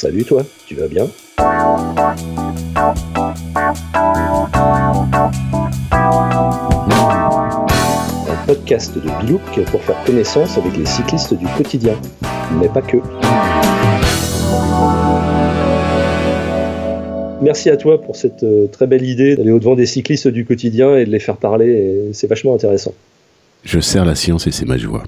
Salut 0.00 0.22
toi, 0.22 0.44
tu 0.64 0.76
vas 0.76 0.86
bien? 0.86 1.08
Un 1.38 1.44
podcast 8.46 8.94
de 8.94 9.10
Bilouk 9.20 9.60
pour 9.72 9.82
faire 9.82 10.00
connaissance 10.04 10.56
avec 10.56 10.76
les 10.76 10.86
cyclistes 10.86 11.34
du 11.34 11.46
quotidien, 11.56 12.00
mais 12.60 12.68
pas 12.68 12.80
que. 12.80 12.98
Merci 17.42 17.68
à 17.68 17.76
toi 17.76 18.00
pour 18.00 18.14
cette 18.14 18.44
euh, 18.44 18.68
très 18.68 18.86
belle 18.86 19.04
idée 19.04 19.34
d'aller 19.34 19.50
au-devant 19.50 19.74
des 19.74 19.86
cyclistes 19.86 20.28
du 20.28 20.44
quotidien 20.44 20.96
et 20.96 21.06
de 21.06 21.10
les 21.10 21.18
faire 21.18 21.38
parler. 21.38 22.10
C'est 22.12 22.28
vachement 22.28 22.54
intéressant. 22.54 22.94
Je 23.64 23.80
sers 23.80 24.04
la 24.04 24.14
science 24.14 24.46
et 24.46 24.52
c'est 24.52 24.64
ma 24.64 24.78
joie. 24.78 25.02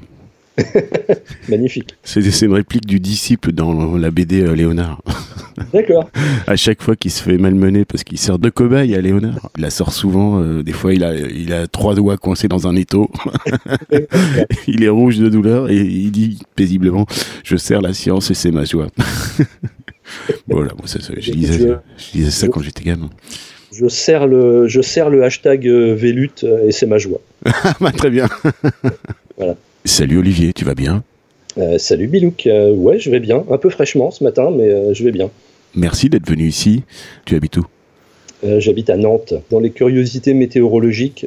Magnifique. 1.49 1.95
C'est 2.03 2.21
une 2.43 2.53
réplique 2.53 2.87
du 2.87 3.01
disciple 3.01 3.53
dans 3.53 3.97
la 3.97 4.11
BD 4.11 4.43
euh, 4.43 4.55
Léonard. 4.55 5.03
D'accord. 5.73 6.11
À 6.47 6.57
chaque 6.57 6.83
fois 6.83 6.97
qu'il 6.97 7.11
se 7.11 7.23
fait 7.23 7.39
malmener 7.39 7.85
parce 7.85 8.05
qu'il 8.05 8.19
sert 8.19 8.39
de 8.39 8.51
cobaye 8.51 8.95
à 8.95 9.01
Léonard, 9.01 9.51
il 9.57 9.63
la 9.63 9.71
sort 9.71 9.93
souvent. 9.93 10.41
euh, 10.41 10.63
des 10.63 10.73
fois, 10.73 10.93
il 10.93 11.05
a, 11.05 11.15
il 11.15 11.53
a 11.53 11.67
trois 11.67 11.95
doigts 11.95 12.17
coincés 12.17 12.49
dans 12.49 12.67
un 12.67 12.77
étau. 12.77 13.11
il 14.67 14.85
est 14.85 14.89
rouge 14.89 15.19
de 15.19 15.29
douleur 15.29 15.71
et 15.71 15.77
il 15.77 16.11
dit 16.11 16.39
paisiblement 16.57 17.07
Je 17.45 17.57
sers 17.57 17.81
la 17.81 17.93
science 17.93 18.31
et 18.31 18.35
c'est 18.35 18.51
ma 18.51 18.65
joie. 18.65 18.89
voilà, 20.49 20.73
bon, 20.75 20.87
ça, 20.87 21.01
ça, 21.01 21.13
je, 21.17 21.31
disais, 21.31 21.59
je 21.97 22.13
disais 22.13 22.31
ça 22.31 22.49
quand 22.49 22.63
j'étais 22.63 22.85
gamin. 22.85 23.11
Je 23.73 23.87
sers 23.87 24.27
le, 24.27 24.67
je 24.67 24.81
sers 24.81 25.11
le 25.11 25.23
hashtag 25.23 25.67
euh, 25.69 25.95
Vélut 25.95 26.45
et 26.67 26.73
c'est 26.73 26.87
ma 26.87 26.99
joie. 26.99 27.21
Ah, 27.45 27.75
bah, 27.81 27.93
très 27.93 28.11
bien. 28.11 28.29
Voilà. 29.37 29.55
Salut 29.85 30.19
Olivier, 30.19 30.53
tu 30.53 30.65
vas 30.65 30.75
bien? 30.75 31.03
Euh, 31.59 31.79
salut 31.79 32.07
Bilouk. 32.07 32.47
Euh, 32.47 32.73
ouais, 32.73 32.99
je 32.99 33.11
vais 33.11 33.21
bien. 33.21 33.45
Un 33.51 33.59
peu 33.59 33.71
fraîchement 33.71 34.11
ce 34.11 34.23
matin, 34.23 34.51
mais 34.55 34.69
euh, 34.69 34.95
je 34.95 35.05
vais 35.05 35.11
bien. 35.13 35.31
Merci 35.75 36.09
d'être 36.09 36.29
venu 36.29 36.47
ici. 36.47 36.83
Tu 37.25 37.35
habites 37.37 37.57
où? 37.57 37.65
J'habite 38.59 38.89
à 38.89 38.97
Nantes. 38.97 39.35
Dans 39.51 39.61
les 39.61 39.69
curiosités 39.71 40.33
météorologiques, 40.33 41.27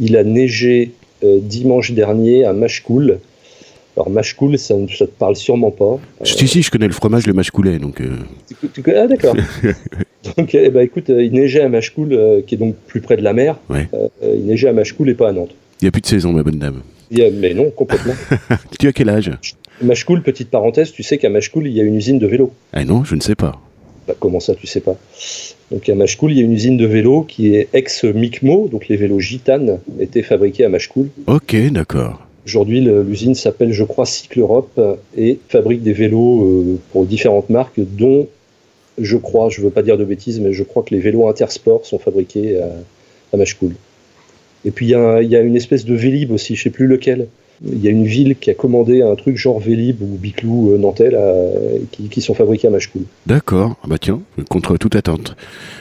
il 0.00 0.16
a 0.16 0.24
neigé 0.24 0.90
dimanche 1.22 1.92
dernier 1.92 2.44
à 2.44 2.52
Machecoul. 2.52 3.20
Alors 3.96 4.10
Machecoul, 4.10 4.58
ça 4.58 4.74
ne 4.74 4.86
te 4.88 5.04
parle 5.04 5.36
sûrement 5.36 5.70
pas. 5.70 6.00
Si, 6.24 6.48
si, 6.48 6.62
je 6.62 6.70
connais 6.72 6.88
le 6.88 6.92
fromage, 6.92 7.28
le 7.28 7.32
mâche-coulet, 7.32 7.78
donc... 7.78 8.02
Tu- 8.48 8.82
tu- 8.82 8.90
ah 8.96 9.06
d'accord. 9.06 9.36
Donc 10.36 10.54
eh 10.54 10.68
ben, 10.70 10.80
écoute, 10.80 11.10
il 11.10 11.30
neigeait 11.32 11.60
à 11.60 11.68
Machecoul, 11.68 12.42
qui 12.46 12.56
est 12.56 12.58
donc 12.58 12.74
plus 12.88 13.00
près 13.00 13.16
de 13.16 13.22
la 13.22 13.32
mer. 13.32 13.56
Ouais. 13.70 13.88
Il 14.22 14.46
neigeait 14.46 14.68
à 14.68 14.72
Machecoul 14.72 15.08
et 15.10 15.14
pas 15.14 15.28
à 15.28 15.32
Nantes. 15.32 15.54
Il 15.80 15.84
n'y 15.84 15.88
a 15.88 15.90
plus 15.90 16.00
de 16.00 16.06
saison, 16.06 16.32
ma 16.32 16.42
bonne 16.42 16.58
dame. 16.58 16.82
A- 17.16 17.30
mais 17.30 17.54
non, 17.54 17.70
complètement. 17.70 18.14
Tu 18.78 18.88
as 18.88 18.92
quel 18.92 19.08
âge? 19.08 19.30
Machecoul, 19.82 20.22
petite 20.22 20.50
parenthèse, 20.50 20.92
tu 20.92 21.02
sais 21.02 21.18
qu'à 21.18 21.28
Machecoul, 21.30 21.66
il 21.66 21.72
y 21.72 21.80
a 21.80 21.84
une 21.84 21.96
usine 21.96 22.18
de 22.18 22.26
vélo. 22.26 22.52
Ah 22.72 22.84
non, 22.84 23.04
je 23.04 23.14
ne 23.16 23.20
sais 23.20 23.34
pas. 23.34 23.60
Bah, 24.06 24.14
comment 24.18 24.38
ça, 24.40 24.54
tu 24.54 24.66
sais 24.66 24.80
pas? 24.80 24.96
Donc 25.70 25.88
à 25.88 25.94
Machecoul, 25.94 26.32
il 26.32 26.38
y 26.38 26.42
a 26.42 26.44
une 26.44 26.52
usine 26.52 26.76
de 26.76 26.86
vélos 26.86 27.22
qui 27.22 27.54
est 27.54 27.68
ex-Micmo, 27.72 28.68
donc 28.70 28.88
les 28.88 28.96
vélos 28.96 29.18
Gitane 29.20 29.78
étaient 29.98 30.22
fabriqués 30.22 30.64
à 30.64 30.68
Machecoul. 30.68 31.08
Ok, 31.26 31.56
d'accord. 31.72 32.20
Aujourd'hui, 32.46 32.82
l'usine 32.82 33.34
s'appelle, 33.34 33.72
je 33.72 33.84
crois, 33.84 34.04
Cycle 34.06 34.40
Europe 34.40 34.78
et 35.16 35.38
fabrique 35.48 35.82
des 35.82 35.94
vélos 35.94 36.44
euh, 36.44 36.78
pour 36.92 37.06
différentes 37.06 37.48
marques, 37.48 37.80
dont, 37.80 38.28
je 38.98 39.16
crois, 39.16 39.48
je 39.48 39.62
veux 39.62 39.70
pas 39.70 39.82
dire 39.82 39.96
de 39.96 40.04
bêtises, 40.04 40.38
mais 40.40 40.52
je 40.52 40.62
crois 40.62 40.82
que 40.82 40.94
les 40.94 41.00
vélos 41.00 41.26
Intersport 41.28 41.86
sont 41.86 41.98
fabriqués 41.98 42.60
à, 42.60 42.68
à 43.32 43.36
Machecoul. 43.38 43.72
Et 44.64 44.70
puis 44.70 44.86
il 44.86 44.90
y, 44.90 44.94
a 44.94 45.00
un- 45.00 45.20
il 45.20 45.28
y 45.30 45.36
a 45.36 45.40
une 45.40 45.56
espèce 45.56 45.84
de 45.84 45.94
Vélib 45.94 46.30
aussi, 46.32 46.56
je 46.56 46.62
sais 46.62 46.70
plus 46.70 46.86
lequel. 46.86 47.26
Il 47.64 47.82
y 47.82 47.86
a 47.86 47.90
une 47.92 48.04
ville 48.04 48.34
qui 48.36 48.50
a 48.50 48.54
commandé 48.54 49.00
un 49.02 49.14
truc 49.14 49.36
genre 49.36 49.60
Vélib 49.60 50.02
ou 50.02 50.06
Biclou 50.18 50.72
euh, 50.72 50.92
euh, 51.00 51.78
qui, 51.92 52.08
qui 52.08 52.20
sont 52.20 52.34
fabriqués 52.34 52.66
à 52.66 52.70
Machecoul. 52.70 53.02
D'accord. 53.26 53.76
Ah 53.82 53.86
bah 53.88 53.96
tiens, 53.98 54.20
contre 54.50 54.76
toute 54.76 54.96
attente. 54.96 55.36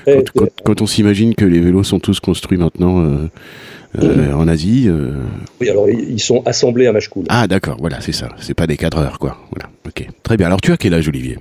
Eh, 0.05 0.13
Quand, 0.13 0.23
quand- 0.35 0.49
quand 0.63 0.81
on 0.81 0.85
s'imagine 0.85 1.33
que 1.33 1.45
les 1.45 1.59
vélos 1.59 1.83
sont 1.83 1.99
tous 1.99 2.19
construits 2.19 2.59
maintenant 2.59 3.03
euh, 3.03 3.29
euh, 4.01 4.33
en 4.33 4.47
Asie... 4.47 4.85
euh, 4.87 5.13
Oui, 5.61 5.69
alors 5.69 5.89
ils 5.89 6.19
sont 6.19 6.43
assemblés 6.45 6.85
à 6.85 6.93
Machecoul. 6.93 7.25
Ah 7.29 7.47
d'accord, 7.47 7.77
voilà, 7.79 8.01
c'est 8.01 8.11
ça. 8.13 8.29
C'est 8.39 8.53
pas 8.53 8.67
des 8.67 8.77
cadreurs, 8.77 9.17
quoi. 9.17 9.37
Voilà, 9.51 9.69
ok. 9.87 10.07
Très 10.21 10.37
bien. 10.37 10.47
Alors 10.47 10.61
tu 10.61 10.71
as 10.71 10.77
quel 10.77 10.93
âge, 10.93 11.07
Olivier? 11.07 11.39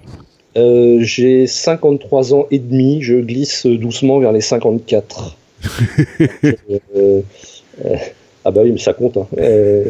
J'ai 1.00 1.46
53 1.46 2.34
ans 2.34 2.46
et 2.50 2.58
demi, 2.58 3.02
je 3.02 3.16
glisse 3.16 3.66
doucement 3.66 4.18
vers 4.18 4.32
les 4.32 4.40
54. 4.40 5.36
Euh, 6.96 7.20
euh, 7.84 7.96
ah 8.44 8.50
bah 8.50 8.62
oui, 8.64 8.72
mais 8.72 8.78
ça 8.78 8.92
compte. 8.92 9.16
hein. 9.16 9.26
Euh, 9.38 9.84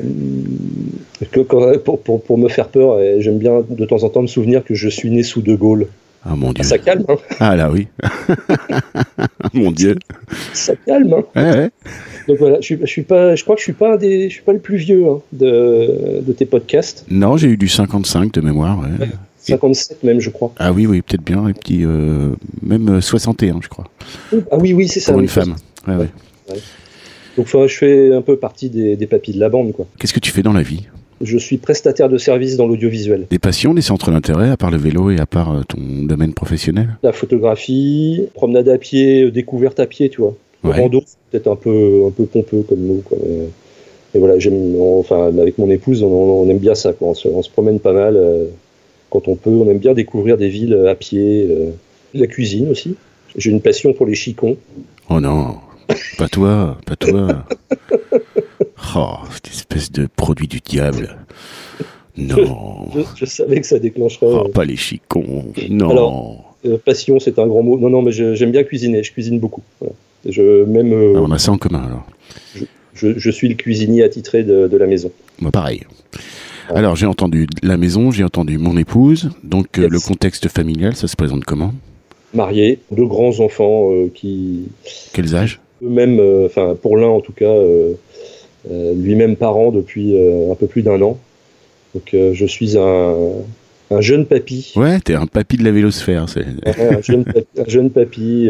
que- 1.30 1.40
quand- 1.40 1.78
pour, 1.82 2.00
pour- 2.00 2.22
pour 2.22 2.38
me 2.38 2.48
faire 2.48 2.68
peur, 2.68 2.98
j'aime 3.20 3.38
bien 3.38 3.62
de 3.68 3.84
temps 3.86 4.02
en 4.02 4.08
temps 4.10 4.22
me 4.22 4.26
souvenir 4.26 4.62
que 4.64 4.74
je 4.74 4.88
suis 4.88 5.10
né 5.10 5.22
sous 5.22 5.40
De 5.42 5.54
Gaulle. 5.54 5.86
Ah 6.24 6.36
mon 6.36 6.52
Dieu. 6.52 6.60
Ah, 6.64 6.68
ça 6.68 6.78
calme, 6.78 7.04
hein. 7.08 7.16
Ah 7.40 7.56
là 7.56 7.70
oui. 7.72 7.88
mon 9.54 9.72
Dieu. 9.72 9.96
ça 10.52 10.74
calme. 10.86 11.14
hein. 11.14 11.24
Ouais, 11.34 11.50
ouais. 11.56 11.70
Donc 12.28 12.38
voilà, 12.38 12.56
je, 12.60 12.64
suis, 12.66 12.78
je 12.80 12.86
suis 12.86 13.02
pas, 13.02 13.34
je 13.34 13.42
crois 13.42 13.56
que 13.56 13.60
je 13.60 13.64
suis 13.64 13.72
pas 13.72 13.96
des, 13.96 14.28
je 14.28 14.34
suis 14.34 14.42
pas 14.42 14.52
le 14.52 14.60
plus 14.60 14.76
vieux 14.76 15.04
hein, 15.08 15.18
de, 15.32 16.20
de 16.20 16.32
tes 16.32 16.46
podcasts. 16.46 17.04
Non, 17.10 17.36
j'ai 17.36 17.48
eu 17.48 17.56
du 17.56 17.66
55 17.68 18.32
de 18.32 18.40
mémoire. 18.40 18.78
ouais. 18.78 19.08
57 19.42 20.02
même, 20.04 20.20
je 20.20 20.30
crois. 20.30 20.52
Ah 20.58 20.72
oui, 20.72 20.86
oui, 20.86 21.02
peut-être 21.02 21.24
bien. 21.24 21.44
Petit, 21.52 21.84
euh, 21.84 22.30
même 22.62 22.88
euh, 22.88 23.00
61, 23.00 23.60
je 23.62 23.68
crois. 23.68 23.84
Ah 24.50 24.56
oui, 24.58 24.72
oui, 24.72 24.88
c'est 24.88 25.00
ça. 25.00 25.12
Pour 25.12 25.18
oui, 25.18 25.24
une 25.24 25.28
femme. 25.28 25.54
Ouais, 25.86 25.96
ouais. 25.96 26.08
Donc 27.36 27.46
enfin, 27.46 27.66
je 27.66 27.76
fais 27.76 28.14
un 28.14 28.22
peu 28.22 28.36
partie 28.36 28.68
des, 28.68 28.96
des 28.96 29.06
papis 29.06 29.32
de 29.32 29.40
la 29.40 29.48
bande, 29.48 29.72
quoi. 29.72 29.86
Qu'est-ce 29.98 30.12
que 30.12 30.20
tu 30.20 30.30
fais 30.30 30.42
dans 30.42 30.52
la 30.52 30.62
vie? 30.62 30.86
Je 31.20 31.38
suis 31.38 31.56
prestataire 31.56 32.08
de 32.08 32.18
services 32.18 32.56
dans 32.56 32.66
l'audiovisuel. 32.66 33.26
Des 33.30 33.38
passions, 33.38 33.74
des 33.74 33.80
centres 33.80 34.10
d'intérêt, 34.10 34.50
à 34.50 34.56
part 34.56 34.70
le 34.70 34.76
vélo 34.76 35.10
et 35.10 35.18
à 35.18 35.26
part 35.26 35.52
euh, 35.52 35.62
ton 35.66 35.78
domaine 36.04 36.34
professionnel? 36.34 36.98
La 37.02 37.12
photographie, 37.12 38.26
promenade 38.34 38.68
à 38.68 38.76
pied, 38.76 39.22
euh, 39.22 39.30
découverte 39.30 39.78
à 39.80 39.86
pied, 39.86 40.08
tu 40.08 40.20
vois. 40.20 40.34
Rando, 40.64 41.02
peut-être 41.30 41.48
un 41.48 41.56
peu, 41.56 42.04
un 42.06 42.10
peu 42.10 42.24
pompeux 42.26 42.62
comme 42.68 42.80
nous, 42.80 43.02
quoi. 43.04 43.18
Mais 44.14 44.20
voilà, 44.20 44.38
j'aime, 44.38 44.76
enfin, 44.80 45.28
avec 45.38 45.58
mon 45.58 45.70
épouse, 45.70 46.02
on, 46.02 46.06
on 46.08 46.48
aime 46.50 46.58
bien 46.58 46.74
ça, 46.74 46.92
quoi. 46.92 47.08
On 47.08 47.14
se, 47.14 47.28
on 47.28 47.42
se 47.42 47.50
promène 47.50 47.80
pas 47.80 47.92
mal 47.92 48.16
euh, 48.16 48.44
quand 49.12 49.28
on 49.28 49.36
peut. 49.36 49.50
On 49.50 49.68
aime 49.70 49.78
bien 49.78 49.92
découvrir 49.94 50.36
des 50.38 50.48
villes 50.48 50.74
à 50.88 50.94
pied, 50.94 51.46
euh, 51.50 51.70
la 52.14 52.26
cuisine 52.26 52.68
aussi. 52.70 52.96
J'ai 53.36 53.50
une 53.50 53.60
passion 53.60 53.92
pour 53.92 54.06
les 54.06 54.14
chicons. 54.14 54.56
Oh 55.08 55.20
non, 55.20 55.56
pas 56.18 56.28
toi, 56.28 56.78
pas 56.86 56.96
toi. 56.96 57.44
Oh, 58.94 59.14
cette 59.32 59.46
espèce 59.46 59.90
de 59.92 60.06
produit 60.16 60.48
du 60.48 60.58
diable. 60.60 61.16
Non. 62.18 62.88
Je, 62.94 63.00
je 63.16 63.24
savais 63.24 63.60
que 63.60 63.66
ça 63.66 63.78
déclencherait. 63.78 64.26
Oh, 64.28 64.48
pas 64.48 64.64
les 64.66 64.76
chicons. 64.76 65.44
Non. 65.70 65.90
Alors- 65.90 66.54
euh, 66.66 66.76
passion, 66.84 67.18
c'est 67.18 67.38
un 67.38 67.46
grand 67.46 67.62
mot. 67.62 67.78
Non, 67.78 67.88
non, 67.90 68.02
mais 68.02 68.12
j'aime 68.12 68.50
bien 68.52 68.64
cuisiner. 68.64 69.02
Je 69.02 69.12
cuisine 69.12 69.38
beaucoup. 69.40 69.62
Voilà. 69.80 69.94
Je, 70.28 70.64
même, 70.64 70.92
euh, 70.92 71.14
Ah, 71.16 71.20
on 71.22 71.30
a 71.30 71.38
ça 71.38 71.52
en 71.52 71.58
commun 71.58 71.82
alors. 71.86 72.06
je, 72.94 73.18
je 73.18 73.30
suis 73.30 73.48
le 73.48 73.54
cuisinier 73.54 74.02
attitré 74.04 74.42
de, 74.42 74.66
de 74.68 74.76
la 74.76 74.86
maison. 74.86 75.10
Moi, 75.40 75.50
pareil. 75.50 75.82
Alors, 76.68 76.96
j'ai 76.96 77.06
entendu 77.06 77.46
la 77.62 77.76
maison, 77.76 78.10
j'ai 78.10 78.24
entendu 78.24 78.58
mon 78.58 78.76
épouse. 78.76 79.30
Donc, 79.42 79.78
euh, 79.78 79.88
le 79.88 79.98
contexte 80.00 80.48
familial, 80.48 80.94
ça 80.96 81.08
se 81.08 81.16
présente 81.16 81.44
comment? 81.44 81.72
Marié, 82.34 82.78
deux 82.90 83.06
grands 83.06 83.40
enfants 83.40 83.90
euh, 83.92 84.08
qui, 84.14 84.64
Quels 85.12 85.34
âges? 85.34 85.60
Eux-mêmes, 85.82 86.18
euh, 86.20 86.46
enfin 86.46 86.76
pour 86.80 86.96
l'un 86.96 87.08
en 87.08 87.20
tout 87.20 87.32
cas, 87.32 87.52
lui-même 88.70 89.36
parent 89.36 89.70
depuis 89.72 90.16
un 90.16 90.54
peu 90.54 90.66
plus 90.66 90.82
d'un 90.82 91.00
an. 91.02 91.18
Donc 91.94 92.10
je 92.14 92.46
suis 92.46 92.78
un, 92.78 93.14
un 93.90 94.00
jeune 94.00 94.24
papy, 94.24 94.72
Ouais, 94.76 95.00
t'es 95.00 95.14
un 95.14 95.26
papy 95.26 95.56
de 95.58 95.64
la 95.64 95.72
vélosphère. 95.72 96.28
c'est- 96.28 96.46
un 96.80 97.02
jeune 97.02 97.24
papy, 97.24 97.46
un 97.60 97.64
jeune 97.68 97.90
papy, 97.90 98.48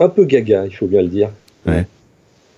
un 0.00 0.08
peu 0.08 0.24
gaga, 0.24 0.64
il 0.66 0.72
faut 0.74 0.86
bien 0.86 1.02
le 1.02 1.08
dire. 1.08 1.28
Ouais. 1.66 1.86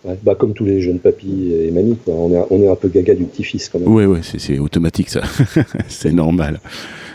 Ouais, 0.05 0.19
bah, 0.23 0.35
comme 0.35 0.53
tous 0.53 0.65
les 0.65 0.81
jeunes 0.81 0.99
papis 0.99 1.53
et 1.53 1.71
mamies, 1.71 1.97
quoi. 2.05 2.15
On, 2.15 2.33
est, 2.35 2.45
on 2.51 2.61
est 2.63 2.69
un 2.69 2.75
peu 2.75 2.89
gaga 2.89 3.15
du 3.15 3.25
petit-fils 3.25 3.69
quand 3.69 3.79
même. 3.79 3.93
Ouais, 3.93 4.05
ouais, 4.07 4.19
c'est- 4.23 4.41
c'est 4.41 4.59
automatique 4.59 5.09
ça. 5.11 5.23
c'est 5.89 6.13
normal. 6.13 6.59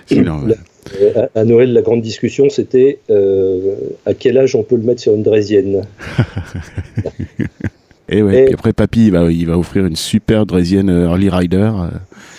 C'est 0.06 0.22
normal. 0.22 0.56
Euh, 1.02 1.28
À, 1.36 1.40
à 1.42 1.44
Noël, 1.44 1.74
la 1.74 1.82
grande 1.82 2.02
discussion, 2.02 2.50
c'était 2.50 3.00
euh, 3.10 3.76
à 4.06 4.14
quel 4.14 4.38
âge 4.38 4.56
on 4.56 4.64
peut 4.64 4.78
le 4.78 4.84
mettre 4.84 5.02
sur 5.02 5.14
une 5.16 5.24
draisienne? 5.24 5.82
Et 8.10 8.22
ouais, 8.22 8.44
Et- 8.44 8.46
puis 8.46 8.54
après, 8.54 8.72
papy, 8.74 9.08
il 9.08 9.12
va, 9.12 9.30
il 9.32 9.46
va 9.48 9.58
offrir 9.58 9.86
une 9.86 9.96
super 9.98 10.46
draisienne 10.46 10.90
euh, 10.90 11.08
Harley 11.08 11.30
Rider. 11.30 11.72
euh, 11.76 11.90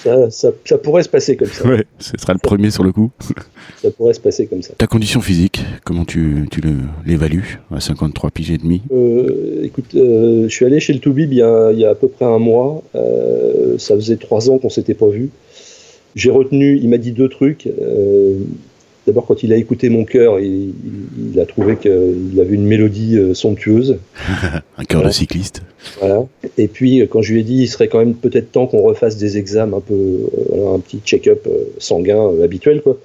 Ça, 0.03 0.31
ça, 0.31 0.49
ça 0.65 0.79
pourrait 0.79 1.03
se 1.03 1.09
passer 1.11 1.37
comme 1.37 1.49
ça. 1.49 1.67
Ouais, 1.69 1.85
ce 1.99 2.13
sera 2.19 2.33
le 2.33 2.39
premier 2.39 2.71
sur 2.71 2.85
le 2.85 2.93
coup. 2.93 3.11
Ça 3.83 3.91
pourrait 3.93 4.15
se 4.15 4.19
passer 4.21 4.47
comme 4.47 4.61
ça. 4.63 4.75
Ta 4.77 4.89
condition 4.89 5.21
physique, 5.21 5.63
comment 5.85 6.05
tu, 6.05 6.49
tu 6.51 6.61
l'évalues 7.07 7.61
à 7.73 7.79
53 7.79 8.31
piges 8.33 8.51
et 8.51 8.59
demi? 8.59 8.83
Euh, 8.91 9.61
écoute, 9.63 9.95
euh, 9.95 10.49
je 10.49 10.53
suis 10.53 10.65
allé 10.65 10.81
chez 10.81 10.93
le 10.95 10.99
Toubib 10.99 11.31
il 11.33 11.39
y 11.39 11.43
a, 11.43 11.71
il 11.71 11.79
y 11.79 11.85
a 11.85 11.91
à 11.91 11.95
peu 11.95 12.09
près 12.09 12.25
un 12.25 12.39
mois. 12.41 12.83
Euh, 12.97 13.79
ça 13.79 13.95
faisait 13.95 14.17
trois 14.17 14.51
ans 14.51 14.59
qu'on 14.59 14.71
s'était 14.71 14.95
pas 14.95 15.09
vu. 15.09 15.31
J'ai 16.17 16.31
retenu, 16.31 16.77
il 16.77 16.89
m'a 16.89 16.99
dit 16.99 17.13
deux 17.13 17.29
trucs. 17.29 17.69
D'abord, 19.09 19.25
quand 19.27 19.43
il 19.43 19.53
a 19.55 19.57
écouté 19.57 19.89
mon 19.89 20.05
cœur, 20.05 20.39
il, 20.39 20.73
a 21.41 21.47
trouvé 21.47 21.77
qu'il 21.77 22.39
avait 22.41 22.55
une 22.55 22.67
mélodie 22.67 23.17
euh, 23.17 23.33
somptueuse. 23.33 23.97
Un 24.77 24.85
cœur 24.85 25.01
Ouais. 25.01 25.07
de 25.07 25.13
cycliste. 25.13 25.63
Voilà. 25.99 26.27
Et 26.59 26.69
puis, 26.69 27.01
euh, 27.01 27.07
quand 27.07 27.23
je 27.23 27.33
lui 27.33 27.41
ai 27.41 27.43
dit, 27.43 27.63
il 27.63 27.69
serait 27.69 27.89
quand 27.89 27.99
même 27.99 28.15
peut-être 28.15 28.53
temps 28.53 28.67
qu'on 28.67 28.83
refasse 28.83 29.17
des 29.17 29.39
examens 29.39 29.79
un 29.79 29.81
peu, 29.81 29.95
euh, 29.95 30.27
voilà, 30.51 30.71
un 30.77 30.79
petit 30.79 31.01
check-up 31.05 31.49
sanguin 31.79 32.43
habituel, 32.45 32.83
quoi. 32.83 32.99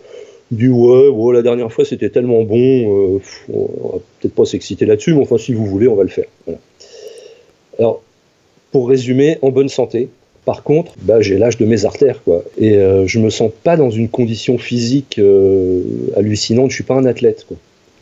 dit 0.52 0.68
ouais, 0.68 1.08
ouais, 1.08 1.34
la 1.34 1.42
dernière 1.42 1.72
fois 1.72 1.86
c'était 1.86 2.10
tellement 2.10 2.44
bon, 2.44 3.16
euh, 3.16 3.20
on 3.54 3.62
va 3.94 4.00
peut-être 4.20 4.36
pas 4.36 4.46
s'exciter 4.46 4.86
là-dessus, 4.86 5.14
mais 5.14 5.22
enfin 5.22 5.38
si 5.38 5.54
vous 5.54 5.66
voulez, 5.66 5.88
on 5.88 5.96
va 5.96 6.04
le 6.04 6.10
faire. 6.10 6.26
Alors, 7.80 8.04
pour 8.72 8.90
résumer, 8.90 9.38
en 9.42 9.52
bonne 9.52 9.70
santé. 9.70 10.10
Par 10.46 10.64
contre, 10.64 10.94
bah, 11.02 11.22
j'ai 11.22 11.38
l'âge 11.38 11.58
de 11.58 11.66
mes 11.66 11.86
artères, 11.86 12.22
quoi. 12.24 12.44
Et 12.58 12.78
euh, 12.78 13.08
je 13.08 13.20
me 13.20 13.30
sens 13.30 13.52
pas 13.64 13.78
dans 13.78 13.90
une 13.90 14.10
condition 14.10 14.58
physique 14.58 15.18
euh, 15.20 15.82
hallucinante. 16.18 16.72
Je 16.72 16.76
suis 16.76 16.84
pas 16.84 16.96
un 16.96 17.06
athlète, 17.06 17.46
quoi. 17.48 17.58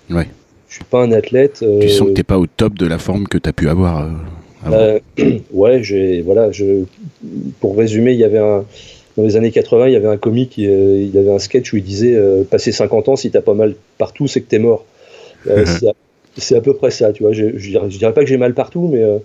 Ouais. 0.09 0.27
Je 0.69 0.75
suis 0.75 0.83
pas 0.85 1.03
un 1.03 1.11
athlète. 1.11 1.63
Tu 1.81 1.89
sens 1.89 2.07
que 2.07 2.13
t'es 2.13 2.23
pas 2.23 2.39
au 2.39 2.47
top 2.47 2.75
de 2.75 2.87
la 2.87 2.97
forme 2.97 3.27
que 3.27 3.37
tu 3.37 3.47
as 3.49 3.53
pu 3.53 3.69
avoir. 3.69 4.09
ouais, 5.53 5.83
j'ai 5.83 6.21
voilà. 6.21 6.51
Je, 6.51 6.83
pour 7.59 7.77
résumer, 7.77 8.13
il 8.13 8.19
y 8.19 8.23
avait 8.23 8.37
un 8.37 8.63
dans 9.17 9.23
les 9.23 9.35
années 9.35 9.51
80, 9.51 9.87
il 9.87 9.93
y 9.93 9.95
avait 9.95 10.07
un 10.07 10.17
comique, 10.17 10.57
il, 10.57 11.17
avait 11.17 11.31
un 11.31 11.39
sketch 11.39 11.73
où 11.73 11.77
il 11.77 11.83
disait 11.83 12.15
euh, 12.15 12.43
Passer 12.43 12.71
50 12.71 13.09
ans, 13.09 13.15
si 13.15 13.31
t'as 13.31 13.41
pas 13.41 13.53
mal 13.53 13.75
partout, 13.97 14.27
c'est 14.27 14.41
que 14.41 14.47
t'es 14.47 14.59
mort. 14.59 14.85
Euh, 15.47 15.65
c'est 16.37 16.55
à 16.55 16.61
peu 16.61 16.73
près 16.73 16.91
ça, 16.91 17.11
tu 17.11 17.23
vois. 17.23 17.33
Je, 17.33 17.57
je, 17.57 17.69
dirais, 17.69 18.13
pas 18.13 18.21
que 18.21 18.27
j'ai 18.27 18.37
mal 18.37 18.53
partout, 18.53 18.89
mais 18.91 19.03
euh, 19.03 19.17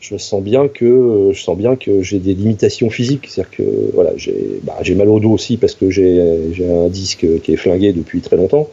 je 0.00 0.16
sens 0.16 0.42
bien 0.42 0.68
que 0.68 1.30
je 1.32 1.40
sens 1.40 1.56
bien 1.56 1.76
que 1.76 2.02
j'ai 2.02 2.18
des 2.18 2.34
limitations 2.34 2.90
physiques. 2.90 3.26
C'est-à-dire 3.28 3.50
que 3.50 3.62
voilà, 3.94 4.10
j'ai 4.16 4.60
bah, 4.62 4.78
mal 4.96 5.08
au 5.08 5.20
dos 5.20 5.30
aussi 5.30 5.56
parce 5.56 5.74
que 5.74 5.90
j'ai 5.90 6.20
un 6.68 6.88
disque 6.88 7.26
qui 7.42 7.52
est 7.52 7.56
flingué 7.56 7.92
depuis 7.92 8.20
très 8.20 8.36
longtemps. 8.36 8.68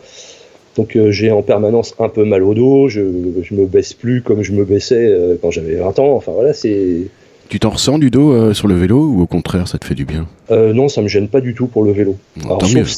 Donc 0.76 0.98
j'ai 1.10 1.32
en 1.32 1.42
permanence 1.42 1.96
un 2.00 2.10
peu 2.10 2.24
mal 2.24 2.44
au 2.44 2.54
dos. 2.54 2.88
Je, 2.88 3.02
je 3.42 3.54
me 3.56 3.66
baisse 3.66 3.94
plus 3.94 4.22
comme 4.22 4.44
je 4.44 4.52
me 4.54 4.64
baissais 4.64 5.38
quand 5.42 5.52
j'avais 5.52 5.76
20 5.76 6.00
ans. 6.00 6.16
Enfin 6.16 6.32
voilà, 6.34 6.54
c'est 6.54 7.08
tu 7.50 7.60
t'en 7.60 7.70
ressens 7.70 7.98
du 7.98 8.10
dos 8.10 8.34
euh, 8.34 8.54
sur 8.54 8.68
le 8.68 8.76
vélo 8.76 9.00
ou 9.00 9.22
au 9.22 9.28
contraire 9.28 9.68
ça 9.68 9.78
te 9.78 9.86
fait 9.86 9.96
du 9.96 10.06
bien? 10.06 10.28
Euh, 10.52 10.74
Non, 10.74 10.90
ça 10.90 11.02
me 11.02 11.08
gêne 11.08 11.30
pas 11.30 11.42
du 11.42 11.54
tout 11.54 11.68
pour 11.68 11.84
le 11.84 11.92
vélo. 11.92 12.16
sauf, 12.62 12.94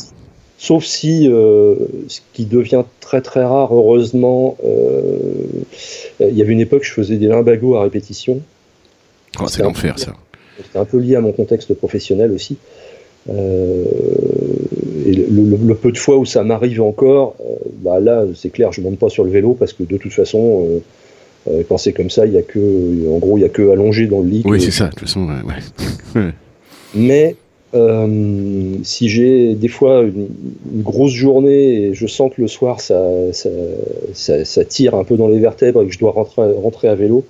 sauf, 0.57 0.83
si 0.83 1.27
euh, 1.27 1.75
ce 2.07 2.21
qui 2.33 2.45
devient 2.45 2.83
très 2.99 3.21
très 3.21 3.43
rare, 3.43 3.73
heureusement, 3.73 4.57
il 6.19 6.37
y 6.37 6.41
avait 6.41 6.53
une 6.53 6.59
époque 6.59 6.83
je 6.83 6.93
faisais 6.93 7.17
des 7.17 7.27
limbagos 7.27 7.75
à 7.75 7.83
répétition. 7.83 8.41
Oh, 9.39 9.47
c'est 9.47 9.63
l'enfer 9.63 9.97
ça. 9.99 10.13
C'était 10.57 10.79
un 10.79 10.85
peu 10.85 10.97
lié 10.97 11.15
à 11.15 11.21
mon 11.21 11.31
contexte 11.31 11.73
professionnel 11.73 12.31
aussi. 12.31 12.57
et 13.29 13.33
le, 15.13 15.73
peu 15.75 15.91
de 15.91 15.97
fois 15.97 16.17
où 16.17 16.25
ça 16.25 16.43
m'arrive 16.43 16.81
encore, 16.81 17.35
bah 17.81 17.99
là 17.99 18.25
c'est 18.35 18.49
clair, 18.49 18.71
je 18.71 18.81
monte 18.81 18.99
pas 18.99 19.09
sur 19.09 19.23
le 19.23 19.31
vélo 19.31 19.53
parce 19.53 19.73
que 19.73 19.83
de 19.83 19.97
toute 19.97 20.13
façon 20.13 20.81
euh, 21.47 21.63
quand 21.67 21.77
c'est 21.77 21.93
comme 21.93 22.09
ça, 22.09 22.25
il 22.25 22.33
y 22.33 22.37
a 22.37 22.41
que, 22.41 22.59
en 23.09 23.17
gros, 23.17 23.37
il 23.37 23.41
y 23.41 23.45
a 23.45 23.49
que 23.49 23.69
allongé 23.71 24.07
dans 24.07 24.21
le 24.21 24.29
lit. 24.29 24.41
Oui, 24.45 24.61
c'est 24.61 24.71
ça. 24.71 24.85
De 24.85 24.89
toute 24.91 25.01
façon, 25.01 25.27
ouais. 25.27 26.31
Mais 26.95 27.35
euh, 27.75 28.77
si 28.83 29.09
j'ai 29.09 29.53
des 29.53 29.67
fois 29.67 30.01
une, 30.01 30.27
grosse 30.81 31.11
journée 31.11 31.83
et 31.83 31.93
je 31.93 32.07
sens 32.07 32.31
que 32.35 32.41
le 32.41 32.47
soir 32.47 32.81
ça, 32.81 32.99
ça, 33.31 34.45
ça, 34.45 34.65
tire 34.65 34.95
un 34.95 35.03
peu 35.03 35.17
dans 35.17 35.27
les 35.27 35.39
vertèbres 35.39 35.83
et 35.83 35.87
que 35.87 35.93
je 35.93 35.99
dois 35.99 36.11
rentrer, 36.11 36.51
rentrer 36.53 36.87
à 36.87 36.95
vélo, 36.95 37.25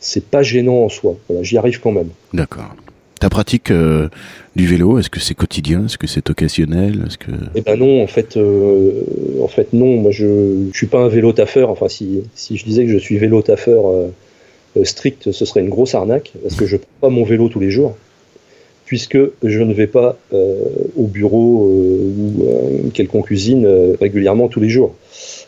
c'est 0.00 0.24
pas 0.24 0.42
gênant 0.42 0.84
en 0.84 0.88
soi. 0.88 1.16
Voilà, 1.28 1.44
j'y 1.44 1.58
arrive 1.58 1.80
quand 1.80 1.92
même. 1.92 2.08
D'accord. 2.32 2.74
Ta 3.20 3.28
pratique 3.28 3.70
euh, 3.70 4.08
du 4.56 4.66
vélo, 4.66 4.98
est-ce 4.98 5.10
que 5.10 5.20
c'est 5.20 5.34
quotidien? 5.34 5.84
Est-ce 5.84 5.96
que 5.96 6.08
c'est 6.08 6.28
occasionnel? 6.28 7.04
Est-ce 7.06 7.18
que... 7.18 7.30
Eh 7.54 7.60
ben 7.60 7.78
non, 7.78 8.02
en 8.02 8.08
fait, 8.08 8.36
euh, 8.36 9.04
en 9.40 9.46
fait 9.46 9.72
non. 9.72 9.96
Moi, 9.98 10.10
je 10.10 10.26
ne 10.26 10.72
suis 10.72 10.88
pas 10.88 10.98
un 10.98 11.08
vélo 11.08 11.32
taffeur. 11.32 11.70
Enfin, 11.70 11.88
si, 11.88 12.22
si 12.34 12.56
je 12.56 12.64
disais 12.64 12.84
que 12.84 12.90
je 12.90 12.98
suis 12.98 13.16
vélo 13.18 13.42
taffeur 13.42 13.84
strict, 14.82 15.30
ce 15.30 15.44
serait 15.44 15.60
une 15.60 15.68
grosse 15.68 15.94
arnaque 15.94 16.32
parce 16.42 16.56
que 16.56 16.66
je 16.66 16.78
prends 16.78 17.08
pas 17.08 17.08
mon 17.10 17.22
vélo 17.22 17.48
tous 17.48 17.60
les 17.60 17.70
jours 17.70 17.94
puisque 18.92 19.16
je 19.42 19.60
ne 19.62 19.72
vais 19.72 19.86
pas 19.86 20.18
au 20.96 21.06
bureau 21.06 21.66
ou 21.66 22.44
à 22.46 22.90
quelconque 22.92 23.30
usine 23.30 23.66
régulièrement 23.98 24.48
tous 24.48 24.60
les 24.60 24.68
jours. 24.68 24.94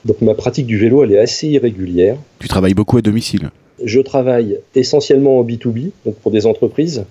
Donc 0.07 0.23
ma 0.23 0.33
pratique 0.33 0.65
du 0.65 0.79
vélo, 0.79 1.05
elle 1.05 1.13
est 1.13 1.19
assez 1.19 1.49
irrégulière. 1.49 2.17
Tu 2.39 2.49
travailles 2.49 2.73
beaucoup 2.73 2.97
à 2.97 3.03
domicile 3.03 3.51
je 3.83 4.01
travaille 4.01 4.61
essentiellement 4.75 5.41
en 5.41 5.45
B2B, 5.45 5.91
donc 6.07 6.15
pour 6.23 6.31
des 6.31 6.47
entreprises. 6.47 7.05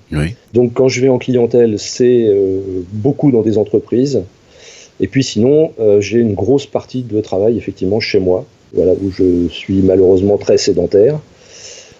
Donc 0.53 0.73
quand 0.73 0.87
je 0.87 1.01
vais 1.01 1.09
en 1.09 1.19
clientèle, 1.19 1.77
c'est 1.77 2.25
euh, 2.25 2.61
beaucoup 2.93 3.31
dans 3.31 3.41
des 3.41 3.59
entreprises. 3.59 4.23
Et 4.99 5.07
puis 5.07 5.23
sinon, 5.23 5.73
euh, 5.79 6.01
j'ai 6.01 6.19
une 6.19 6.33
grosse 6.33 6.65
partie 6.65 7.03
de 7.03 7.21
travail 7.21 7.57
effectivement 7.57 7.99
chez 7.99 8.19
moi, 8.19 8.45
voilà, 8.73 8.93
où 8.93 9.11
je 9.11 9.49
suis 9.49 9.81
malheureusement 9.81 10.37
très 10.37 10.57
sédentaire. 10.57 11.19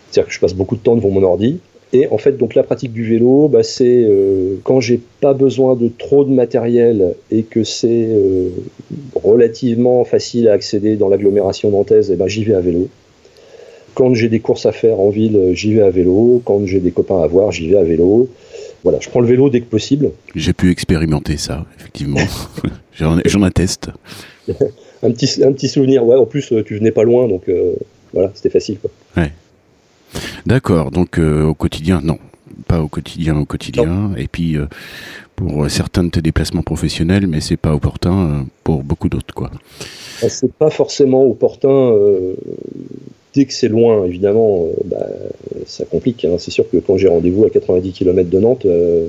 C'est-à-dire 0.09 0.29
que 0.29 0.33
je 0.33 0.39
passe 0.39 0.55
beaucoup 0.55 0.77
de 0.77 0.81
temps 0.81 0.95
devant 0.95 1.09
mon 1.09 1.23
ordi. 1.23 1.59
Et 1.93 2.07
en 2.09 2.17
fait, 2.17 2.37
donc 2.37 2.55
la 2.55 2.63
pratique 2.63 2.91
du 2.91 3.03
vélo, 3.03 3.47
bah, 3.47 3.61
c'est 3.61 4.03
euh, 4.03 4.55
quand 4.63 4.81
j'ai 4.81 4.99
pas 5.21 5.33
besoin 5.33 5.75
de 5.75 5.89
trop 5.89 6.25
de 6.25 6.31
matériel 6.31 7.13
et 7.31 7.43
que 7.43 7.63
c'est 7.63 8.09
relativement 9.15 10.03
facile 10.03 10.49
à 10.49 10.53
accéder 10.53 10.95
dans 10.95 11.07
l'agglomération 11.07 11.69
nantaise, 11.69 12.09
et 12.09 12.13
eh 12.13 12.17
ben, 12.17 12.27
j'y 12.27 12.43
vais 12.43 12.55
à 12.55 12.61
vélo. 12.61 12.89
Quand 13.93 14.15
j'ai 14.15 14.27
des 14.27 14.39
courses 14.39 14.65
à 14.65 14.71
faire 14.71 14.99
en 14.99 15.09
ville, 15.09 15.51
j'y 15.53 15.75
vais 15.75 15.83
à 15.83 15.91
vélo. 15.91 16.41
Quand 16.45 16.65
j'ai 16.65 16.79
des 16.79 16.91
copains 16.91 17.21
à 17.21 17.27
voir, 17.27 17.51
j'y 17.51 17.69
vais 17.69 17.77
à 17.77 17.83
vélo. 17.83 18.27
Voilà, 18.83 18.99
je 18.99 19.09
prends 19.09 19.21
le 19.21 19.27
vélo 19.27 19.49
dès 19.49 19.61
que 19.61 19.69
possible. 19.69 20.11
J'ai 20.35 20.53
pu 20.53 20.71
expérimenter 20.71 21.37
ça, 21.37 21.65
effectivement. 21.79 22.19
J'en 22.93 23.43
atteste. 23.43 23.89
un, 25.03 25.11
petit, 25.11 25.43
un 25.43 25.51
petit 25.53 25.69
souvenir, 25.69 26.05
ouais. 26.05 26.15
En 26.15 26.25
plus, 26.25 26.53
tu 26.65 26.75
venais 26.75 26.91
pas 26.91 27.03
loin, 27.03 27.27
donc 27.27 27.47
euh, 27.49 27.73
voilà, 28.13 28.31
c'était 28.33 28.49
facile. 28.49 28.77
Quoi. 28.79 28.91
Ouais. 29.17 29.31
D'accord, 30.45 30.91
donc 30.91 31.19
euh, 31.19 31.43
au 31.43 31.53
quotidien, 31.53 32.01
non, 32.03 32.17
pas 32.67 32.81
au 32.81 32.87
quotidien, 32.87 33.37
au 33.37 33.45
quotidien. 33.45 34.11
Et 34.17 34.27
puis 34.27 34.57
euh, 34.57 34.65
pour 35.35 35.69
certains 35.69 36.03
de 36.03 36.09
tes 36.09 36.21
déplacements 36.21 36.63
professionnels, 36.63 37.27
mais 37.27 37.41
c'est 37.41 37.57
pas 37.57 37.73
opportun 37.73 38.45
pour 38.63 38.83
beaucoup 38.83 39.09
d'autres, 39.09 39.33
quoi. 39.33 39.51
C'est 40.27 40.53
pas 40.53 40.69
forcément 40.69 41.25
opportun 41.25 41.91
dès 43.33 43.45
que 43.45 43.53
c'est 43.53 43.67
loin, 43.67 44.05
évidemment, 44.05 44.67
euh, 44.67 44.73
bah, 44.85 45.07
ça 45.65 45.85
complique. 45.85 46.25
Hein. 46.25 46.35
C'est 46.37 46.51
sûr 46.51 46.69
que 46.69 46.77
quand 46.77 46.97
j'ai 46.97 47.07
rendez-vous 47.07 47.45
à 47.45 47.49
90 47.49 47.91
km 47.91 48.29
de 48.29 48.39
Nantes, 48.39 48.65
euh, 48.65 49.05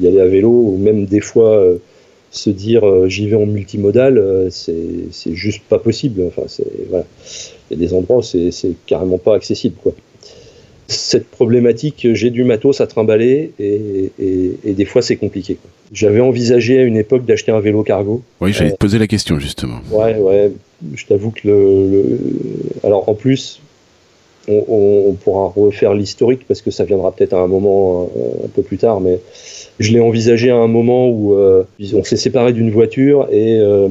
y 0.00 0.06
aller 0.06 0.20
à 0.20 0.26
vélo, 0.26 0.50
ou 0.50 0.76
même 0.78 1.06
des 1.06 1.20
fois 1.20 1.50
euh, 1.58 1.76
se 2.30 2.50
dire 2.50 3.08
j'y 3.08 3.28
vais 3.28 3.36
en 3.36 3.46
multimodal, 3.46 4.48
c'est 4.50 5.34
juste 5.34 5.62
pas 5.68 5.78
possible. 5.78 6.24
Enfin, 6.26 6.42
voilà. 6.90 7.06
Il 7.70 7.78
y 7.78 7.82
a 7.82 7.86
des 7.86 7.94
endroits 7.94 8.18
où 8.18 8.22
c'est 8.22 8.52
carrément 8.86 9.18
pas 9.18 9.34
accessible. 9.34 9.76
Quoi. 9.82 9.94
Cette 10.88 11.28
problématique, 11.28 12.08
j'ai 12.12 12.30
du 12.30 12.44
matos 12.44 12.80
à 12.80 12.86
trimballer 12.86 13.52
et, 13.60 14.10
des 14.64 14.84
fois 14.86 15.02
c'est 15.02 15.16
compliqué. 15.16 15.58
J'avais 15.92 16.20
envisagé 16.20 16.78
à 16.78 16.82
une 16.82 16.96
époque 16.96 17.26
d'acheter 17.26 17.52
un 17.52 17.60
vélo 17.60 17.82
cargo. 17.82 18.22
Oui, 18.40 18.54
j'allais 18.54 18.72
te 18.72 18.76
poser 18.76 18.98
la 18.98 19.06
question 19.06 19.38
justement. 19.38 19.80
Ouais, 19.90 20.16
ouais. 20.16 20.50
Je 20.94 21.04
t'avoue 21.04 21.30
que 21.30 21.46
le, 21.46 22.18
Alors 22.84 23.06
en 23.06 23.14
plus, 23.14 23.60
on, 24.48 25.14
pourra 25.22 25.52
refaire 25.54 25.92
l'historique 25.92 26.46
parce 26.48 26.62
que 26.62 26.70
ça 26.70 26.84
viendra 26.84 27.12
peut-être 27.12 27.34
à 27.34 27.40
un 27.40 27.48
moment 27.48 28.10
euh, 28.16 28.46
un, 28.46 28.48
peu 28.48 28.62
plus 28.62 28.78
tard, 28.78 29.00
mais 29.00 29.20
je 29.78 29.92
l'ai 29.92 30.00
envisagé 30.00 30.50
à 30.50 30.56
un 30.56 30.68
moment 30.68 31.08
où 31.10 31.34
euh, 31.34 31.64
on 31.92 32.02
s'est 32.02 32.16
séparé 32.16 32.54
d'une 32.54 32.70
voiture 32.70 33.28
et, 33.30 33.58
euh, 33.60 33.88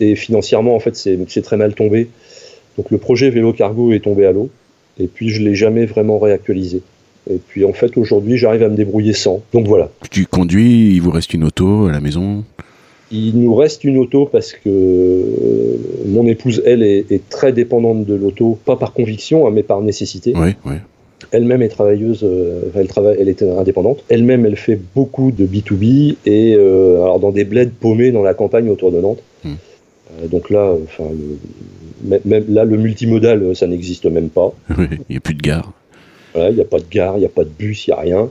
et, 0.00 0.14
financièrement 0.14 0.74
en 0.74 0.80
fait 0.80 0.96
c'est 0.96 1.42
très 1.42 1.58
mal 1.58 1.74
tombé. 1.74 2.08
Donc 2.78 2.90
le 2.90 2.96
projet 2.96 3.28
vélo 3.28 3.52
cargo 3.52 3.92
est 3.92 4.00
tombé 4.00 4.24
à 4.24 4.32
l'eau 4.32 4.48
et 4.98 5.06
puis 5.06 5.30
je 5.30 5.42
l'ai 5.42 5.54
jamais 5.54 5.86
vraiment 5.86 6.18
réactualisé. 6.18 6.82
Et 7.30 7.38
puis 7.44 7.64
en 7.64 7.72
fait 7.72 7.96
aujourd'hui 7.96 8.36
j'arrive 8.36 8.62
à 8.62 8.68
me 8.68 8.76
débrouiller 8.76 9.12
sans. 9.12 9.42
Donc 9.52 9.66
voilà. 9.66 9.90
Tu 10.10 10.26
conduis, 10.26 10.94
il 10.94 11.00
vous 11.00 11.10
reste 11.10 11.34
une 11.34 11.44
auto 11.44 11.86
à 11.86 11.92
la 11.92 12.00
maison? 12.00 12.44
Il 13.12 13.38
nous 13.38 13.54
reste 13.54 13.84
une 13.84 13.98
auto 13.98 14.26
parce 14.26 14.52
que 14.52 14.68
euh, 14.68 15.76
mon 16.06 16.26
épouse, 16.26 16.60
elle, 16.66 16.82
est, 16.82 17.20
très 17.30 17.52
dépendante 17.52 18.04
de 18.04 18.14
l'auto, 18.14 18.58
pas 18.64 18.76
par 18.76 18.92
conviction, 18.92 19.46
hein, 19.46 19.50
mais 19.52 19.62
par 19.62 19.80
nécessité. 19.80 20.32
Oui, 20.34 20.54
oui. 20.64 20.74
Elle-même 21.30 21.62
est 21.62 21.68
travailleuse, 21.68 22.20
euh, 22.24 22.62
elle, 22.74 22.88
travaille, 22.88 23.16
elle 23.18 23.28
est 23.28 23.42
indépendante. 23.42 24.02
Elle-même, 24.08 24.44
elle 24.44 24.56
fait 24.56 24.78
beaucoup 24.94 25.30
de 25.30 25.46
B2B 25.46 26.16
et 26.26 26.54
euh, 26.56 27.02
alors 27.02 27.20
dans 27.20 27.30
des 27.30 27.44
bleds 27.44 27.70
paumés 27.80 28.10
dans 28.10 28.22
la 28.22 28.34
campagne 28.34 28.68
autour 28.68 28.90
de 28.90 29.00
Nantes. 29.00 29.22
Hmm. 29.44 29.54
donc 30.28 30.50
là, 30.50 30.74
enfin, 30.84 31.04
même 32.02 32.44
là, 32.48 32.64
le 32.64 32.76
multimodal, 32.76 33.56
ça 33.56 33.66
n'existe 33.66 34.06
même 34.06 34.28
pas. 34.28 34.52
il 34.78 34.98
n'y 35.10 35.16
a 35.16 35.20
plus 35.20 35.34
de 35.34 35.42
gare. 35.42 35.72
il 36.34 36.54
n'y 36.54 36.60
a 36.60 36.64
pas 36.64 36.78
de 36.78 36.84
gare, 36.90 37.16
il 37.16 37.20
n'y 37.20 37.26
a 37.26 37.30
pas 37.30 37.44
de 37.44 37.50
bus, 37.50 37.86
il 37.86 37.90
n'y 37.90 37.96
a 37.96 38.00
rien. 38.00 38.28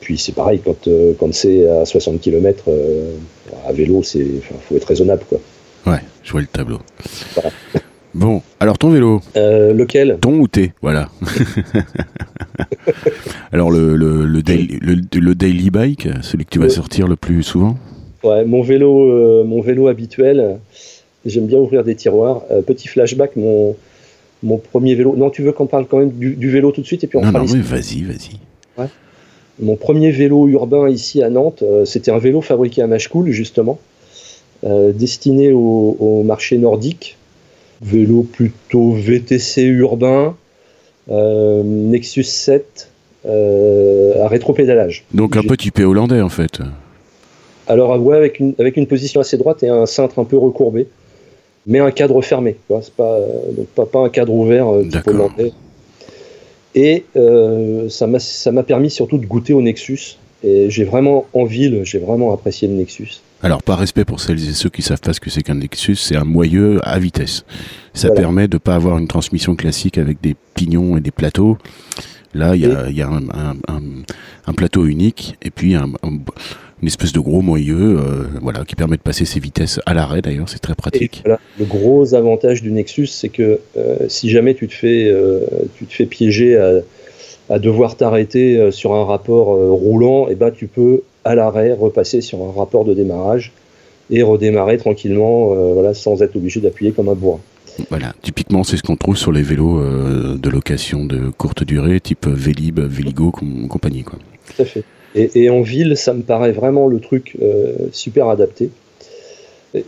Puis 0.00 0.18
c'est 0.18 0.34
pareil, 0.34 0.60
quand, 0.64 0.88
quand 1.18 1.32
c'est 1.32 1.68
à 1.68 1.84
60 1.84 2.20
km, 2.20 2.64
à 3.66 3.72
vélo, 3.72 4.02
c'est, 4.02 4.26
faut 4.68 4.76
être 4.76 4.88
raisonnable, 4.88 5.22
quoi. 5.28 5.40
Ouais, 5.86 6.00
je 6.22 6.32
vois 6.32 6.40
le 6.40 6.46
tableau. 6.46 6.78
Bon, 8.14 8.42
alors 8.60 8.78
ton 8.78 8.90
vélo? 8.90 9.20
Euh, 9.36 9.74
Lequel? 9.74 10.18
Ton 10.20 10.38
ou 10.38 10.46
tes, 10.46 10.72
voilà. 10.80 11.08
alors 13.52 13.72
le, 13.72 13.96
le, 13.96 14.24
le, 14.24 14.40
daily, 14.40 14.78
le, 14.80 15.34
daily 15.34 15.70
bike, 15.70 16.08
celui 16.22 16.44
que 16.44 16.50
tu 16.50 16.60
vas 16.60 16.68
sortir 16.68 17.08
le 17.08 17.16
plus 17.16 17.42
souvent? 17.42 17.76
Ouais, 18.22 18.44
mon 18.44 18.62
vélo, 18.62 19.10
euh, 19.10 19.44
mon 19.44 19.60
vélo 19.60 19.88
habituel, 19.88 20.60
j'aime 21.26 21.46
bien 21.46 21.58
ouvrir 21.58 21.84
des 21.84 21.94
tiroirs. 21.94 22.42
Euh, 22.50 22.62
petit 22.62 22.88
flashback, 22.88 23.36
mon, 23.36 23.76
mon 24.42 24.58
premier 24.58 24.94
vélo. 24.94 25.14
Non, 25.16 25.30
tu 25.30 25.42
veux 25.42 25.52
qu'on 25.52 25.66
parle 25.66 25.86
quand 25.86 25.98
même 25.98 26.10
du, 26.10 26.50
vélo 26.50 26.72
tout 26.72 26.80
de 26.80 26.86
suite 26.86 27.04
et 27.04 27.06
puis 27.06 27.18
on 27.18 27.22
Non, 27.22 27.32
non, 27.32 27.44
oui, 27.44 27.60
vas-y, 27.60 28.02
vas-y. 28.02 28.38
Ouais. 28.78 28.88
Mon 29.60 29.76
premier 29.76 30.10
vélo 30.10 30.48
urbain 30.48 30.88
ici 30.88 31.22
à 31.22 31.30
Nantes, 31.30 31.62
euh, 31.62 31.84
c'était 31.84 32.10
un 32.10 32.18
vélo 32.18 32.40
fabriqué 32.40 32.82
à 32.82 32.86
Machecoul, 32.86 33.30
justement. 33.30 33.78
destiné 34.62 35.52
au, 35.52 36.22
marché 36.24 36.58
nordique. 36.58 37.16
Vélo 37.82 38.22
plutôt 38.22 38.92
VTC 38.92 39.62
urbain, 39.62 40.36
Nexus 41.08 42.24
7 42.24 42.88
à 43.26 44.28
rétropédalage. 44.28 45.04
Donc 45.12 45.36
un 45.36 45.42
peu 45.42 45.56
typé 45.56 45.84
hollandais 45.84 46.22
en 46.22 46.28
fait. 46.28 46.60
Alors 47.66 48.00
ouais, 48.00 48.16
avec 48.16 48.40
une, 48.40 48.54
avec 48.58 48.76
une 48.76 48.86
position 48.86 49.20
assez 49.20 49.36
droite 49.36 49.62
et 49.62 49.68
un 49.68 49.86
cintre 49.86 50.18
un 50.18 50.24
peu 50.24 50.36
recourbé, 50.36 50.86
mais 51.66 51.78
un 51.78 51.90
cadre 51.90 52.20
fermé. 52.22 52.56
C'est 52.68 52.94
pas, 52.94 53.18
donc 53.56 53.66
pas, 53.68 53.86
pas 53.86 54.00
un 54.00 54.08
cadre 54.08 54.32
ouvert 54.32 54.66
type 54.90 55.06
hollandais. 55.06 55.52
Et 56.74 57.04
euh, 57.16 57.88
ça 57.88 58.06
m'a 58.06 58.62
permis 58.62 58.90
surtout 58.90 59.18
de 59.18 59.26
goûter 59.26 59.52
au 59.52 59.62
Nexus. 59.62 60.18
Et 60.42 60.68
j'ai 60.68 60.84
vraiment, 60.84 61.26
en 61.32 61.44
ville, 61.44 61.80
j'ai 61.84 61.98
vraiment 61.98 62.34
apprécié 62.34 62.68
le 62.68 62.74
Nexus. 62.74 63.20
Alors, 63.42 63.62
par 63.62 63.78
respect 63.78 64.04
pour 64.04 64.20
celles 64.20 64.42
et 64.48 64.52
ceux 64.52 64.68
qui 64.68 64.82
savent 64.82 65.00
pas 65.00 65.12
ce 65.12 65.20
que 65.20 65.30
c'est 65.30 65.42
qu'un 65.42 65.54
Nexus, 65.54 65.96
c'est 65.96 66.16
un 66.16 66.24
moyeu 66.24 66.80
à 66.82 66.98
vitesse. 66.98 67.44
Ça 67.94 68.10
permet 68.10 68.48
de 68.48 68.58
pas 68.58 68.74
avoir 68.74 68.98
une 68.98 69.08
transmission 69.08 69.54
classique 69.54 69.96
avec 69.96 70.20
des 70.20 70.34
pignons 70.54 70.96
et 70.96 71.00
des 71.00 71.10
plateaux. 71.10 71.56
Là, 72.34 72.56
il 72.56 72.62
y 72.62 73.02
a, 73.02 73.08
un, 73.08 74.52
plateau 74.54 74.86
unique 74.86 75.36
et 75.40 75.50
puis 75.50 75.76
un, 75.76 75.92
une 76.84 76.88
espèce 76.88 77.14
de 77.14 77.20
gros 77.20 77.40
moyeu 77.40 77.96
euh, 77.98 78.24
voilà, 78.42 78.66
qui 78.66 78.76
permet 78.76 78.98
de 78.98 79.02
passer 79.02 79.24
ses 79.24 79.40
vitesses 79.40 79.80
à 79.86 79.94
l'arrêt 79.94 80.20
d'ailleurs, 80.20 80.50
c'est 80.50 80.58
très 80.58 80.74
pratique. 80.74 81.24
Le 81.58 81.64
gros 81.64 82.14
avantage 82.14 82.60
du 82.60 82.70
Nexus, 82.70 83.06
c'est 83.06 83.30
que 83.30 83.58
euh, 83.78 83.96
si 84.08 84.28
jamais 84.28 84.52
tu 84.52 84.68
te 84.68 84.74
fais, 84.74 85.08
euh, 85.08 85.40
tu 85.78 85.86
te 85.86 85.94
fais 85.94 86.04
piéger 86.04 86.58
à, 87.48 87.58
devoir 87.58 87.96
t'arrêter 87.96 88.70
sur 88.70 88.92
un 88.92 89.06
rapport 89.06 89.46
roulant, 89.46 90.28
et 90.28 90.32
eh 90.32 90.34
ben, 90.34 90.50
tu 90.50 90.66
peux 90.66 91.00
à 91.24 91.34
l'arrêt 91.34 91.72
repasser 91.72 92.20
sur 92.20 92.42
un 92.42 92.52
rapport 92.52 92.84
de 92.84 92.92
démarrage 92.92 93.52
et 94.10 94.22
redémarrer 94.22 94.76
tranquillement 94.76 95.54
voilà, 95.72 95.94
sans 95.94 96.22
être 96.22 96.36
obligé 96.36 96.60
d'appuyer 96.60 96.92
comme 96.92 97.08
un 97.08 97.14
bourrin. 97.14 97.40
Voilà, 97.88 98.12
typiquement 98.20 98.62
c'est 98.62 98.76
ce 98.76 98.82
qu'on 98.82 98.96
trouve 98.96 99.16
sur 99.16 99.32
les 99.32 99.42
vélos 99.42 99.80
de 100.36 100.50
location 100.50 101.06
de 101.06 101.30
courte 101.30 101.64
durée, 101.64 101.98
type 102.00 102.26
Vélib, 102.26 102.80
Véligo, 102.80 103.30
compagnie. 103.70 104.02
Quoi. 104.02 104.18
Tout 104.54 104.62
à 104.62 104.64
fait. 104.66 104.84
Et, 105.14 105.48
en 105.48 105.60
ville, 105.60 105.96
ça 105.96 106.12
me 106.12 106.22
paraît 106.22 106.52
vraiment 106.52 106.88
le 106.88 106.98
truc 106.98 107.36
euh, 107.40 107.72
super 107.92 108.28
adapté. 108.28 108.70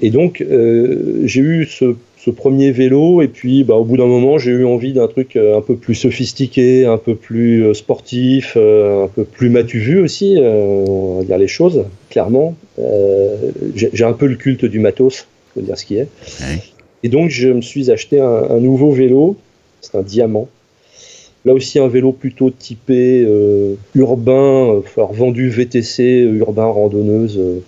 Et 0.01 0.11
donc, 0.11 0.41
euh, 0.41 1.23
j'ai 1.25 1.41
eu 1.41 1.67
ce, 1.67 1.95
premier 2.35 2.73
vélo, 2.73 3.23
et 3.23 3.29
puis 3.29 3.63
bah, 3.63 3.75
au 3.75 3.85
bout 3.85 3.97
d'un 3.97 4.07
moment, 4.07 4.37
j'ai 4.37 4.51
eu 4.51 4.65
envie 4.65 4.93
d'un 4.93 5.07
truc 5.07 5.37
euh, 5.37 5.57
un 5.57 5.61
peu 5.61 5.77
plus 5.77 5.95
sophistiqué, 5.95 6.85
un 6.85 6.99
peu 6.99 7.15
plus 7.15 7.73
sportif, 7.73 8.57
un 8.57 9.09
peu 9.15 9.23
plus 9.23 9.49
matu 9.49 9.79
vu 9.79 10.01
aussi, 10.01 10.37
on 10.41 11.19
va 11.19 11.25
dire 11.25 11.39
les 11.39 11.47
choses, 11.47 11.85
clairement. 12.11 12.57
j'ai 13.77 14.05
un 14.05 14.13
peu 14.13 14.27
le 14.27 14.35
culte 14.35 14.65
du 14.65 14.81
matos, 14.81 15.29
faut 15.55 15.61
dire 15.61 15.79
ce 15.79 15.85
qui 15.85 15.99
est. 15.99 16.09
Et 17.05 17.09
donc, 17.09 17.31
je 17.31 17.49
me 17.49 17.63
suis 17.63 17.93
acheté 17.93 18.19
un 18.19 18.59
nouveau 18.59 18.91
vélo, 18.91 19.37
c'est 19.81 19.97
un 19.97 20.03
diamant, 20.03 20.49
Là 21.47 21.55
aussi, 21.55 21.79
un 21.79 21.87
vélo 21.87 22.11
plutôt 22.11 22.51
typé 22.51 23.25
euh, 23.25 23.77
urbain, 23.95 24.83
euh, 24.99 25.05
vendu 25.13 25.49
VTC, 25.49 26.03
urbain, 26.03 26.67
randonneuse. 26.67 27.39
Euh, 27.39 27.61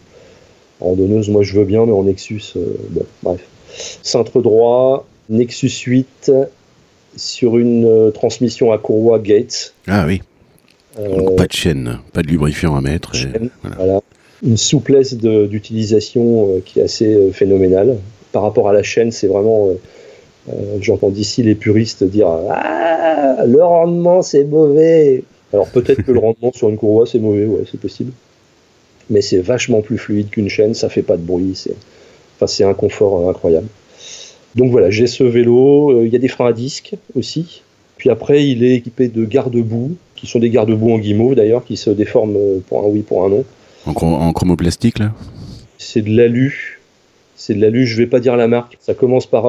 randonneuse, 0.81 1.29
moi 1.31 1.45
je 1.45 1.55
veux 1.55 1.65
bien, 1.65 1.87
mais 1.87 1.93
en 1.93 2.03
Nexus, 2.03 2.55
bon, 2.91 3.07
bref. 3.23 3.41
Cintre 4.03 4.43
droit, 4.43 5.07
Nexus 5.31 5.71
8 5.87 6.33
sur 7.17 7.57
une 7.57 8.11
transmission 8.13 8.73
à 8.73 8.79
courroie 8.79 9.21
Gates. 9.21 9.75
Ah 9.87 10.07
oui. 10.07 10.23
pas 11.37 11.47
de 11.47 11.53
chaîne, 11.53 11.99
pas 12.13 12.23
de 12.23 12.29
lubrifiant 12.29 12.75
à 12.75 12.81
mettre. 12.81 13.13
voilà. 13.77 14.01
Une 14.45 14.57
souplesse 14.57 15.15
d'utilisation 15.15 16.61
qui 16.65 16.81
est 16.81 16.83
assez 16.83 17.31
phénoménale. 17.33 17.99
Par 18.33 18.43
rapport 18.43 18.69
à 18.69 18.73
la 18.73 18.83
chaîne, 18.83 19.11
c'est 19.11 19.27
vraiment 19.27 19.69
euh, 19.69 19.75
j'entends 20.81 21.11
d'ici 21.11 21.43
les 21.43 21.55
puristes 21.55 22.05
dire 22.05 22.29
Ah, 22.51 23.45
le 23.47 23.63
rendement 23.63 24.23
c'est 24.23 24.45
mauvais. 24.45 25.25
Alors 25.53 25.69
peut-être 25.69 26.03
que 26.03 26.13
le 26.13 26.19
rendement 26.21 26.53
sur 26.53 26.69
une 26.69 26.77
courroie 26.77 27.07
c'est 27.07 27.19
mauvais, 27.19 27.47
ouais, 27.47 27.65
c'est 27.71 27.81
possible. 27.81 28.13
Mais 29.11 29.23
c'est 29.23 29.39
vachement 29.39 29.81
plus 29.81 29.99
fluide 29.99 30.31
qu'une 30.31 30.49
chaîne, 30.49 30.75
ça 30.75 30.89
fait 30.89 31.03
pas 31.03 31.17
de 31.17 31.23
bruit, 31.23 31.53
c'est 31.55 31.75
enfin, 32.41 32.69
un 32.69 32.75
confort 32.75 33.27
euh, 33.27 33.31
incroyable. 33.31 33.69
Donc 34.55 34.71
voilà, 34.71 34.91
j'ai 34.91 35.07
ce 35.07 35.25
vélo, 35.25 35.93
euh, 35.93 36.07
il 36.07 36.13
y 36.13 36.17
a 36.17 36.19
des 36.19 36.29
freins 36.29 36.49
à 36.49 36.53
disque 36.53 36.95
aussi. 37.15 37.63
Puis 37.97 38.11
après, 38.11 38.47
il 38.47 38.65
est 38.65 38.75
équipé 38.75 39.09
de 39.09 39.25
garde-boue, 39.25 39.97
qui 40.15 40.27
sont 40.27 40.39
des 40.39 40.51
garde-boue 40.51 40.93
en 40.93 40.99
guimauve 40.99 41.35
d'ailleurs, 41.35 41.65
qui 41.65 41.77
se 41.77 41.91
déforment 41.91 42.61
pour 42.69 42.85
un 42.85 42.89
oui, 42.89 43.01
pour 43.01 43.25
un 43.25 43.31
non. 43.31 43.45
En, 43.87 43.93
en 43.93 44.33
chromoplastique 44.33 44.99
là? 44.99 45.13
C'est 45.79 46.03
de 46.03 46.15
l'alu. 46.15 46.81
C'est 47.37 47.55
de 47.55 47.61
l'alu, 47.61 47.87
je 47.87 47.97
vais 47.97 48.07
pas 48.07 48.21
dire 48.21 48.37
la 48.37 48.49
marque. 48.49 48.77
Ça 48.81 48.95
commence 48.95 49.27
par 49.27 49.47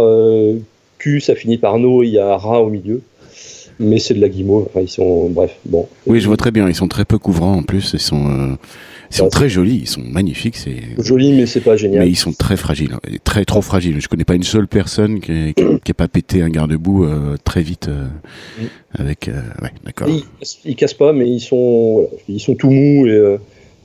Q, 1.00 1.22
ça 1.22 1.34
finit 1.34 1.58
par 1.58 1.79
No, 1.79 2.03
il 2.03 2.10
y 2.10 2.20
a 2.20 2.38
Ra 2.38 2.62
au 2.62 2.70
milieu. 2.70 3.01
Mais 3.79 3.98
c'est 4.00 4.13
de 4.13 4.20
la 4.20 4.27
guimauve. 4.27 4.68
Enfin, 4.70 4.82
ils 4.82 4.89
sont, 4.89 5.29
bref, 5.29 5.56
bon. 5.65 5.88
Oui, 6.06 6.20
je 6.20 6.27
vois 6.27 6.36
très 6.36 6.51
bien. 6.51 6.68
Ils 6.68 6.75
sont 6.75 6.89
très 6.89 7.06
peu 7.06 7.18
couvrants 7.18 7.56
en 7.56 7.63
plus. 7.63 7.94
Ils 7.94 8.00
sont, 8.01 8.29
euh, 8.29 8.56
ils 9.10 9.15
sont 9.15 9.29
très 9.29 9.48
jolis. 9.48 9.79
Ils 9.84 9.88
sont 9.88 10.01
magnifiques. 10.01 10.58
C'est 10.58 10.82
joli, 10.98 11.32
mais 11.32 11.46
c'est 11.46 11.62
pas 11.62 11.77
génial. 11.77 12.03
Mais 12.03 12.10
ils 12.10 12.18
sont 12.18 12.34
très 12.34 12.58
fragiles, 12.58 12.98
très 13.24 13.46
trop 13.46 13.62
fragiles. 13.62 14.01
Je 14.01 14.10
connais 14.10 14.25
pas 14.25 14.36
une 14.36 14.44
seule 14.44 14.68
personne 14.68 15.22
qui 15.22 15.32
n'ait 15.32 15.94
pas 15.96 16.10
pété 16.10 16.41
un 16.41 16.50
garde-boue 16.50 17.06
euh, 17.06 17.38
très 17.46 17.62
vite 17.62 17.88
euh, 17.88 18.08
mm. 18.62 18.65
avec. 18.96 19.29
ouais, 19.62 19.72
d'accord. 19.86 20.10
Ils, 20.65 20.75
cassent 20.75 20.94
pas, 20.94 21.13
mais 21.13 21.29
ils 21.29 21.39
sont, 21.39 22.10
ils 22.27 22.41
sont 22.41 22.56
tout 22.56 22.72
mous 22.72 23.08
et 23.08 23.38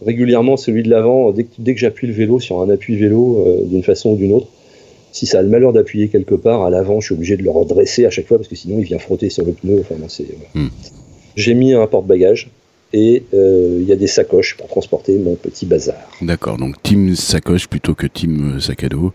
régulièrement 0.04 0.56
celui 0.56 0.82
de 0.82 0.90
l'avant. 0.90 1.30
Dès, 1.30 1.46
dès, 1.60 1.74
que 1.74 1.80
j'appuie 1.80 2.08
le 2.08 2.14
vélo 2.14 2.40
sur 2.40 2.60
un 2.60 2.68
appui 2.68 2.96
vélo 2.96 3.62
d'une 3.70 3.84
façon 3.84 4.10
ou 4.10 4.16
d'une 4.16 4.32
autre 4.32 4.48
si 5.14 5.26
ça 5.26 5.38
a 5.38 5.42
le 5.42 5.48
malheur 5.48 5.72
d'appuyer 5.72 6.08
quelque 6.08 6.34
part, 6.34 6.64
à 6.64 6.70
l'avant, 6.70 6.98
je 6.98 7.06
suis 7.06 7.14
obligé 7.14 7.36
de 7.36 7.44
le 7.44 7.50
redresser 7.50 8.04
à 8.04 8.10
chaque 8.10 8.26
fois 8.26 8.36
parce 8.36 8.48
que 8.48 8.56
sinon 8.56 8.80
il 8.80 8.84
vient 8.84 8.98
frotter 8.98 9.30
sur 9.30 9.46
le 9.46 9.52
pneu. 9.52 9.80
Enfin, 9.80 9.94
hmm. 10.54 10.68
J'ai 11.36 11.54
mis 11.54 11.72
un 11.72 11.86
porte-bagages 11.86 12.50
et 12.92 13.22
euh, 13.32 13.78
il 13.80 13.86
y 13.86 13.92
a 13.92 13.96
des 13.96 14.08
sacoches 14.08 14.56
pour 14.56 14.66
transporter 14.66 15.16
mon 15.18 15.36
petit 15.36 15.66
bazar. 15.66 15.94
D'accord, 16.20 16.56
donc 16.56 16.82
team 16.82 17.14
sacoche 17.14 17.68
plutôt 17.68 17.94
que 17.94 18.08
team 18.08 18.56
euh, 18.56 18.60
sac 18.60 18.82
à 18.82 18.88
dos. 18.88 19.12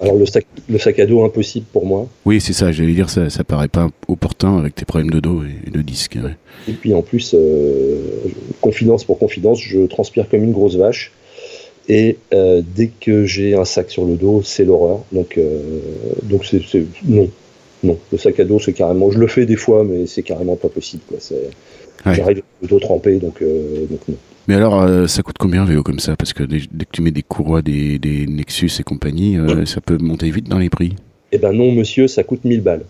Alors 0.00 0.16
le 0.16 0.24
sac, 0.24 0.46
le 0.68 0.78
sac 0.78 0.98
à 0.98 1.04
dos 1.04 1.24
impossible 1.24 1.66
pour 1.70 1.84
moi. 1.84 2.08
Oui, 2.24 2.40
c'est 2.40 2.54
ça, 2.54 2.72
j'allais 2.72 2.94
dire 2.94 3.10
ça, 3.10 3.28
ça 3.28 3.44
paraît 3.44 3.68
pas 3.68 3.88
opportun 4.08 4.56
avec 4.56 4.74
tes 4.74 4.86
problèmes 4.86 5.10
de 5.10 5.20
dos 5.20 5.42
et 5.44 5.70
de 5.70 5.82
disque. 5.82 6.16
Et 6.68 6.72
puis 6.72 6.94
en 6.94 7.02
plus, 7.02 7.34
euh, 7.34 7.98
confidence 8.62 9.04
pour 9.04 9.18
confidence, 9.18 9.60
je 9.60 9.80
transpire 9.84 10.26
comme 10.30 10.42
une 10.42 10.52
grosse 10.52 10.76
vache. 10.76 11.12
Et 11.88 12.18
euh, 12.32 12.62
dès 12.64 12.88
que 12.88 13.24
j'ai 13.24 13.54
un 13.54 13.64
sac 13.64 13.90
sur 13.90 14.04
le 14.04 14.14
dos, 14.14 14.42
c'est 14.44 14.64
l'horreur. 14.64 15.00
Donc, 15.12 15.38
euh, 15.38 15.60
donc 16.22 16.44
c'est, 16.44 16.62
non, 17.04 17.28
non. 17.82 17.98
Le 18.12 18.18
sac 18.18 18.38
à 18.38 18.44
dos, 18.44 18.58
c'est 18.58 18.72
carrément. 18.72 19.10
Je 19.10 19.18
le 19.18 19.26
fais 19.26 19.46
des 19.46 19.56
fois, 19.56 19.84
mais 19.84 20.06
c'est 20.06 20.22
carrément 20.22 20.56
pas 20.56 20.68
possible. 20.68 21.02
Quoi. 21.08 21.18
J'arrive 22.14 22.42
le 22.62 22.68
dos 22.68 22.78
trempé, 22.78 23.18
donc, 23.18 23.42
euh, 23.42 23.86
donc 23.90 24.00
non. 24.08 24.16
Mais 24.48 24.54
alors, 24.54 25.08
ça 25.08 25.22
coûte 25.22 25.36
combien 25.38 25.62
un 25.62 25.66
vélo 25.66 25.82
comme 25.82 26.00
ça? 26.00 26.16
Parce 26.16 26.32
que 26.32 26.42
dès, 26.42 26.60
que 26.60 26.90
tu 26.92 27.02
mets 27.02 27.12
des 27.12 27.22
courroies, 27.22 27.62
des, 27.62 27.98
des 27.98 28.26
Nexus 28.26 28.70
et 28.80 28.82
compagnie, 28.82 29.36
ça 29.64 29.80
peut 29.80 29.98
monter 29.98 30.30
vite 30.30 30.48
dans 30.48 30.58
les 30.58 30.70
prix. 30.70 30.96
Eh 31.30 31.38
ben 31.38 31.52
non, 31.52 31.70
monsieur, 31.70 32.08
ça 32.08 32.24
coûte 32.24 32.44
1000 32.44 32.60
balles. 32.60 32.82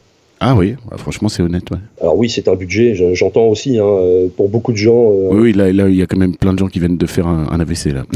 Ah 0.42 0.54
oui, 0.56 0.74
bah, 0.90 0.96
franchement 0.96 1.28
c'est 1.28 1.42
honnête. 1.42 1.70
Ouais. 1.70 1.76
Alors 2.00 2.16
oui, 2.16 2.30
c'est 2.30 2.48
un 2.48 2.54
budget, 2.54 2.94
j'entends 3.14 3.48
aussi, 3.48 3.78
hein, 3.78 3.84
euh, 3.84 4.28
pour 4.34 4.48
beaucoup 4.48 4.72
de 4.72 4.78
gens. 4.78 5.12
Euh, 5.12 5.28
oui, 5.32 5.52
là, 5.52 5.68
il 5.68 5.94
y 5.94 6.00
a 6.00 6.06
quand 6.06 6.16
même 6.16 6.34
plein 6.34 6.54
de 6.54 6.58
gens 6.58 6.68
qui 6.68 6.78
viennent 6.78 6.96
de 6.96 7.06
faire 7.06 7.26
un, 7.26 7.60
AVC 7.60 7.92
là. 7.92 8.06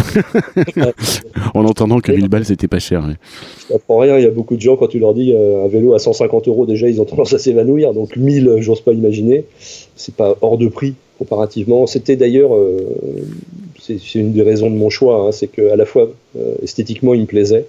en 1.54 1.66
entendant 1.66 2.00
que 2.00 2.12
1000 2.12 2.28
balles 2.28 2.46
c'était 2.46 2.66
pas 2.66 2.78
cher. 2.78 3.04
Ouais. 3.06 3.14
Je 3.68 3.74
comprends 3.74 3.98
rien, 3.98 4.16
il 4.16 4.24
y 4.24 4.26
a 4.26 4.30
beaucoup 4.30 4.56
de 4.56 4.62
gens 4.62 4.76
quand 4.76 4.86
tu 4.86 4.98
leur 4.98 5.12
dis 5.12 5.34
euh, 5.34 5.66
un 5.66 5.68
vélo 5.68 5.92
à 5.92 5.98
150 5.98 6.48
euros 6.48 6.64
déjà 6.64 6.88
ils 6.88 6.98
ont 6.98 7.04
tendance 7.04 7.34
à 7.34 7.38
s'évanouir, 7.38 7.92
donc 7.92 8.16
1000 8.16 8.56
j'ose 8.60 8.80
pas 8.80 8.94
imaginer. 8.94 9.44
C'est 9.94 10.14
pas 10.14 10.34
hors 10.40 10.56
de 10.56 10.68
prix 10.68 10.94
comparativement. 11.18 11.86
C'était 11.86 12.16
d'ailleurs, 12.16 12.52
c'est 13.80 14.14
une 14.14 14.32
des 14.32 14.42
raisons 14.42 14.70
de 14.70 14.76
mon 14.76 14.88
choix, 14.88 15.26
hein, 15.26 15.30
c'est 15.30 15.48
qu'à 15.48 15.76
la 15.76 15.84
fois 15.84 16.08
esthétiquement 16.62 17.12
il 17.12 17.20
me 17.20 17.26
plaisait 17.26 17.66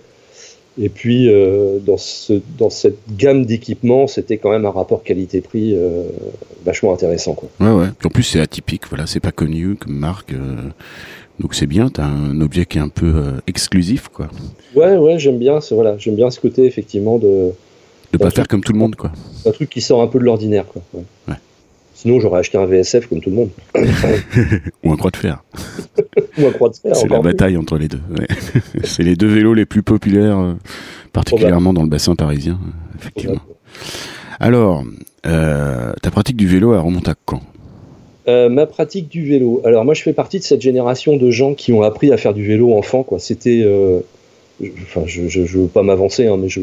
et 0.78 0.90
puis, 0.90 1.30
euh, 1.30 1.80
dans, 1.80 1.98
ce, 1.98 2.42
dans 2.58 2.70
cette 2.70 3.00
gamme 3.16 3.46
d'équipements, 3.46 4.08
c'était 4.08 4.38
quand 4.38 4.52
même 4.52 4.66
un 4.66 4.72
rapport 4.72 5.04
qualité-prix 5.04 5.74
euh, 5.76 6.04
vachement 6.66 6.94
intéressant. 6.94 7.34
Quoi. 7.34 7.50
Ouais, 7.62 7.72
ouais. 7.72 7.88
En 8.04 8.10
plus, 8.10 8.24
c'est 8.24 8.42
atypique, 8.42 8.84
voilà, 8.90 9.08
c'est 9.08 9.22
pas 9.22 9.32
connu 9.32 9.76
comme 9.76 9.96
marque. 9.96 10.34
Euh, 10.34 10.70
donc 11.40 11.56
c'est 11.56 11.68
bien, 11.68 11.90
tu 11.90 12.02
as 12.02 12.06
un 12.06 12.42
objet 12.42 12.66
qui 12.66 12.78
est 12.78 12.82
un 12.82 12.90
peu 12.90 13.14
exclusif, 13.48 14.10
quoi. 14.10 14.28
Ouais, 14.76 14.98
ouais, 14.98 15.18
j'aime 15.20 15.38
bien, 15.38 15.60
voilà, 15.72 15.98
j'aime 15.98 16.16
bien 16.16 16.30
ce 16.30 16.40
côté, 16.40 16.66
effectivement, 16.66 17.18
de. 17.18 17.52
De 18.12 18.18
pas 18.18 18.30
faire 18.30 18.48
comme 18.48 18.64
tout 18.64 18.72
le 18.72 18.80
monde, 18.80 18.96
quoi. 18.96 19.12
Un 19.46 19.52
truc 19.52 19.70
qui 19.70 19.82
sort 19.82 20.02
un 20.02 20.08
peu 20.08 20.20
de 20.20 20.24
l'ordinaire, 20.24 20.66
quoi. 20.66 20.82
ouais. 20.94 21.36
Sinon, 21.96 22.20
j'aurais 22.20 22.40
acheté 22.40 22.58
un 22.58 22.66
VSF 22.66 23.08
comme 23.08 23.22
tout 23.22 23.30
le 23.30 23.38
monde. 23.38 23.50
Ou 24.84 24.92
un 24.92 24.98
croix 24.98 25.12
de 25.12 25.16
fer. 25.16 25.42
Ou 26.38 26.46
un 26.46 26.52
croix 26.52 26.70
de 26.70 26.76
fer. 26.76 26.94
C'est 26.94 27.08
la 27.08 27.22
bataille 27.22 27.56
entre 27.56 27.78
les 27.78 27.88
deux. 27.88 28.02
C'est 28.84 29.02
les 29.02 29.16
deux 29.16 29.30
vélos 29.30 29.54
les 29.54 29.66
plus 29.66 29.82
populaires, 29.82 30.38
euh, 30.38 30.54
particulièrement 31.14 31.74
dans 31.74 31.84
le 31.84 31.88
bassin 31.88 32.16
parisien, 32.16 32.60
euh, 32.62 32.98
effectivement. 33.00 33.40
Alors, 34.42 34.84
euh, 35.26 35.94
ta 36.02 36.12
pratique 36.12 36.36
du 36.36 36.48
vélo, 36.48 36.74
elle 36.74 36.82
remonte 36.82 37.08
à 37.08 37.16
quand? 37.26 37.42
Ma 38.28 38.66
pratique 38.66 39.08
du 39.08 39.26
vélo. 39.26 39.62
Alors 39.64 39.86
moi, 39.86 39.94
je 39.94 40.02
fais 40.02 40.12
partie 40.12 40.40
de 40.40 40.44
cette 40.44 40.62
génération 40.62 41.16
de 41.16 41.32
gens 41.32 41.54
qui 41.54 41.72
ont 41.72 41.84
appris 41.84 42.12
à 42.12 42.18
faire 42.18 42.34
du 42.34 42.46
vélo 42.46 42.74
enfant. 42.74 43.04
Quoi. 43.04 43.20
C'était 43.20 43.64
enfin, 44.62 45.04
je 45.06 45.22
ne 45.22 45.46
veux 45.46 45.68
pas 45.68 45.84
m'avancer, 45.84 46.26
hein, 46.26 46.36
mais 46.38 46.50
je, 46.50 46.60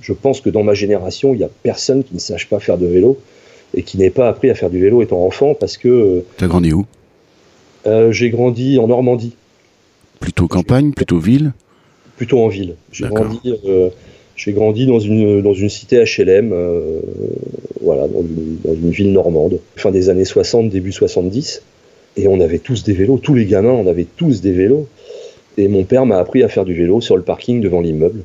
je, 0.00 0.12
pense 0.14 0.40
que 0.40 0.48
dans 0.48 0.62
ma 0.62 0.72
génération, 0.72 1.34
il 1.34 1.38
n'y 1.38 1.44
a 1.44 1.50
personne 1.62 2.02
qui 2.02 2.14
ne 2.14 2.18
sache 2.18 2.48
pas 2.48 2.58
faire 2.58 2.78
de 2.78 2.86
vélo 2.86 3.18
et 3.74 3.82
qui 3.82 3.98
n'ait 3.98 4.10
pas 4.10 4.28
appris 4.28 4.50
à 4.50 4.54
faire 4.54 4.70
du 4.70 4.80
vélo 4.80 5.02
étant 5.02 5.24
enfant 5.24 5.54
parce 5.54 5.76
que. 5.76 6.24
Tu 6.36 6.44
as 6.44 6.48
grandi 6.48 6.72
où? 6.72 6.86
J'ai 8.10 8.28
grandi 8.28 8.78
en 8.78 8.88
Normandie. 8.88 9.34
Plutôt 10.20 10.46
campagne, 10.46 10.92
plutôt 10.92 11.18
ville? 11.18 11.52
Plutôt 12.16 12.40
en 12.40 12.48
ville. 12.48 12.74
J'ai 12.92 13.06
grandi, 13.08 13.54
j'ai 14.36 14.52
grandi 14.52 14.84
dans 14.84 14.98
une, 14.98 15.40
dans 15.40 15.54
une 15.54 15.70
cité 15.70 16.04
HLM, 16.04 16.52
voilà, 17.80 18.06
dans 18.08 18.20
une, 18.20 18.58
dans 18.62 18.74
une, 18.74 18.90
ville 18.90 19.12
normande, 19.12 19.58
fin 19.76 19.90
des 19.90 20.10
années 20.10 20.26
60, 20.26 20.68
début 20.68 20.92
70. 20.92 21.62
Et 22.18 22.28
on 22.28 22.40
avait 22.40 22.58
tous 22.58 22.82
des 22.82 22.92
vélos, 22.92 23.18
tous 23.18 23.34
les 23.34 23.46
gamins, 23.46 23.70
on 23.70 23.86
avait 23.86 24.06
tous 24.16 24.40
des 24.42 24.52
vélos. 24.52 24.86
Et 25.58 25.68
mon 25.68 25.84
père 25.84 26.06
m'a 26.06 26.18
appris 26.18 26.42
à 26.42 26.48
faire 26.48 26.64
du 26.64 26.72
vélo 26.72 27.00
sur 27.00 27.16
le 27.16 27.22
parking 27.22 27.60
devant 27.60 27.80
l'immeuble. 27.80 28.22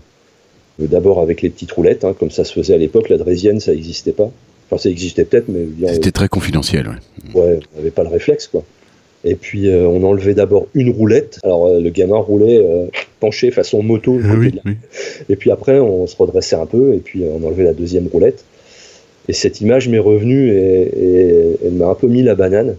Euh, 0.82 0.88
d'abord 0.88 1.20
avec 1.20 1.42
les 1.42 1.50
petites 1.50 1.72
roulettes, 1.72 2.04
hein, 2.04 2.16
comme 2.18 2.32
ça 2.32 2.44
se 2.44 2.54
faisait 2.54 2.76
à 2.76 2.78
l'époque. 2.78 3.10
La 3.10 3.18
drésienne, 3.18 3.60
ça 3.60 3.74
n'existait 3.74 4.12
pas. 4.12 4.32
Enfin, 4.65 4.82
ça 4.82 4.89
existait 4.89 5.25
peut-être, 5.25 5.50
mais. 5.50 5.93
C'était 5.93 6.12
très 6.12 6.27
confidentiel, 6.27 6.88
ouais. 6.88 7.41
Ouais, 7.41 7.60
on 7.74 7.77
n'avait 7.77 7.91
pas 7.91 8.03
le 8.03 8.10
réflexe, 8.10 8.48
quoi. 8.48 8.63
Et 9.25 9.36
puis, 9.36 9.70
euh, 9.70 9.88
on 9.88 10.03
enlevait 10.03 10.34
d'abord 10.34 10.67
une 10.74 10.89
roulette. 10.89 11.39
Alors, 11.43 11.67
euh, 11.67 11.79
le 11.79 11.89
gamin 11.89 12.17
roulait 12.17 12.62
penché 13.20 13.51
façon 13.51 13.82
moto. 13.82 14.20
Ah 14.24 14.70
et 15.29 15.36
puis 15.36 15.50
après, 15.51 15.79
on 15.79 16.08
se 16.08 16.15
redressait 16.17 16.58
un 16.58 16.65
peu, 16.65 16.93
et 16.93 17.00
puis 17.00 17.24
on 17.24 17.46
enlevait 17.46 17.63
la 17.63 17.74
deuxième 17.74 18.08
roulette. 18.08 18.43
Et 19.29 19.34
cette 19.34 19.62
image 19.62 19.88
m'est 19.88 20.00
revenue 20.00 20.50
et, 20.50 20.82
et 20.82 21.58
elle 21.65 21.74
m'a 21.74 21.88
un 21.88 21.96
peu 21.96 22.08
mis 22.08 22.24
la 22.24 22.36
banane 22.36 22.75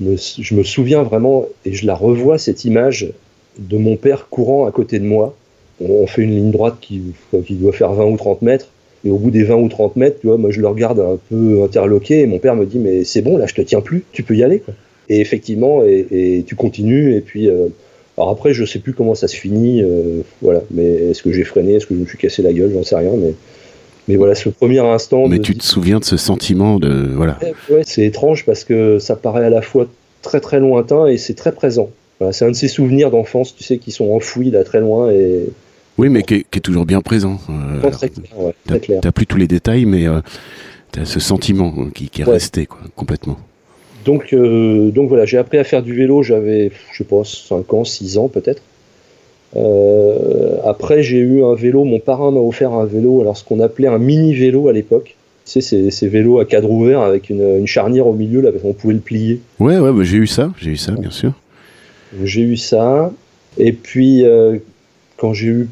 je 0.00 0.54
me, 0.54 0.62
souviens 0.62 1.02
vraiment, 1.02 1.46
et 1.64 1.72
je 1.72 1.86
la 1.86 1.94
revois, 1.94 2.38
cette 2.38 2.64
image 2.64 3.12
de 3.58 3.76
mon 3.76 3.96
père 3.96 4.28
courant 4.28 4.66
à 4.66 4.72
côté 4.72 4.98
de 4.98 5.04
moi. 5.04 5.34
On, 5.80 6.06
fait 6.06 6.22
une 6.22 6.30
ligne 6.30 6.50
droite 6.50 6.76
qui, 6.80 7.02
qui, 7.46 7.54
doit 7.54 7.72
faire 7.72 7.92
20 7.92 8.04
ou 8.04 8.16
30 8.16 8.42
mètres. 8.42 8.68
Et 9.04 9.10
au 9.10 9.18
bout 9.18 9.30
des 9.30 9.42
20 9.42 9.56
ou 9.56 9.68
30 9.68 9.96
mètres, 9.96 10.20
tu 10.20 10.28
vois, 10.28 10.36
moi 10.36 10.50
je 10.50 10.60
le 10.60 10.68
regarde 10.68 11.00
un 11.00 11.18
peu 11.28 11.62
interloqué 11.64 12.20
et 12.20 12.26
mon 12.26 12.38
père 12.38 12.54
me 12.54 12.66
dit 12.66 12.78
Mais 12.78 13.04
c'est 13.04 13.22
bon, 13.22 13.36
là 13.36 13.46
je 13.46 13.54
te 13.54 13.62
tiens 13.62 13.80
plus, 13.80 14.04
tu 14.12 14.22
peux 14.22 14.36
y 14.36 14.42
aller. 14.42 14.62
Et 15.08 15.20
effectivement, 15.20 15.82
et, 15.84 16.44
tu 16.46 16.54
continues. 16.54 17.14
Et 17.14 17.20
puis, 17.20 17.48
euh, 17.48 17.66
alors 18.16 18.30
après, 18.30 18.54
je 18.54 18.64
sais 18.64 18.78
plus 18.78 18.92
comment 18.92 19.14
ça 19.14 19.28
se 19.28 19.36
finit. 19.36 19.82
Euh, 19.82 20.20
voilà, 20.40 20.62
mais 20.70 20.84
est-ce 20.84 21.22
que 21.22 21.32
j'ai 21.32 21.44
freiné 21.44 21.74
Est-ce 21.74 21.86
que 21.86 21.94
je 21.94 22.00
me 22.00 22.06
suis 22.06 22.18
cassé 22.18 22.42
la 22.42 22.52
gueule 22.52 22.72
J'en 22.72 22.82
sais 22.82 22.96
rien. 22.96 23.12
Mais 23.16 23.34
mais 24.08 24.16
voilà, 24.16 24.34
ce 24.34 24.48
premier 24.48 24.80
instant. 24.80 25.28
Mais 25.28 25.38
tu 25.38 25.56
te 25.56 25.64
souviens 25.64 25.98
de 25.98 26.04
ce 26.04 26.16
sentiment 26.16 26.78
de. 26.78 27.08
Voilà. 27.14 27.38
Ouais, 27.70 27.82
c'est 27.84 28.04
étrange 28.04 28.44
parce 28.44 28.64
que 28.64 28.98
ça 28.98 29.16
paraît 29.16 29.44
à 29.44 29.50
la 29.50 29.62
fois 29.62 29.86
très 30.22 30.40
très 30.40 30.60
lointain 30.60 31.06
et 31.06 31.18
c'est 31.18 31.34
très 31.34 31.52
présent. 31.52 31.90
c'est 32.30 32.44
un 32.44 32.50
de 32.50 32.56
ces 32.56 32.68
souvenirs 32.68 33.10
d'enfance, 33.10 33.54
tu 33.54 33.64
sais, 33.64 33.78
qui 33.78 33.90
sont 33.90 34.12
enfouis 34.12 34.50
là 34.50 34.64
très 34.64 34.80
loin 34.80 35.10
et. 35.10 35.48
Oui, 35.98 36.08
mais 36.08 36.22
qui 36.22 36.34
est, 36.34 36.60
toujours 36.60 36.86
bien 36.86 37.00
présent. 37.00 37.38
Euh, 37.50 37.90
très 37.90 38.08
clair, 38.08 39.00
T'as 39.02 39.12
plus 39.12 39.26
tous 39.26 39.36
les 39.36 39.46
détails, 39.46 39.84
mais 39.84 40.06
euh, 40.06 40.20
tu 40.92 41.00
as 41.00 41.04
ce 41.04 41.20
sentiment 41.20 41.72
qui, 41.94 42.10
est 42.18 42.24
resté 42.24 42.66
quoi, 42.66 42.80
complètement. 42.96 43.38
Donc, 44.04 44.32
euh, 44.32 44.90
donc 44.90 45.08
voilà, 45.08 45.26
j'ai 45.26 45.38
appris 45.38 45.58
à 45.58 45.64
faire 45.64 45.82
du 45.82 45.94
vélo, 45.94 46.22
j'avais, 46.22 46.72
je 46.92 46.98
sais 46.98 47.04
pas, 47.04 47.22
5 47.24 47.72
ans, 47.74 47.84
6 47.84 48.18
ans 48.18 48.28
peut-être. 48.28 48.62
Euh, 49.54 50.56
après, 50.64 51.02
j'ai 51.02 51.18
eu 51.18 51.44
un 51.44 51.54
vélo, 51.54 51.84
mon 51.84 52.00
parrain 52.00 52.30
m'a 52.30 52.40
offert 52.40 52.72
un 52.72 52.86
vélo, 52.86 53.20
alors 53.20 53.36
ce 53.36 53.44
qu'on 53.44 53.60
appelait 53.60 53.88
un 53.88 53.98
mini 53.98 54.34
vélo 54.34 54.68
à 54.68 54.72
l'époque. 54.72 55.16
Tu 55.44 55.60
sais, 55.60 55.90
ces, 55.90 56.08
vélos 56.08 56.38
à 56.38 56.44
cadre 56.44 56.70
ouvert 56.70 57.00
avec 57.00 57.28
une, 57.28 57.66
charnière 57.66 58.06
au 58.06 58.12
milieu, 58.12 58.40
là, 58.40 58.50
on 58.62 58.72
pouvait 58.72 58.94
le 58.94 59.00
plier. 59.00 59.40
Ouais, 59.58 59.78
ouais, 59.78 59.92
bah, 59.92 60.02
j'ai 60.02 60.18
eu 60.18 60.26
ça, 60.26 60.52
j'ai 60.58 60.70
eu 60.70 60.76
ça, 60.76 60.92
bien 60.92 61.10
sûr. 61.10 61.32
J'ai 62.22 62.42
eu 62.42 62.56
ça. 62.56 63.12
Et 63.58 63.72
puis, 63.72 64.24
euh, 64.24 64.58
quand 65.16 65.32
j'ai 65.32 65.48
eu 65.48 65.68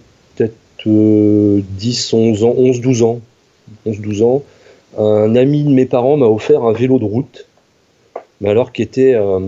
10, 0.87 2.12
11 2.12 2.45
ans, 2.45 2.54
11, 2.56 2.80
12 2.80 3.02
ans, 3.02 3.21
11, 3.86 4.00
12 4.00 4.23
ans, 4.23 4.43
un 4.99 5.36
ami 5.36 5.64
de 5.64 5.71
mes 5.71 5.86
parents 5.86 6.16
m'a 6.16 6.26
offert 6.26 6.64
un 6.64 6.73
vélo 6.73 6.99
de 6.99 7.04
route, 7.04 7.47
mais 8.40 8.49
alors 8.49 8.73
qui 8.73 8.82
était 8.82 9.14
euh, 9.14 9.38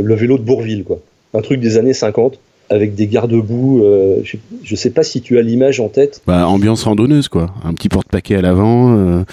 le 0.00 0.14
vélo 0.14 0.38
de 0.38 0.42
Bourville, 0.42 0.84
quoi. 0.84 1.00
Un 1.34 1.42
truc 1.42 1.60
des 1.60 1.76
années 1.78 1.94
50 1.94 2.38
avec 2.70 2.94
des 2.94 3.06
garde-boue. 3.06 3.82
Euh, 3.84 4.22
je 4.24 4.36
ne 4.72 4.76
sais 4.76 4.90
pas 4.90 5.02
si 5.02 5.20
tu 5.20 5.38
as 5.38 5.42
l'image 5.42 5.80
en 5.80 5.88
tête. 5.88 6.22
Bah, 6.26 6.46
ambiance 6.46 6.84
randonneuse, 6.84 7.28
quoi. 7.28 7.52
Un 7.64 7.74
petit 7.74 7.88
porte-paquet 7.88 8.36
à 8.36 8.40
l'avant, 8.40 8.96
euh, 8.96 9.24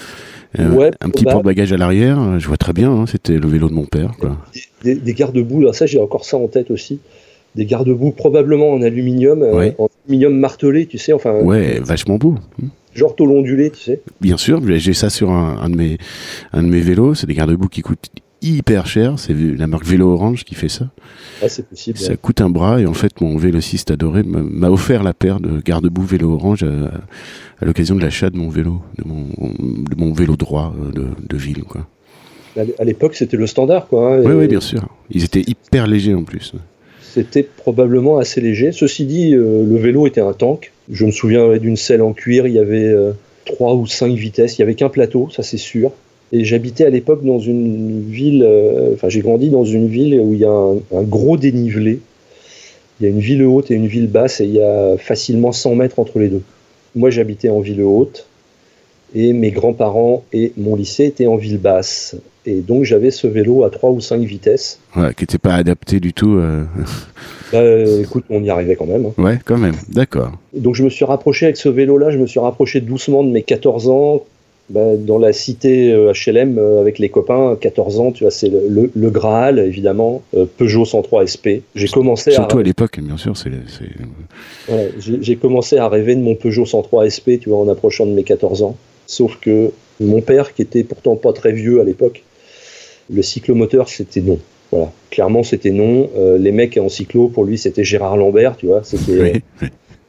un 0.58 1.10
petit 1.10 1.24
porte-bagages 1.24 1.72
à 1.72 1.76
l'arrière. 1.76 2.38
Je 2.38 2.46
vois 2.46 2.58
très 2.58 2.72
bien, 2.72 2.90
hein, 2.90 3.04
c'était 3.06 3.38
le 3.38 3.48
vélo 3.48 3.68
de 3.68 3.74
mon 3.74 3.86
père. 3.86 4.12
Quoi. 4.18 4.36
Des, 4.82 4.96
des, 4.96 5.14
garde-boue, 5.14 5.72
ça 5.72 5.86
j'ai 5.86 6.00
encore 6.00 6.24
ça 6.24 6.36
en 6.36 6.48
tête 6.48 6.70
aussi. 6.70 6.98
Des 7.54 7.66
garde-boue 7.66 8.12
probablement 8.12 8.70
en 8.70 8.82
aluminium, 8.82 9.42
en 9.42 9.88
aluminium 10.06 10.38
martelé, 10.38 10.86
tu 10.86 10.98
sais. 10.98 11.12
Enfin, 11.12 11.40
ouais, 11.40 11.80
vachement 11.80 12.16
beau. 12.16 12.36
Genre 12.94 13.14
tôle 13.14 13.30
ondulé, 13.30 13.70
tu 13.70 13.80
sais. 13.80 14.00
Bien 14.20 14.36
sûr, 14.36 14.60
j'ai 14.66 14.92
ça 14.92 15.10
sur 15.10 15.30
un, 15.30 15.58
un, 15.60 15.70
de 15.70 15.76
mes, 15.76 15.98
un 16.52 16.62
de 16.62 16.68
mes 16.68 16.80
vélos. 16.80 17.14
C'est 17.14 17.26
des 17.26 17.34
garde-boue 17.34 17.68
qui 17.68 17.82
coûtent 17.82 18.10
hyper 18.42 18.86
cher. 18.86 19.18
C'est 19.18 19.34
la 19.34 19.66
marque 19.66 19.86
Vélo 19.86 20.12
Orange 20.12 20.44
qui 20.44 20.54
fait 20.54 20.68
ça. 20.68 20.90
Ah, 21.42 21.48
c'est 21.48 21.66
possible. 21.66 21.98
Ça 21.98 22.16
coûte 22.16 22.40
un 22.40 22.50
bras 22.50 22.80
et 22.80 22.86
en 22.86 22.94
fait, 22.94 23.20
mon 23.20 23.36
vélociste 23.36 23.90
adoré 23.90 24.22
m'a 24.24 24.68
offert 24.68 25.02
la 25.02 25.14
paire 25.14 25.40
de 25.40 25.60
garde-boue 25.60 26.02
Vélo 26.02 26.32
Orange 26.32 26.64
à, 26.64 27.64
l'occasion 27.64 27.94
de 27.94 28.00
l'achat 28.00 28.28
de 28.28 28.36
mon 28.36 28.48
vélo, 28.48 28.82
de 28.98 29.08
mon, 29.08 29.26
de 29.28 29.96
mon 29.96 30.12
vélo 30.12 30.36
droit 30.36 30.74
euh, 30.78 31.04
de, 31.28 31.36
ville. 31.36 31.62
Quoi. 31.62 31.86
À 32.78 32.84
l'époque, 32.84 33.14
c'était 33.14 33.36
le 33.36 33.46
standard. 33.46 33.86
Quoi, 33.86 34.16
hein, 34.16 34.22
oui, 34.24 34.32
oui, 34.32 34.48
bien 34.48 34.60
sûr. 34.60 34.88
Ils 35.10 35.24
étaient 35.24 35.44
hyper 35.46 35.86
légers 35.86 36.14
en 36.14 36.24
plus. 36.24 36.54
C'était 37.12 37.42
probablement 37.42 38.16
assez 38.16 38.40
léger. 38.40 38.72
Ceci 38.72 39.04
dit, 39.04 39.34
euh, 39.34 39.66
le 39.66 39.76
vélo 39.76 40.06
était 40.06 40.22
un 40.22 40.32
tank. 40.32 40.72
Je 40.90 41.04
me 41.04 41.10
souviens 41.10 41.58
d'une 41.58 41.76
selle 41.76 42.00
en 42.00 42.14
cuir, 42.14 42.46
il 42.46 42.54
y 42.54 42.58
avait 42.58 42.86
euh, 42.86 43.12
trois 43.44 43.74
ou 43.74 43.86
cinq 43.86 44.14
vitesses, 44.14 44.56
il 44.56 44.62
n'y 44.62 44.64
avait 44.64 44.74
qu'un 44.74 44.88
plateau, 44.88 45.28
ça 45.30 45.42
c'est 45.42 45.58
sûr. 45.58 45.92
Et 46.32 46.44
j'habitais 46.44 46.86
à 46.86 46.90
l'époque 46.90 47.22
dans 47.22 47.38
une 47.38 48.02
ville, 48.08 48.42
euh, 48.42 48.94
enfin 48.94 49.10
j'ai 49.10 49.20
grandi 49.20 49.50
dans 49.50 49.64
une 49.64 49.88
ville 49.88 50.18
où 50.20 50.32
il 50.32 50.40
y 50.40 50.46
a 50.46 50.50
un, 50.50 51.02
gros 51.02 51.36
dénivelé. 51.36 52.00
Il 52.98 53.04
y 53.04 53.06
a 53.06 53.10
une 53.10 53.20
ville 53.20 53.42
haute 53.42 53.70
et 53.70 53.74
une 53.74 53.88
ville 53.88 54.06
basse 54.06 54.40
et 54.40 54.44
il 54.44 54.54
y 54.54 54.62
a 54.62 54.96
facilement 54.96 55.52
100 55.52 55.74
mètres 55.74 55.98
entre 55.98 56.18
les 56.18 56.28
deux. 56.28 56.42
Moi 56.94 57.10
j'habitais 57.10 57.50
en 57.50 57.60
ville 57.60 57.82
haute 57.82 58.26
et 59.14 59.32
mes 59.32 59.50
grands-parents 59.50 60.24
et 60.32 60.52
mon 60.56 60.76
lycée 60.76 61.04
étaient 61.04 61.26
en 61.26 61.36
ville 61.36 61.58
basse. 61.58 62.16
Et 62.44 62.60
donc 62.60 62.84
j'avais 62.84 63.10
ce 63.10 63.26
vélo 63.26 63.62
à 63.62 63.70
3 63.70 63.90
ou 63.90 64.00
5 64.00 64.20
vitesses. 64.22 64.80
Ouais, 64.96 65.14
qui 65.14 65.22
n'était 65.22 65.38
pas 65.38 65.54
adapté 65.54 66.00
du 66.00 66.12
tout. 66.12 66.36
Euh... 66.36 66.64
Bah, 67.52 67.62
écoute, 68.00 68.24
on 68.30 68.42
y 68.42 68.50
arrivait 68.50 68.76
quand 68.76 68.86
même. 68.86 69.06
Hein. 69.06 69.22
Ouais, 69.22 69.38
quand 69.44 69.58
même, 69.58 69.76
d'accord. 69.90 70.32
Donc 70.54 70.74
je 70.74 70.82
me 70.82 70.88
suis 70.88 71.04
rapproché 71.04 71.46
avec 71.46 71.56
ce 71.56 71.68
vélo-là, 71.68 72.10
je 72.10 72.18
me 72.18 72.26
suis 72.26 72.40
rapproché 72.40 72.80
doucement 72.80 73.22
de 73.22 73.30
mes 73.30 73.42
14 73.42 73.88
ans, 73.88 74.22
bah, 74.70 74.96
dans 74.96 75.18
la 75.18 75.32
cité 75.32 75.92
HLM 75.92 76.56
euh, 76.58 76.80
avec 76.80 76.98
les 76.98 77.10
copains, 77.10 77.56
14 77.60 78.00
ans, 78.00 78.10
tu 78.10 78.24
vois, 78.24 78.30
c'est 78.30 78.48
le, 78.48 78.90
le, 78.94 79.10
Graal, 79.10 79.58
évidemment, 79.58 80.22
euh, 80.34 80.46
Peugeot 80.46 80.86
103 80.86 81.26
SP. 81.28 81.60
J'ai 81.74 81.88
commencé 81.88 82.30
Surtout 82.30 82.58
à, 82.58 82.62
l'époque, 82.62 82.98
bien 83.00 83.18
sûr. 83.18 83.36
c'est 83.36 83.50
J'ai 84.98 85.36
commencé 85.36 85.76
à 85.76 85.88
rêver 85.88 86.14
de 86.14 86.22
mon 86.22 86.36
Peugeot 86.36 86.64
103 86.64 87.10
SP, 87.10 87.36
tu 87.38 87.50
vois, 87.50 87.58
en 87.58 87.68
approchant 87.68 88.06
de 88.06 88.12
mes 88.12 88.24
14 88.24 88.62
ans. 88.62 88.76
Sauf 89.06 89.38
que 89.40 89.70
mon 90.00 90.20
père, 90.20 90.54
qui 90.54 90.62
était 90.62 90.84
pourtant 90.84 91.16
pas 91.16 91.32
très 91.32 91.52
vieux 91.52 91.80
à 91.80 91.84
l'époque, 91.84 92.22
le 93.12 93.22
cyclomoteur, 93.22 93.88
c'était 93.88 94.20
non. 94.20 94.38
Voilà, 94.70 94.90
clairement, 95.10 95.42
c'était 95.42 95.70
non. 95.70 96.10
Euh, 96.16 96.38
les 96.38 96.52
mecs 96.52 96.78
en 96.78 96.88
cyclo, 96.88 97.28
pour 97.28 97.44
lui, 97.44 97.58
c'était 97.58 97.84
Gérard 97.84 98.16
Lambert, 98.16 98.56
tu 98.56 98.66
vois. 98.66 98.82
C'était 98.84 99.42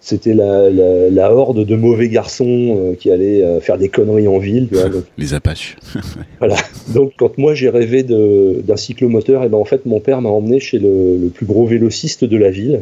c'était 0.04 0.34
la, 0.34 1.34
horde 1.34 1.66
de 1.66 1.76
mauvais 1.78 2.10
garçons 2.10 2.78
euh, 2.78 2.94
qui 2.94 3.10
allaient 3.10 3.42
euh, 3.42 3.62
faire 3.62 3.78
des 3.78 3.88
conneries 3.88 4.28
en 4.28 4.38
ville. 4.38 4.68
Les 5.18 5.34
Apaches. 5.34 5.78
voilà. 6.40 6.58
Donc 6.94 7.14
quand 7.18 7.38
moi 7.38 7.56
j'ai 7.56 7.70
rêvé 7.70 8.04
d'un 8.04 8.76
cyclomoteur, 8.76 9.44
et 9.44 9.46
eh 9.46 9.50
ben 9.50 9.58
en 9.58 9.64
fait 9.64 9.86
mon 9.86 10.02
père 10.02 10.22
m'a 10.22 10.30
emmené 10.30 10.60
chez 10.60 10.78
le, 10.78 11.32
plus 11.34 11.46
gros 11.46 11.66
vélociste 11.66 12.26
de 12.26 12.36
la 12.36 12.52
ville 12.52 12.82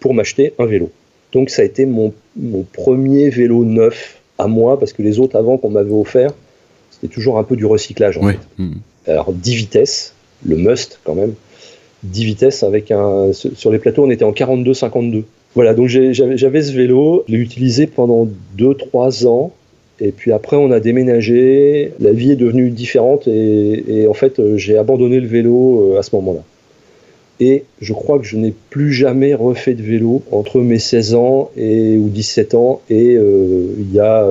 pour 0.00 0.14
m'acheter 0.14 0.54
un 0.58 0.64
vélo. 0.64 0.90
Donc 1.32 1.50
ça 1.50 1.60
a 1.60 1.64
été 1.66 1.84
mon, 1.84 2.14
premier 2.72 3.28
vélo 3.28 3.66
neuf 3.66 4.21
à 4.38 4.46
moi 4.46 4.78
parce 4.78 4.92
que 4.92 5.02
les 5.02 5.18
autres 5.18 5.36
avant 5.36 5.58
qu'on 5.58 5.70
m'avait 5.70 5.92
offert, 5.92 6.32
c'était 6.90 7.12
toujours 7.12 7.38
un 7.38 7.44
peu 7.44 7.56
du 7.56 7.66
recyclage. 7.66 8.18
En 8.18 8.30
hmm. 8.58 8.74
Alors 9.06 9.32
10 9.32 9.54
vitesses, 9.54 10.14
le 10.44 10.56
must 10.56 11.00
quand 11.04 11.14
même. 11.14 11.34
10 12.04 12.24
vitesses 12.24 12.62
avec 12.62 12.90
un 12.90 13.32
sur 13.32 13.70
les 13.70 13.78
plateaux 13.78 14.04
on 14.04 14.10
était 14.10 14.24
en 14.24 14.32
42-52 14.32 15.24
voilà, 15.54 15.74
donc 15.74 15.88
j'avais 15.88 16.62
ce 16.62 16.72
vélo, 16.72 17.24
je 17.28 17.32
l'ai 17.32 17.38
utilisé 17.38 17.86
pendant 17.86 18.28
2-3 18.58 19.26
ans. 19.26 19.52
Et 20.00 20.10
puis 20.10 20.32
après, 20.32 20.56
on 20.56 20.70
a 20.70 20.80
déménagé, 20.80 21.92
la 22.00 22.12
vie 22.12 22.32
est 22.32 22.36
devenue 22.36 22.70
différente 22.70 23.28
et, 23.28 24.06
en 24.08 24.14
fait, 24.14 24.40
euh, 24.40 24.56
j'ai 24.56 24.76
abandonné 24.76 25.20
le 25.20 25.28
vélo 25.28 25.92
euh, 25.92 25.98
à 25.98 26.02
ce 26.02 26.16
moment-là. 26.16 26.40
Et 27.44 27.64
je 27.80 27.92
crois 27.92 28.20
que 28.20 28.24
je 28.24 28.36
n'ai 28.36 28.54
plus 28.70 28.92
jamais 28.92 29.34
refait 29.34 29.74
de 29.74 29.82
vélo 29.82 30.22
entre 30.30 30.60
mes 30.60 30.78
16 30.78 31.14
ans 31.16 31.50
et, 31.56 31.96
ou 31.96 32.08
17 32.08 32.54
ans 32.54 32.80
et 32.88 33.16
euh, 33.16 33.66
il, 33.80 33.92
y 33.92 33.98
a, 33.98 34.24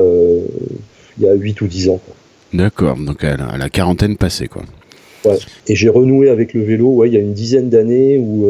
il 1.17 1.23
y 1.25 1.27
a 1.27 1.33
8 1.33 1.59
ou 1.59 1.67
10 1.67 1.89
ans. 1.89 1.99
D'accord, 2.53 2.95
donc 2.95 3.25
à 3.25 3.35
la, 3.35 3.69
quarantaine 3.69 4.15
passée, 4.15 4.47
quoi. 4.47 4.61
Ouais. 5.25 5.35
Et 5.67 5.75
j'ai 5.75 5.89
renoué 5.89 6.29
avec 6.29 6.53
le 6.53 6.63
vélo 6.63 6.87
ouais, 6.87 7.09
il 7.09 7.13
y 7.13 7.17
a 7.17 7.19
une 7.19 7.33
dizaine 7.33 7.69
d'années 7.69 8.17
où 8.17 8.47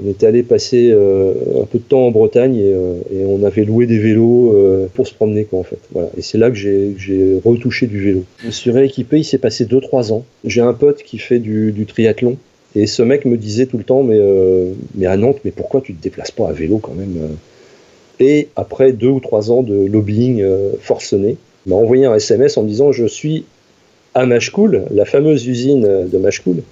On 0.00 0.08
était 0.08 0.28
allé 0.28 0.44
passer 0.44 0.92
un 0.92 1.66
peu 1.66 1.78
de 1.78 1.84
temps 1.84 2.06
en 2.06 2.12
Bretagne 2.12 2.56
et, 2.56 3.24
on 3.26 3.42
avait 3.42 3.64
loué 3.64 3.86
des 3.86 3.98
vélos 3.98 4.54
pour 4.94 5.08
se 5.08 5.14
promener 5.14 5.46
quoi 5.46 5.58
en 5.58 5.64
fait. 5.64 5.80
Voilà. 5.90 6.10
Et 6.16 6.22
c'est 6.22 6.38
là 6.38 6.48
que 6.48 6.56
j'ai 6.56 7.40
retouché 7.44 7.88
du 7.88 8.00
vélo. 8.00 8.22
Je 8.38 8.46
me 8.46 8.52
suis 8.52 8.70
rééquipé, 8.70 9.18
il 9.18 9.24
s'est 9.24 9.38
passé 9.38 9.64
2-3 9.64 10.12
ans. 10.12 10.24
J'ai 10.44 10.60
un 10.60 10.74
pote 10.74 11.02
qui 11.02 11.18
fait 11.18 11.40
du, 11.40 11.72
du, 11.72 11.86
triathlon 11.86 12.36
et 12.74 12.86
ce 12.86 13.02
mec 13.02 13.24
me 13.24 13.36
disait 13.36 13.66
tout 13.66 13.78
le 13.78 13.84
temps 13.84 14.02
mais, 14.02 14.20
mais 14.94 15.06
à 15.06 15.16
Nantes, 15.16 15.38
mais 15.44 15.50
pourquoi 15.50 15.80
tu 15.80 15.94
te 15.94 16.02
déplaces 16.02 16.30
pas 16.30 16.48
à 16.48 16.52
vélo 16.52 16.78
quand 16.78 16.94
même 16.94 17.36
Et 18.20 18.48
après 18.56 18.92
deux 18.92 19.08
ou 19.08 19.20
trois 19.20 19.50
ans 19.50 19.62
de 19.62 19.86
lobbying 19.86 20.44
forcené, 20.80 21.36
il 21.66 21.70
m'a 21.70 21.76
envoyé 21.76 22.06
un 22.06 22.14
SMS 22.14 22.56
en 22.56 22.62
me 22.62 22.68
disant 22.68 22.92
je 22.92 23.06
suis 23.06 23.44
à 24.14 24.26
Mashcool, 24.26 24.84
la 24.90 25.04
fameuse 25.04 25.46
usine 25.46 26.08
de 26.10 26.18
Mashcool. 26.18 26.62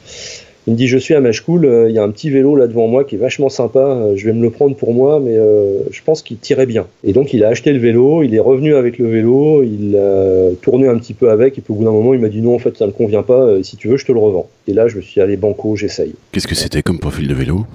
Il 0.66 0.74
me 0.74 0.78
dit 0.78 0.86
je 0.86 0.96
suis 0.96 1.14
à 1.14 1.20
Mashcool, 1.20 1.64
euh, 1.64 1.88
il 1.88 1.94
y 1.94 1.98
a 1.98 2.04
un 2.04 2.10
petit 2.10 2.30
vélo 2.30 2.54
là 2.54 2.68
devant 2.68 2.86
moi 2.86 3.02
qui 3.02 3.16
est 3.16 3.18
vachement 3.18 3.48
sympa, 3.48 3.80
euh, 3.80 4.16
je 4.16 4.24
vais 4.26 4.32
me 4.32 4.42
le 4.42 4.50
prendre 4.50 4.76
pour 4.76 4.94
moi, 4.94 5.18
mais 5.18 5.34
euh, 5.36 5.80
je 5.90 6.00
pense 6.04 6.22
qu'il 6.22 6.38
tirait 6.38 6.66
bien. 6.66 6.86
Et 7.02 7.12
donc 7.12 7.32
il 7.32 7.42
a 7.44 7.48
acheté 7.48 7.72
le 7.72 7.80
vélo, 7.80 8.22
il 8.22 8.32
est 8.34 8.40
revenu 8.40 8.76
avec 8.76 8.98
le 8.98 9.08
vélo, 9.08 9.64
il 9.64 9.96
a 9.96 10.50
tourné 10.60 10.86
un 10.86 10.98
petit 10.98 11.14
peu 11.14 11.30
avec, 11.30 11.58
et 11.58 11.60
puis 11.62 11.72
au 11.72 11.76
bout 11.76 11.84
d'un 11.84 11.90
moment 11.90 12.14
il 12.14 12.20
m'a 12.20 12.28
dit 12.28 12.42
non 12.42 12.54
en 12.54 12.60
fait 12.60 12.76
ça 12.76 12.86
ne 12.86 12.92
convient 12.92 13.24
pas, 13.24 13.60
si 13.62 13.76
tu 13.76 13.88
veux 13.88 13.96
je 13.96 14.06
te 14.06 14.12
le 14.12 14.20
revends. 14.20 14.48
Et 14.68 14.72
là 14.72 14.86
je 14.86 14.96
me 14.96 15.02
suis 15.02 15.20
allé 15.20 15.36
banco, 15.36 15.74
j'essaye. 15.74 16.14
Qu'est-ce 16.30 16.46
que 16.46 16.54
c'était 16.54 16.82
comme 16.82 17.00
profil 17.00 17.26
de 17.26 17.34
vélo? 17.34 17.66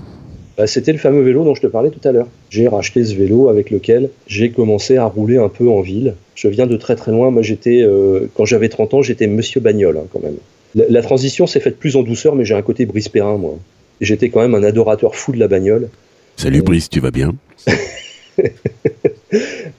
Bah, 0.58 0.66
c'était 0.66 0.92
le 0.92 0.98
fameux 0.98 1.22
vélo 1.22 1.44
dont 1.44 1.54
je 1.54 1.62
te 1.62 1.68
parlais 1.68 1.92
tout 1.92 2.06
à 2.08 2.12
l'heure. 2.12 2.28
J'ai 2.50 2.68
racheté 2.68 3.04
ce 3.04 3.14
vélo 3.14 3.48
avec 3.50 3.70
lequel 3.70 4.10
j'ai 4.26 4.50
commencé 4.50 4.98
à 4.98 5.06
rouler 5.06 5.38
un 5.38 5.50
peu 5.50 5.70
en 5.70 5.82
ville. 5.82 6.16
Je 6.34 6.48
viens 6.48 6.66
de 6.66 6.78
très 6.78 6.96
très 6.96 7.12
loin. 7.12 7.30
Moi, 7.30 7.44
j'étais, 7.44 7.82
euh, 7.84 8.28
quand 8.34 8.46
j'avais 8.46 8.68
30 8.68 8.96
ans, 8.96 9.02
j'étais 9.04 9.28
monsieur 9.28 9.62
bagnole 9.62 9.98
hein, 9.98 10.08
quand 10.12 10.22
même. 10.22 10.38
La, 10.76 11.02
transition 11.02 11.48
s'est 11.48 11.60
faite 11.60 11.78
plus 11.78 11.96
en 11.96 12.04
douceur, 12.04 12.36
mais 12.36 12.46
j'ai 12.46 12.54
un 12.54 12.62
côté 12.62 12.86
Brice 12.86 13.10
Perrin, 13.10 13.38
moi. 13.38 13.58
J'étais 14.00 14.30
quand 14.30 14.42
même 14.42 14.54
un 14.54 14.64
adorateur 14.64 15.16
fou 15.16 15.32
de 15.32 15.40
la 15.40 15.48
bagnole. 15.48 15.90
Salut 16.36 16.62
Brice, 16.62 16.90
tu 16.90 17.00
vas 17.00 17.12
bien? 17.12 17.34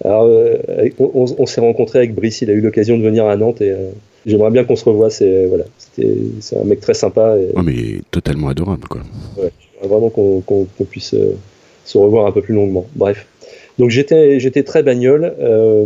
Alors, 0.04 0.24
euh, 0.24 0.56
on, 0.98 1.46
s'est 1.46 1.60
rencontré 1.60 2.00
avec 2.00 2.14
Brice. 2.14 2.42
Il 2.42 2.50
a 2.50 2.52
eu 2.52 2.60
l'occasion 2.60 2.98
de 2.98 3.02
venir 3.04 3.26
à 3.26 3.36
Nantes 3.36 3.60
et 3.60 3.70
euh, 3.70 3.90
j'aimerais 4.26 4.50
bien 4.50 4.64
qu'on 4.64 4.74
se 4.74 4.84
revoie. 4.84 5.10
C'est 5.10 5.46
voilà, 5.46 5.64
un 6.00 6.64
mec 6.64 6.80
très 6.80 6.94
sympa. 6.94 7.36
Et... 7.38 7.52
Oh, 7.54 7.62
mais 7.62 8.00
totalement 8.10 8.48
adorable, 8.48 8.88
quoi. 8.88 9.02
Ouais 9.36 9.52
vraiment 9.82 10.10
qu'on 10.10 10.84
puisse 10.88 11.14
euh, 11.14 11.36
se 11.84 11.98
revoir 11.98 12.26
un 12.26 12.32
peu 12.32 12.42
plus 12.42 12.54
longuement. 12.54 12.86
Bref. 12.94 13.26
Donc 13.78 13.90
j'étais 13.90 14.62
très 14.64 14.82
bagnole. 14.82 15.34
Euh, 15.40 15.84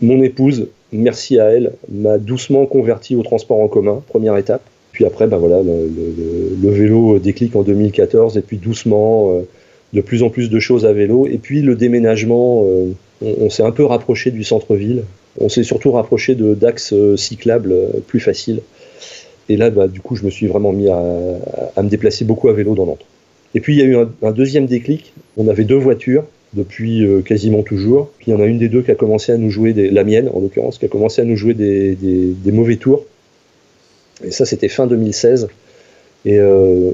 mon 0.00 0.22
épouse, 0.22 0.68
merci 0.94 1.38
à 1.38 1.50
elle, 1.50 1.72
m'a 1.92 2.18
doucement 2.18 2.66
converti 2.66 3.16
au 3.16 3.22
transport 3.22 3.60
en 3.60 3.68
commun, 3.68 4.02
première 4.08 4.36
étape. 4.36 4.62
Puis 4.92 5.04
après, 5.04 5.26
ben 5.26 5.38
voilà, 5.38 5.60
le, 5.62 6.70
vélo 6.70 7.18
déclic 7.18 7.56
en 7.56 7.62
2014, 7.62 8.38
et 8.38 8.42
puis 8.42 8.58
doucement, 8.58 9.32
euh, 9.32 9.42
de 9.92 10.00
plus 10.00 10.22
en 10.22 10.30
plus 10.30 10.50
de 10.50 10.60
choses 10.60 10.86
à 10.86 10.92
vélo. 10.92 11.26
Et 11.26 11.38
puis 11.38 11.62
le 11.62 11.74
déménagement, 11.74 12.64
on, 13.22 13.50
s'est 13.50 13.62
un 13.62 13.70
peu 13.70 13.84
rapproché 13.84 14.30
du 14.30 14.44
centre-ville. 14.44 15.04
On 15.40 15.48
s'est 15.48 15.64
surtout 15.64 15.92
rapproché 15.92 16.36
d'axes 16.36 16.94
cyclables 17.16 17.74
plus 18.06 18.20
faciles. 18.20 18.60
Et 19.48 19.56
là, 19.56 19.70
bah, 19.70 19.88
du 19.88 20.00
coup, 20.00 20.16
je 20.16 20.24
me 20.24 20.30
suis 20.30 20.46
vraiment 20.46 20.72
mis 20.72 20.88
à, 20.88 21.82
me 21.82 21.88
déplacer 21.88 22.24
beaucoup 22.24 22.48
à 22.48 22.52
vélo 22.52 22.74
dans 22.74 22.86
Nantes. 22.86 23.04
Et 23.54 23.60
puis, 23.60 23.74
il 23.74 23.78
y 23.78 23.82
a 23.82 23.84
eu 23.84 23.96
un, 23.96 24.32
deuxième 24.32 24.66
déclic. 24.66 25.12
On 25.36 25.48
avait 25.48 25.64
deux 25.64 25.76
voitures 25.76 26.24
depuis 26.54 27.04
euh, 27.04 27.20
quasiment 27.20 27.62
toujours. 27.62 28.10
Puis, 28.18 28.30
il 28.30 28.34
y 28.34 28.36
en 28.36 28.40
a 28.40 28.46
une 28.46 28.58
des 28.58 28.68
deux 28.68 28.82
qui 28.82 28.90
a 28.90 28.94
commencé 28.94 29.32
à 29.32 29.36
nous 29.36 29.50
jouer, 29.50 29.72
des, 29.72 29.90
la 29.90 30.04
mienne 30.04 30.30
en 30.32 30.40
l'occurrence, 30.40 30.78
qui 30.78 30.84
a 30.84 30.88
commencé 30.88 31.22
à 31.22 31.24
nous 31.24 31.36
jouer 31.36 31.54
des, 31.54 32.36
mauvais 32.52 32.76
tours. 32.76 33.04
Et 34.24 34.30
ça, 34.30 34.44
c'était 34.44 34.68
fin 34.68 34.86
2016. 34.86 35.48
Et 36.26 36.38
euh, 36.38 36.92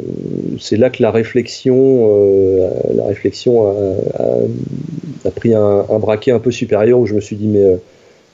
c'est 0.59 0.77
là 0.77 0.91
que 0.91 1.03
la 1.03 1.11
réflexion, 1.11 2.09
euh, 2.11 2.69
la 2.95 3.05
réflexion 3.05 3.71
a, 4.19 5.31
pris 5.31 5.55
un, 5.55 5.85
braquet 6.01 6.33
un 6.33 6.41
peu 6.41 6.51
supérieur 6.51 6.99
où 6.99 7.07
je 7.07 7.15
me 7.15 7.21
suis 7.21 7.37
dit, 7.37 7.47
mais 7.47 7.79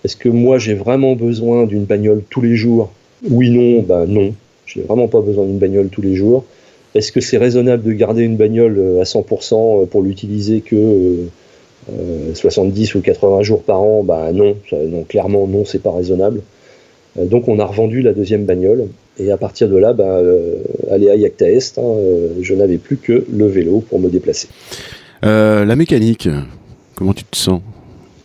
est-ce 0.04 0.16
que 0.16 0.30
moi 0.30 0.58
j'ai 0.58 0.72
vraiment 0.72 1.14
besoin 1.14 1.66
d'une 1.66 1.84
bagnole 1.84 2.22
tous 2.30 2.40
les 2.40 2.56
jours? 2.56 2.92
Oui, 3.28 3.50
non, 3.50 3.82
bah 3.82 4.04
non. 4.08 4.32
Je 4.64 4.78
n'ai 4.78 4.86
vraiment 4.86 5.08
pas 5.08 5.20
besoin 5.20 5.44
d'une 5.44 5.58
bagnole 5.58 5.88
tous 5.88 6.02
les 6.02 6.14
jours. 6.14 6.44
Est-ce 6.96 7.12
que 7.12 7.20
c'est 7.20 7.37
raisonnable 7.37 7.82
de 7.82 7.92
garder 7.92 8.22
une 8.22 8.37
bagnole 8.37 8.78
euh, 8.78 9.00
à 9.02 9.04
100% 9.04 9.82
euh, 9.82 9.87
pour 9.87 10.02
l'utiliser 10.02 10.62
que 10.62 11.26
70 12.35 12.94
euh, 12.94 12.98
ou 12.98 13.02
80 13.02 13.42
jours 13.42 13.62
par 13.62 13.82
an? 13.82 14.02
Bah 14.02 14.32
non, 14.32 14.56
non 14.72 15.04
clairement 15.04 15.46
non, 15.46 15.64
c'est 15.66 15.82
pas 15.82 15.92
raisonnable. 15.92 16.40
donc 17.18 17.48
on 17.48 17.59
a 17.59 17.64
revendu 17.66 18.00
la 18.00 18.14
deuxième 18.14 18.44
bagnole 18.44 18.87
et 19.18 19.30
à 19.30 19.37
partir 19.37 19.68
de 19.68 19.76
là, 19.76 19.92
bah, 19.92 20.20
aller 20.90 21.09
à 21.09 21.16
Yacta 21.16 21.48
Est, 21.48 21.78
hein, 21.78 21.94
je 22.40 22.54
n'avais 22.54 22.76
plus 22.76 22.96
que 22.96 23.24
le 23.30 23.46
vélo 23.46 23.80
pour 23.80 23.98
me 23.98 24.11
déplacer. 24.11 24.48
la 25.22 25.76
mécanique, 25.76 26.28
comment 26.94 27.14
tu 27.14 27.24
te 27.24 27.37
sens? 27.37 27.61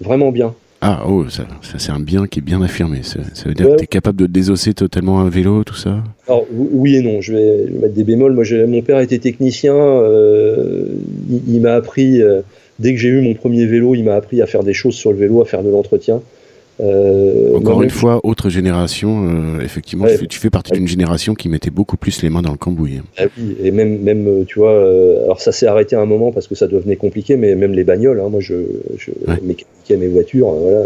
Vraiment 0.02 0.32
bien. 0.32 0.54
Ah, 0.84 1.04
oh, 1.08 1.30
ça, 1.30 1.44
c'est 1.78 1.92
un 1.92 2.00
bien 2.00 2.26
qui 2.26 2.40
est 2.40 2.42
bien 2.42 2.60
affirmé. 2.64 3.04
Ça, 3.04 3.20
veut 3.46 3.54
dire 3.54 3.70
que 3.70 3.76
tu 3.78 3.84
es 3.84 3.88
capable 3.88 4.20
de 4.20 4.26
désosser 4.26 4.74
totalement 4.74 5.20
un 5.20 5.30
vélo, 5.30 5.64
tout 5.64 5.76
ça? 5.76 6.04
Alors, 6.28 6.48
oui 6.52 6.96
et 6.96 7.04
non. 7.04 7.22
Je 7.22 7.34
vais 7.34 7.66
mettre 7.80 7.94
des 7.94 8.04
bémols. 8.04 8.34
Moi, 8.34 8.44
mon 8.68 8.82
père 8.82 9.00
était 9.00 9.20
technicien. 9.20 9.76
Euh, 9.76 10.86
il, 11.48 11.62
m'a 11.62 11.74
appris, 11.74 12.24
euh, 12.24 12.42
dès 12.80 12.94
que 12.96 13.00
j'ai 13.00 13.10
eu 13.10 13.22
mon 13.22 13.36
premier 13.36 13.68
vélo, 13.68 13.94
il 13.94 14.04
m'a 14.04 14.16
appris 14.16 14.42
à 14.42 14.48
faire 14.48 14.64
des 14.64 14.74
choses 14.74 14.96
sur 14.96 15.12
le 15.12 15.20
vélo, 15.20 15.40
à 15.42 15.46
faire 15.46 15.62
de 15.62 15.70
l'entretien. 15.70 16.20
Euh, 16.80 17.56
Encore 17.56 17.84
une 17.84 17.90
fois, 17.90 18.22
autre 18.24 18.50
génération, 18.50 19.28
euh, 19.28 19.62
effectivement, 19.62 20.08
tu, 20.30 20.40
fais, 20.40 20.50
partie 20.50 20.72
d'une 20.72 20.88
génération 20.88 21.36
qui 21.36 21.50
mettait 21.50 21.70
beaucoup 21.70 21.98
plus 21.98 22.22
les 22.24 22.30
mains 22.30 22.42
dans 22.42 22.52
le 22.52 22.58
cambouis. 22.58 23.02
Ah 23.18 23.26
oui, 23.38 23.56
et 23.62 23.72
même, 23.72 24.00
même 24.00 24.28
euh, 24.28 24.44
tu 24.46 24.60
vois, 24.60 24.72
alors 25.24 25.42
ça 25.42 25.52
s'est 25.52 25.68
arrêté 25.68 25.96
à 25.96 26.02
un 26.02 26.06
moment 26.06 26.32
parce 26.32 26.48
que 26.48 26.56
ça 26.56 26.68
devenait 26.68 26.96
compliqué, 26.96 27.36
mais 27.36 27.56
même 27.56 27.74
les 27.74 27.84
bagnoles, 27.84 28.20
hein, 28.20 28.30
moi 28.30 28.40
je, 28.40 28.56
je 28.98 29.12
mécaniquais 29.44 29.98
mes 29.98 30.08
voitures, 30.08 30.50
voilà, 30.50 30.86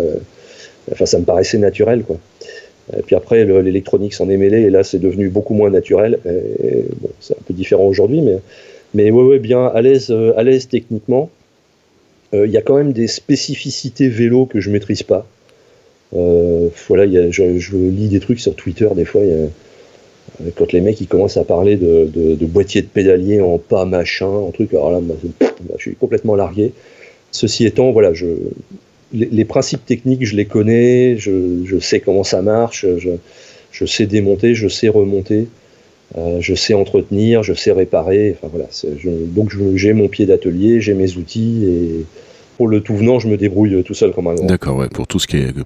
enfin 0.92 1.06
ça 1.06 1.20
me 1.20 1.24
paraissait 1.24 1.58
naturel, 1.58 2.04
quoi. 2.04 2.18
Et 2.96 3.02
puis 3.02 3.16
après, 3.16 3.46
l'électronique 3.46 4.14
s'en 4.14 4.30
est 4.30 4.38
mêlée, 4.38 4.62
et 4.62 4.70
là 4.70 4.84
c'est 4.84 5.00
devenu 5.00 5.30
beaucoup 5.30 5.54
moins 5.54 5.70
naturel. 5.70 6.20
bon, 6.26 7.10
c'est 7.20 7.34
un 7.34 7.42
peu 7.48 7.54
différent 7.54 7.86
aujourd'hui, 7.86 8.22
mais, 8.22 8.38
mais 8.94 9.12
ouais, 9.12 9.24
ouais, 9.24 9.40
bien 9.40 9.66
à 9.66 9.82
l'aise, 9.82 10.14
à 10.36 10.44
l'aise 10.44 10.68
techniquement. 10.68 11.30
Il 12.34 12.52
y 12.52 12.58
a 12.58 12.62
quand 12.62 12.76
même 12.76 12.92
des 12.92 13.08
spécificités 13.08 14.10
vélo 14.10 14.46
que 14.46 14.60
je 14.60 14.70
maîtrise 14.70 15.04
pas. 15.04 15.26
Euh, 16.16 16.70
voilà, 16.88 17.06
je, 17.32 17.76
lis 17.76 18.08
des 18.08 18.20
trucs 18.20 18.40
sur 18.40 18.56
Twitter 18.56 18.88
des 18.96 19.06
fois. 19.06 19.22
A, 19.22 19.48
quand 20.56 20.74
les 20.74 20.82
mecs 20.82 21.00
ils 21.00 21.08
commencent 21.08 21.38
à 21.38 21.44
parler 21.44 21.78
de, 21.78 22.10
de, 22.14 22.36
de 22.36 22.46
boîtier 22.46 22.82
de 22.82 22.88
pédalier 22.88 23.42
en 23.42 23.58
pas 23.58 23.86
machin, 23.86 24.48
un 24.48 24.52
truc, 24.52 24.74
alors 24.74 24.92
là, 24.92 25.00
je 25.78 25.82
suis 25.82 25.96
complètement 25.96 26.36
largué. 26.36 26.74
Ceci 27.32 27.66
étant, 27.66 27.92
voilà, 27.92 28.12
les, 29.14 29.46
principes 29.46 29.86
techniques, 29.86 30.26
je 30.26 30.36
les 30.36 30.46
connais, 30.46 31.18
je, 31.18 31.80
sais 31.80 32.00
comment 32.00 32.24
ça 32.24 32.42
marche, 32.42 32.86
je, 33.72 33.86
sais 33.86 34.06
démonter, 34.06 34.56
je 34.56 34.68
sais 34.68 34.88
remonter, 34.88 35.48
euh, 36.18 36.38
je 36.40 36.56
sais 36.56 36.74
entretenir, 36.74 37.44
je 37.44 37.54
sais 37.54 37.72
réparer. 37.72 38.36
Donc 39.04 39.52
j'ai 39.76 39.94
mon 39.94 40.08
pied 40.08 40.26
d'atelier, 40.26 40.82
j'ai 40.82 40.94
mes 40.94 41.18
outils 41.18 41.66
et 41.66 42.06
pour 42.58 42.68
le 42.68 42.82
tout 42.82 42.96
venant, 42.96 43.20
je 43.20 43.28
me 43.28 43.38
débrouille 43.38 43.84
tout 43.84 43.94
seul 43.94 44.12
comme 44.12 44.28
un 44.28 44.36
grand. 44.36 44.46
D'accord, 44.46 44.78
ouais, 44.78 44.90
pour 44.90 45.08
tout 45.08 45.20
ce 45.20 45.28
qui 45.28 45.38
est 45.38 45.58
euh, 45.58 45.64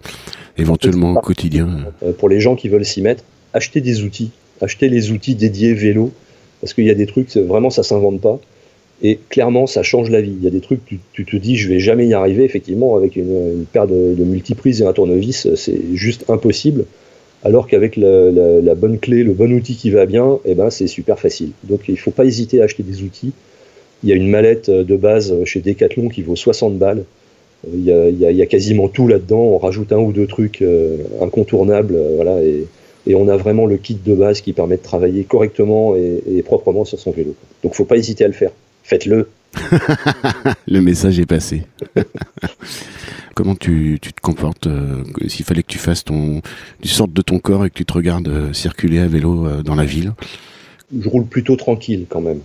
éventuellement 0.58 1.16
quotidien. 1.16 1.68
Euh, 2.04 2.12
pour 2.12 2.30
les 2.30 2.40
gens 2.40 2.56
qui 2.56 2.70
veulent 2.70 2.86
s'y 2.86 3.02
mettre, 3.02 3.24
acheter 3.54 3.82
des 3.82 4.04
outils, 4.04 4.32
acheter 4.62 4.90
les 4.90 5.12
outils 5.12 5.36
dédiés 5.36 5.74
vélo, 5.74 6.12
parce 6.62 6.74
qu'il 6.74 6.86
y 6.86 6.90
a 6.90 6.96
des 6.96 7.06
trucs, 7.06 7.36
vraiment, 7.36 7.70
ça 7.70 7.84
s'invente 7.84 8.22
pas. 8.22 8.40
Et 9.02 9.18
clairement, 9.30 9.66
ça 9.66 9.82
change 9.82 10.10
la 10.10 10.20
vie. 10.20 10.34
Il 10.38 10.44
y 10.44 10.48
a 10.48 10.50
des 10.50 10.60
trucs, 10.60 10.84
tu, 10.86 11.00
tu 11.14 11.26
te 11.26 11.38
dis, 11.38 11.56
je 11.56 11.70
vais 11.70 11.80
jamais 11.80 12.06
y 12.06 12.14
arriver. 12.14 12.44
Effectivement, 12.44 12.98
avec 12.98 13.16
une, 13.16 13.66
paire 13.72 13.88
de, 13.88 14.14
de 14.14 14.24
multiprises 14.26 14.82
et 14.82 14.86
un 14.86 14.92
tournevis, 14.92 15.48
c'est 15.56 15.80
juste 15.94 16.26
impossible. 16.28 16.86
Alors 17.46 17.68
qu'avec 17.68 17.96
la, 17.96 18.30
la, 18.62 18.76
bonne 18.76 19.00
clé, 19.00 19.24
le 19.24 19.32
bon 19.32 19.54
outil 19.54 19.76
qui 19.76 19.90
va 19.90 20.06
bien, 20.06 20.40
eh 20.44 20.56
ben, 20.56 20.70
c'est 20.70 20.88
super 20.88 21.18
facile. 21.18 21.52
Donc, 21.64 21.88
il 21.88 21.98
faut 21.98 22.12
pas 22.12 22.26
hésiter 22.26 22.60
à 22.60 22.66
acheter 22.66 22.84
des 22.84 23.04
outils. 23.04 23.32
Il 24.04 24.10
y 24.10 24.14
a 24.14 24.16
une 24.16 24.30
mallette 24.30 24.70
de 24.70 24.96
base 24.96 25.34
chez 25.44 25.60
Decathlon 25.60 26.10
qui 26.10 26.22
vaut 26.22 26.36
60 26.36 26.78
balles. 26.78 27.04
Il 27.68 27.84
y, 27.84 27.92
a, 27.92 28.08
il, 28.10 28.20
y 28.20 28.42
a, 28.42 28.46
quasiment 28.46 28.88
tout 28.88 29.08
là-dedans. 29.08 29.40
On 29.40 29.58
rajoute 29.58 29.92
un 29.92 29.98
ou 29.98 30.14
deux 30.14 30.28
trucs 30.28 30.62
euh, 30.62 30.98
incontournables, 31.22 31.96
euh, 31.96 32.16
voilà, 32.16 32.42
et, 32.42 32.66
et, 33.06 33.16
on 33.16 33.28
a 33.28 33.36
vraiment 33.36 33.66
le 33.66 33.76
kit 33.76 33.96
de 34.04 34.16
base 34.16 34.40
qui 34.40 34.54
permet 34.54 34.78
de 34.78 34.82
travailler 34.82 35.26
correctement 35.26 35.96
et, 35.96 36.24
et 36.28 36.42
proprement 36.42 36.86
sur 36.86 37.00
son 37.00 37.12
vélo. 37.12 37.36
Donc, 37.64 37.74
faut 37.74 37.86
pas 37.86 37.98
hésiter 37.98 38.24
à 38.24 38.28
le 38.28 38.34
faire. 38.34 38.52
Faites-le. 38.84 39.28
le 40.68 40.80
message 40.80 41.20
est 41.20 41.26
passé. 41.26 41.64
Comment 43.36 43.56
tu, 43.56 44.00
tu, 44.02 44.14
te 44.14 44.22
comportes 44.22 44.68
euh, 44.68 45.04
s'il 45.28 45.46
fallait 45.46 45.64
que 45.64 45.72
tu 45.72 45.80
fasses 45.80 46.06
ton, 46.06 46.42
tu 46.82 46.88
sortes 46.88 47.14
de 47.14 47.22
ton 47.22 47.40
corps 47.40 47.66
et 47.66 47.70
que 47.70 47.76
tu 47.76 47.86
te 47.86 47.94
regardes 47.94 48.54
circuler 48.54 49.00
à 49.00 49.08
vélo 49.08 49.64
dans 49.64 49.76
la 49.76 49.86
ville? 49.86 50.14
Je 50.98 51.10
roule 51.10 51.26
plutôt 51.26 51.56
tranquille 51.56 52.06
quand 52.10 52.22
même. 52.22 52.40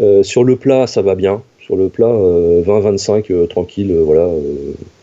Euh, 0.00 0.22
sur 0.22 0.44
le 0.44 0.56
plat, 0.56 0.86
ça 0.86 1.02
va 1.02 1.14
bien. 1.14 1.42
Sur 1.60 1.76
le 1.76 1.88
plat, 1.88 2.08
20-25, 2.08 3.30
euh, 3.30 3.42
euh, 3.42 3.46
tranquille, 3.46 3.94
voilà. 4.04 4.28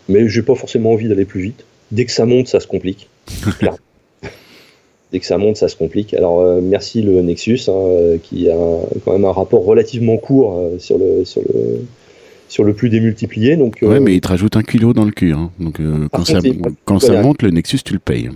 mais 0.10 0.28
j'ai 0.28 0.42
pas 0.42 0.56
forcément 0.56 0.92
envie 0.92 1.08
d'aller 1.08 1.26
plus 1.26 1.42
vite. 1.42 1.66
Dès 1.92 2.06
que 2.06 2.12
ça 2.12 2.26
monte, 2.26 2.48
ça 2.48 2.60
se 2.60 2.68
complique. 2.68 3.08
Dès 5.12 5.20
que 5.20 5.26
ça 5.26 5.38
monte, 5.38 5.58
ça 5.58 5.68
se 5.68 5.76
complique. 5.76 6.14
Alors 6.14 6.62
merci 6.62 7.02
le 7.02 7.22
Nexus, 7.24 7.62
hein, 7.68 8.18
qui 8.22 8.48
a 8.48 8.56
quand 9.04 9.14
même 9.14 9.26
un 9.26 9.32
rapport 9.32 9.66
relativement 9.66 10.18
court 10.18 10.70
sur 10.78 11.00
le 11.00 11.26
sur 11.26 11.42
le 11.42 11.82
sur 12.48 12.64
le 12.64 12.74
plus 12.74 12.90
démultiplié. 12.90 13.56
Donc, 13.56 13.80
ouais, 13.82 14.00
mais 14.00 14.14
il 14.14 14.22
te 14.22 14.28
rajoute 14.28 14.56
un 14.56 14.62
kilo 14.62 14.94
dans 14.94 15.06
le 15.06 15.12
cul. 15.12 15.34
Hein. 15.34 15.50
Donc 15.60 15.80
quand, 16.12 16.26
ça, 16.26 16.40
quand 16.86 17.00
ça 17.00 17.24
monte, 17.24 17.42
le 17.42 17.50
Nexus, 17.50 17.80
tu 17.84 17.94
le 17.94 18.00
payes. 18.00 18.30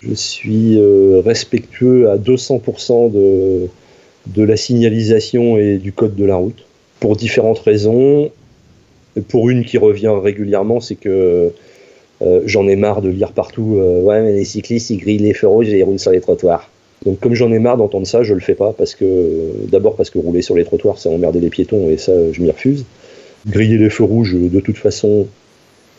Je 0.00 0.14
suis 0.14 0.78
respectueux 1.24 2.08
à 2.08 2.18
200% 2.18 3.10
de, 3.10 3.68
de 4.26 4.42
la 4.42 4.56
signalisation 4.56 5.56
et 5.56 5.78
du 5.78 5.92
code 5.92 6.14
de 6.14 6.24
la 6.24 6.36
route 6.36 6.64
pour 7.00 7.16
différentes 7.16 7.58
raisons. 7.58 8.30
Pour 9.28 9.50
une 9.50 9.64
qui 9.64 9.78
revient 9.78 10.12
régulièrement, 10.22 10.80
c'est 10.80 10.94
que 10.94 11.52
euh, 12.22 12.40
j'en 12.46 12.68
ai 12.68 12.76
marre 12.76 13.02
de 13.02 13.08
lire 13.08 13.32
partout 13.32 13.76
euh, 13.78 14.00
Ouais, 14.00 14.22
mais 14.22 14.32
les 14.32 14.44
cyclistes 14.44 14.90
ils 14.90 14.98
grillent 14.98 15.18
les 15.18 15.34
feux 15.34 15.48
rouges 15.48 15.68
et 15.68 15.78
ils 15.78 15.82
roulent 15.82 15.98
sur 15.98 16.12
les 16.12 16.20
trottoirs. 16.20 16.70
Donc, 17.04 17.18
comme 17.18 17.34
j'en 17.34 17.50
ai 17.52 17.58
marre 17.58 17.76
d'entendre 17.76 18.06
ça, 18.06 18.22
je 18.22 18.32
le 18.32 18.40
fais 18.40 18.54
pas 18.54 18.72
parce 18.72 18.94
que 18.94 19.04
d'abord 19.68 19.96
parce 19.96 20.08
que 20.08 20.18
rouler 20.18 20.40
sur 20.40 20.54
les 20.54 20.64
trottoirs, 20.64 20.98
c'est 20.98 21.08
emmerder 21.08 21.40
les 21.40 21.50
piétons 21.50 21.90
et 21.90 21.96
ça, 21.96 22.12
je 22.30 22.40
m'y 22.40 22.50
refuse. 22.50 22.84
Griller 23.46 23.76
les 23.76 23.90
feux 23.90 24.04
rouges, 24.04 24.34
de 24.34 24.60
toute 24.60 24.78
façon, 24.78 25.26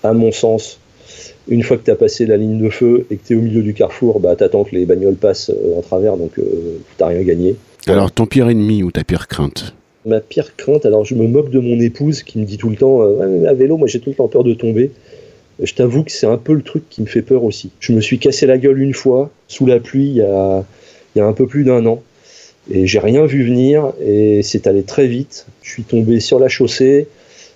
à 0.02 0.14
mon 0.14 0.32
sens, 0.32 0.80
une 1.50 1.62
fois 1.62 1.76
que 1.76 1.84
tu 1.84 1.92
as 1.92 1.98
passé 1.98 2.26
la 2.26 2.38
ligne 2.38 2.58
de 2.58 2.70
feu 2.70 3.06
et 3.12 3.18
que 3.18 3.28
tu 3.28 3.34
es 3.34 3.36
au 3.36 3.42
milieu 3.42 3.62
du 3.62 3.74
carrefour, 3.74 4.22
bah, 4.22 4.34
attends 4.40 4.64
que 4.64 4.74
les 4.74 4.86
bagnoles 4.86 5.16
passent 5.16 5.50
euh, 5.50 5.78
en 5.78 5.82
travers, 5.82 6.16
donc 6.16 6.36
tu 6.36 7.04
rien 7.04 7.22
gagné. 7.22 7.58
Alors, 7.88 8.12
ton 8.12 8.26
pire 8.26 8.50
ennemi 8.50 8.84
ou 8.84 8.92
ta 8.92 9.04
pire 9.04 9.28
crainte 9.28 9.74
Ma 10.06 10.20
pire 10.20 10.56
crainte, 10.56 10.86
alors 10.86 11.06
je 11.06 11.16
me 11.16 11.28
moque 11.28 11.50
de 11.50 11.60
mon 11.60 11.80
épouse 11.80 12.24
qui 12.24 12.38
me 12.38 12.46
dit 12.46 12.58
tout 12.58 12.70
le 12.70 12.76
temps 12.76 13.02
euh, 13.02 13.46
à 13.48 13.54
vélo, 13.54 13.78
moi 13.78 13.88
j'ai 13.88 14.00
tout 14.00 14.10
le 14.10 14.16
temps 14.16 14.28
peur 14.28 14.44
de 14.44 14.54
tomber. 14.54 14.92
Je 15.62 15.74
t'avoue 15.74 16.04
que 16.04 16.12
c'est 16.12 16.28
un 16.28 16.38
peu 16.38 16.54
le 16.54 16.62
truc 16.62 16.84
qui 16.90 17.02
me 17.02 17.06
fait 17.06 17.22
peur 17.22 17.44
aussi. 17.44 17.72
Je 17.80 17.94
me 17.94 18.02
suis 18.02 18.20
cassé 18.20 18.46
la 18.46 18.58
gueule 18.58 18.82
une 18.82 18.94
fois, 18.94 19.30
sous 19.48 19.66
la 19.66 19.80
pluie, 19.80 20.08
il 20.08 20.16
y 20.16 20.22
a, 20.22 20.66
il 21.16 21.20
y 21.20 21.22
a 21.22 21.26
un 21.26 21.34
peu 21.34 21.48
plus 21.48 21.64
d'un 21.64 21.86
an. 21.86 22.02
Et 22.72 22.88
j'ai 22.88 23.00
rien 23.00 23.26
vu 23.26 23.46
venir, 23.46 23.92
et 24.04 24.42
c'est 24.44 24.68
allé 24.68 24.84
très 24.84 25.08
vite. 25.08 25.46
Je 25.62 25.70
suis 25.70 25.84
tombé 25.84 26.20
sur 26.20 26.40
la 26.40 26.48
chaussée. 26.48 27.08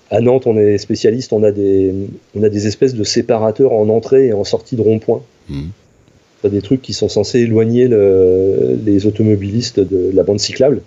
À 0.10 0.22
Nantes, 0.22 0.48
on 0.48 0.58
est 0.58 0.78
spécialiste, 0.78 1.34
on 1.34 1.44
a 1.44 1.52
des, 1.52 1.94
on 2.36 2.44
a 2.44 2.50
des 2.50 2.68
espèces 2.68 2.94
de 2.94 3.04
séparateurs 3.04 3.74
en 3.74 3.90
entrée 3.90 4.28
et 4.28 4.34
en 4.34 4.44
sortie 4.44 4.76
de 4.76 4.82
rond-point. 4.82 5.22
Mmh. 5.50 5.64
Des 6.44 6.62
trucs 6.62 6.82
qui 6.82 6.94
sont 6.94 7.10
censés 7.10 7.40
éloigner 7.40 7.88
les 7.88 9.06
automobilistes 9.06 9.80
de 9.80 10.12
la 10.14 10.24
bande 10.24 10.40
cyclable. 10.40 10.82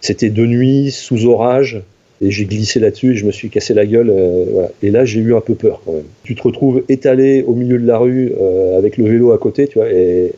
C'était 0.00 0.30
de 0.30 0.46
nuit, 0.46 0.90
sous 0.90 1.26
orage, 1.26 1.82
et 2.22 2.30
j'ai 2.30 2.44
glissé 2.46 2.80
là-dessus 2.80 3.12
et 3.12 3.16
je 3.16 3.26
me 3.26 3.32
suis 3.32 3.50
cassé 3.50 3.74
la 3.74 3.86
gueule. 3.86 4.10
Euh, 4.10 4.66
et 4.82 4.90
là, 4.90 5.04
j'ai 5.04 5.20
eu 5.20 5.34
un 5.34 5.40
peu 5.40 5.54
peur 5.54 5.82
quand 5.84 5.92
même. 5.92 6.04
Tu 6.24 6.34
te 6.34 6.42
retrouves 6.42 6.82
étalé 6.88 7.42
au 7.46 7.54
milieu 7.54 7.78
de 7.78 7.86
la 7.86 7.98
rue 7.98 8.32
euh, 8.40 8.78
avec 8.78 8.96
le 8.96 9.04
vélo 9.04 9.32
à 9.32 9.38
côté, 9.38 9.66
tu 9.66 9.78
vois, 9.78 9.90
et, 9.90 10.32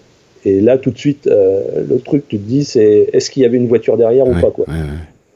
et 0.45 0.61
là, 0.61 0.79
tout 0.79 0.91
de 0.91 0.99
suite, 0.99 1.27
euh, 1.27 1.85
le 1.89 1.99
truc, 1.99 2.25
tu 2.29 2.39
te 2.39 2.49
dis, 2.49 2.65
c'est 2.65 3.11
est-ce 3.13 3.31
qu'il 3.31 3.43
y 3.43 3.47
avait 3.47 3.59
une 3.59 3.69
voiture 3.69 3.97
derrière 3.97 4.27
ou 4.27 4.35
pas, 4.35 4.51
quoi? 4.51 4.67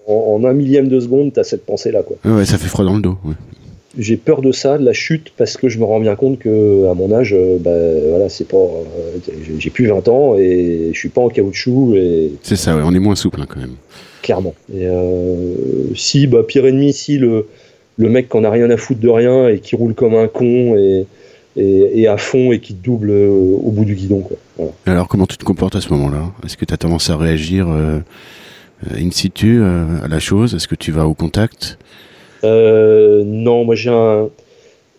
En, 0.06 0.42
un 0.44 0.52
millième 0.52 0.88
de 0.88 0.98
seconde, 0.98 1.32
tu 1.32 1.40
as 1.40 1.44
cette 1.44 1.64
pensée-là, 1.64 2.02
quoi. 2.02 2.16
Ouais, 2.24 2.44
ça 2.44 2.58
fait 2.58 2.68
froid 2.68 2.84
dans 2.84 2.94
le 2.94 3.02
dos. 3.02 3.16
J'ai 3.98 4.16
peur 4.16 4.40
de 4.40 4.52
ça, 4.52 4.78
de 4.78 4.84
la 4.84 4.92
chute, 4.94 5.32
parce 5.36 5.56
que 5.56 5.68
je 5.68 5.78
me 5.78 5.84
rends 5.84 6.00
bien 6.00 6.16
compte 6.16 6.38
que 6.38 6.88
à 6.90 6.94
mon 6.94 7.12
âge, 7.12 7.36
bah, 7.60 7.70
voilà, 8.08 8.28
c'est 8.28 8.48
pas, 8.48 8.56
j'ai 9.58 9.70
plus 9.70 9.86
20 9.86 10.08
ans 10.08 10.36
et 10.38 10.90
je 10.92 10.98
suis 10.98 11.10
pas 11.10 11.20
en 11.20 11.28
caoutchouc. 11.28 11.94
Et... 11.94 12.32
C'est 12.42 12.56
ça, 12.56 12.76
on 12.76 12.94
est 12.94 12.98
moins 12.98 13.16
souple 13.16 13.40
hein, 13.42 13.46
quand 13.46 13.60
même 13.60 13.76
clairement. 14.22 14.54
Et 14.72 14.86
euh, 14.86 15.94
si, 15.94 16.26
bah, 16.26 16.42
pire 16.46 16.64
ennemi, 16.64 16.92
si 16.92 17.18
le, 17.18 17.48
le 17.98 18.08
mec 18.08 18.30
qui 18.30 18.36
en 18.36 18.44
a 18.44 18.50
rien 18.50 18.70
à 18.70 18.76
foutre 18.78 19.00
de 19.00 19.08
rien 19.08 19.48
et 19.48 19.58
qui 19.58 19.76
roule 19.76 19.94
comme 19.94 20.14
un 20.14 20.28
con 20.28 20.76
et, 20.76 21.06
et, 21.56 22.08
à 22.08 22.16
fond 22.16 22.52
et 22.52 22.60
qui 22.60 22.74
te 22.74 22.82
double 22.82 23.10
euh, 23.10 23.28
au 23.28 23.70
bout 23.70 23.84
du 23.84 23.94
guidon. 23.94 24.20
Quoi. 24.20 24.72
Alors, 24.86 25.08
comment 25.08 25.26
tu 25.26 25.36
te 25.36 25.44
comportes 25.44 25.76
à 25.76 25.80
ce 25.82 25.90
moment-là? 25.90 26.32
Est-ce 26.44 26.56
que 26.56 26.64
tu 26.64 26.72
as 26.72 26.78
tendance 26.78 27.10
à 27.10 27.16
réagir 27.16 27.68
euh, 27.68 27.98
in 28.96 29.10
situ 29.10 29.62
à 29.62 30.08
la 30.08 30.20
chose? 30.20 30.54
Est-ce 30.54 30.68
que 30.68 30.76
tu 30.76 30.92
vas 30.92 31.06
au 31.06 31.14
contact? 31.14 31.78
Non, 32.42 33.64
moi 33.64 33.74
j'ai 33.74 33.90
un, 33.90 34.28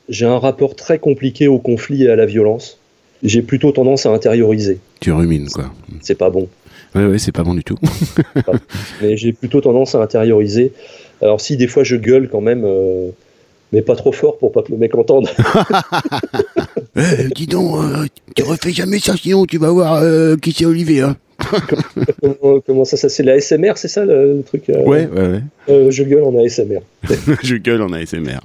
j'ai 0.09 0.25
un 0.25 0.39
rapport 0.39 0.75
très 0.75 0.99
compliqué 0.99 1.47
au 1.47 1.59
conflit 1.59 2.03
et 2.03 2.09
à 2.09 2.15
la 2.15 2.25
violence. 2.25 2.79
J'ai 3.23 3.41
plutôt 3.41 3.71
tendance 3.71 4.05
à 4.05 4.09
intérioriser. 4.09 4.79
Tu 4.99 5.11
rumines, 5.11 5.49
quoi. 5.49 5.71
C'est 6.01 6.17
pas 6.17 6.29
bon. 6.29 6.49
Oui, 6.95 7.05
ouais, 7.05 7.17
c'est 7.17 7.31
pas 7.31 7.43
bon 7.43 7.53
du 7.53 7.63
tout. 7.63 7.77
mais 9.01 9.17
j'ai 9.17 9.33
plutôt 9.33 9.61
tendance 9.61 9.95
à 9.95 10.01
intérioriser. 10.01 10.73
Alors 11.21 11.41
si 11.41 11.57
des 11.57 11.67
fois 11.67 11.83
je 11.83 11.95
gueule 11.95 12.29
quand 12.29 12.41
même, 12.41 12.63
euh, 12.65 13.09
mais 13.71 13.81
pas 13.81 13.95
trop 13.95 14.11
fort 14.11 14.37
pour 14.37 14.51
pas 14.51 14.61
que 14.61 14.71
le 14.71 14.77
mec 14.77 14.93
entende. 14.93 15.29
Eh, 16.95 17.27
dis 17.35 17.47
donc, 17.47 17.77
euh, 17.77 18.05
tu 18.35 18.43
refais 18.43 18.71
jamais 18.71 18.99
ça 18.99 19.15
sinon 19.17 19.45
tu 19.45 19.57
vas 19.57 19.71
voir 19.71 19.95
euh, 19.95 20.35
qui 20.35 20.51
c'est 20.51 20.65
Olivier. 20.65 21.01
Hein. 21.01 21.17
comment, 22.67 22.85
ça, 22.85 22.97
ça 22.97 23.09
c'est 23.09 23.23
la 23.23 23.39
SMR, 23.39 23.73
c'est 23.75 23.87
ça 23.87 24.05
le, 24.05 24.43
truc 24.45 24.65
Ouais, 24.67 25.07
ouais, 25.07 25.41
ouais. 25.67 25.91
je 25.91 26.03
gueule 26.03 26.23
en 26.23 26.37
ASMR. 26.37 26.79
je 27.43 27.55
gueule 27.55 27.81
en 27.81 27.91
ASMR. 27.91 28.39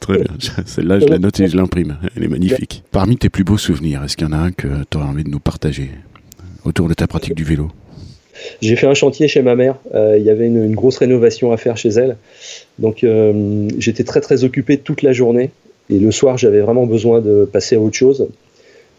Très 0.00 0.18
bien. 0.18 0.32
Celle-là, 0.64 0.98
je 0.98 1.06
la 1.06 1.18
note 1.18 1.38
et 1.40 1.46
je 1.46 1.56
l'imprime. 1.56 1.98
Elle 2.16 2.24
est 2.24 2.28
magnifique. 2.28 2.82
Parmi 2.90 3.16
tes 3.18 3.28
plus 3.28 3.44
beaux 3.44 3.58
souvenirs, 3.58 4.02
est-ce 4.02 4.16
qu'il 4.16 4.26
y 4.26 4.30
en 4.30 4.32
a 4.32 4.38
un 4.38 4.50
que 4.50 4.68
tu 4.88 4.96
aurais 4.96 5.06
envie 5.06 5.24
de 5.24 5.30
nous 5.30 5.38
partager 5.38 5.90
autour 6.64 6.88
de 6.88 6.94
ta 6.94 7.06
pratique 7.06 7.34
du 7.34 7.44
vélo? 7.44 7.70
J'ai 8.62 8.76
fait 8.76 8.86
un 8.86 8.94
chantier 8.94 9.28
chez 9.28 9.42
ma 9.42 9.54
mère. 9.54 9.76
Euh, 9.94 10.16
il 10.18 10.24
y 10.24 10.30
avait 10.30 10.46
une, 10.46 10.74
grosse 10.74 10.98
rénovation 10.98 11.52
à 11.52 11.56
faire 11.56 11.76
chez 11.76 11.90
elle. 11.90 12.16
Donc 12.78 13.04
euh, 13.04 13.68
j'étais 13.78 14.04
très 14.04 14.20
très 14.20 14.44
occupé 14.44 14.78
toute 14.78 15.02
la 15.02 15.12
journée. 15.12 15.50
Et 15.90 15.98
le 15.98 16.10
soir, 16.10 16.38
j'avais 16.38 16.60
vraiment 16.60 16.86
besoin 16.86 17.20
de 17.20 17.48
passer 17.50 17.76
à 17.76 17.80
autre 17.80 17.96
chose. 17.96 18.28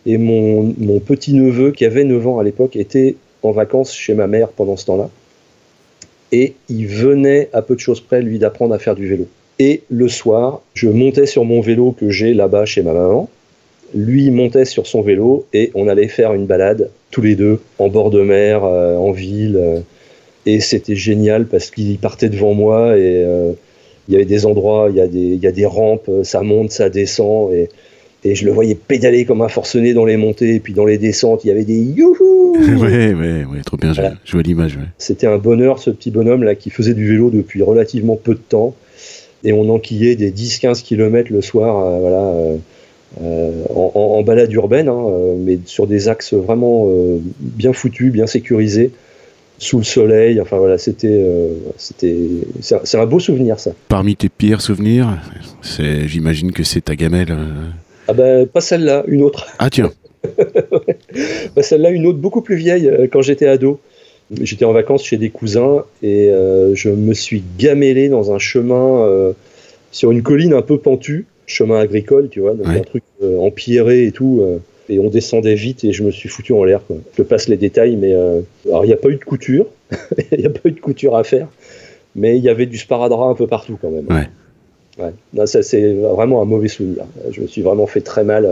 Et 0.05 0.17
mon, 0.17 0.73
mon 0.77 0.99
petit 0.99 1.33
neveu, 1.33 1.71
qui 1.71 1.85
avait 1.85 2.03
9 2.03 2.27
ans 2.27 2.39
à 2.39 2.43
l'époque, 2.43 2.75
était 2.75 3.15
en 3.43 3.51
vacances 3.51 3.93
chez 3.93 4.13
ma 4.13 4.27
mère 4.27 4.49
pendant 4.49 4.77
ce 4.77 4.85
temps-là. 4.85 5.09
Et 6.31 6.53
il 6.69 6.87
venait 6.87 7.49
à 7.53 7.61
peu 7.61 7.75
de 7.75 7.79
choses 7.79 8.01
près, 8.01 8.21
lui, 8.21 8.39
d'apprendre 8.39 8.73
à 8.73 8.79
faire 8.79 8.95
du 8.95 9.07
vélo. 9.07 9.27
Et 9.59 9.83
le 9.89 10.07
soir, 10.07 10.61
je 10.73 10.89
montais 10.89 11.25
sur 11.25 11.45
mon 11.45 11.61
vélo 11.61 11.91
que 11.91 12.09
j'ai 12.09 12.33
là-bas 12.33 12.65
chez 12.65 12.81
ma 12.81 12.93
maman 12.93 13.29
lui 13.93 14.31
montait 14.31 14.65
sur 14.65 14.87
son 14.87 15.01
vélo 15.01 15.45
et 15.53 15.71
on 15.75 15.87
allait 15.87 16.07
faire 16.07 16.33
une 16.33 16.45
balade 16.45 16.89
tous 17.11 17.21
les 17.21 17.35
deux 17.35 17.59
en 17.77 17.89
bord 17.89 18.09
de 18.09 18.21
mer, 18.21 18.63
euh, 18.63 18.95
en 18.95 19.11
ville. 19.11 19.83
Et 20.45 20.59
c'était 20.59 20.95
génial 20.95 21.45
parce 21.45 21.69
qu'il 21.69 21.97
partait 21.97 22.29
devant 22.29 22.53
moi 22.53 22.97
et 22.97 23.23
euh, 23.25 23.51
il 24.11 24.15
y 24.15 24.17
avait 24.17 24.25
des 24.25 24.45
endroits, 24.45 24.87
il 24.89 24.97
y, 24.97 25.01
a 25.01 25.07
des, 25.07 25.19
il 25.19 25.39
y 25.39 25.47
a 25.47 25.51
des 25.51 25.65
rampes, 25.65 26.09
ça 26.23 26.41
monte, 26.41 26.71
ça 26.71 26.89
descend. 26.89 27.53
Et, 27.53 27.69
et 28.23 28.35
je 28.35 28.45
le 28.45 28.51
voyais 28.51 28.75
pédaler 28.75 29.25
comme 29.25 29.41
un 29.41 29.47
forcené 29.47 29.93
dans 29.93 30.05
les 30.05 30.17
montées 30.17 30.55
et 30.55 30.59
puis 30.59 30.73
dans 30.73 30.85
les 30.85 30.97
descentes, 30.97 31.43
il 31.43 31.47
y 31.47 31.51
avait 31.51 31.63
des 31.63 31.79
youhou 31.79 32.57
Ouais, 32.79 33.13
ouais, 33.13 33.45
ouais, 33.45 33.61
trop 33.65 33.77
bien, 33.77 33.93
je 33.93 34.31
vois 34.31 34.41
l'image. 34.43 34.77
C'était 34.97 35.27
un 35.27 35.37
bonheur 35.37 35.79
ce 35.79 35.89
petit 35.89 36.11
bonhomme 36.11 36.43
là 36.43 36.55
qui 36.55 36.69
faisait 36.69 36.93
du 36.93 37.07
vélo 37.07 37.29
depuis 37.29 37.63
relativement 37.63 38.17
peu 38.17 38.33
de 38.33 38.39
temps 38.39 38.75
et 39.43 39.53
on 39.53 39.69
enquillait 39.69 40.15
des 40.15 40.31
10-15 40.31 40.83
km 40.83 41.31
le 41.31 41.41
soir. 41.41 41.99
voilà 41.99 42.33
euh, 43.19 43.65
en, 43.75 44.21
balade 44.23 44.53
urbaine, 44.53 44.87
hein, 44.87 45.03
euh, 45.09 45.35
mais 45.37 45.59
sur 45.65 45.85
des 45.85 46.07
axes 46.07 46.33
vraiment 46.33 46.87
euh, 46.87 47.19
bien 47.39 47.73
foutus, 47.73 48.11
bien 48.11 48.25
sécurisés, 48.25 48.91
sous 49.61 49.77
le 49.77 49.83
soleil. 49.83 50.41
Enfin 50.41 50.57
voilà, 50.57 50.77
c'était, 50.77 51.25
c'était, 51.77 52.17
c'est 52.61 52.97
un 52.97 53.05
beau 53.05 53.19
souvenir 53.19 53.59
ça. 53.59 53.71
Parmi 53.87 54.15
tes 54.15 54.29
pires 54.29 54.61
souvenirs, 54.61 55.17
c'est, 55.61 56.07
j'imagine 56.07 56.51
que 56.51 56.63
c'est 56.63 56.81
ta 56.81 56.95
gamelle. 56.95 57.35
Ah 58.07 58.13
ben 58.13 58.47
pas 58.47 58.61
celle-là, 58.61 59.03
une 59.07 59.21
autre. 59.21 59.47
Ah 59.59 59.69
tiens. 59.69 59.91
bah, 61.55 61.63
celle-là, 61.63 61.91
une 61.91 62.07
autre 62.07 62.19
beaucoup 62.19 62.41
plus 62.41 62.55
vieille, 62.55 62.91
quand 63.11 63.21
j'étais 63.21 63.47
ado. 63.47 63.79
J'étais 64.41 64.65
en 64.65 64.71
vacances 64.71 65.03
chez 65.03 65.17
des 65.17 65.29
cousins 65.29 65.83
et 66.01 66.29
je 66.73 66.89
me 66.89 67.13
suis 67.13 67.43
gamellé 67.59 68.09
dans 68.09 68.31
un 68.31 68.39
chemin 68.39 69.33
sur 69.91 70.11
une 70.11 70.23
colline 70.23 70.53
un 70.53 70.61
peu 70.61 70.77
pentue 70.77 71.25
chemin 71.51 71.79
agricole, 71.79 72.29
tu 72.29 72.39
vois, 72.39 72.53
donc 72.53 72.67
un 72.67 72.81
truc 72.81 73.03
euh, 73.21 73.39
empierré 73.39 74.05
et 74.05 74.11
tout. 74.11 74.41
Euh, 74.91 74.95
et 74.95 74.99
on 74.99 75.09
descendait 75.09 75.55
vite 75.55 75.83
et 75.83 75.93
je 75.93 76.03
me 76.03 76.11
suis 76.11 76.29
foutu 76.29 76.53
en 76.53 76.63
l'air. 76.63 76.81
Je 77.17 77.23
passe 77.23 77.47
les 77.47 77.57
détails, 77.57 77.95
mais 77.95 78.13
euh, 78.13 78.41
alors 78.65 78.85
il 78.85 78.87
n'y 78.87 78.93
a 78.93 78.97
pas 78.97 79.09
eu 79.09 79.15
de 79.15 79.23
couture, 79.23 79.65
il 80.31 80.39
n'y 80.39 80.45
a 80.45 80.49
pas 80.49 80.69
eu 80.69 80.71
de 80.71 80.79
couture 80.79 81.15
à 81.15 81.23
faire, 81.23 81.47
mais 82.15 82.37
il 82.37 82.43
y 82.43 82.49
avait 82.49 82.65
du 82.65 82.77
sparadrap 82.77 83.29
un 83.29 83.35
peu 83.35 83.47
partout 83.47 83.77
quand 83.81 83.91
même. 83.91 84.07
Ouais. 84.97 85.47
ça 85.47 85.63
c'est 85.63 85.93
vraiment 85.93 86.41
un 86.41 86.45
mauvais 86.45 86.67
souvenir. 86.67 87.05
Je 87.31 87.41
me 87.41 87.47
suis 87.47 87.61
vraiment 87.61 87.87
fait 87.87 88.01
très 88.01 88.23
mal. 88.23 88.47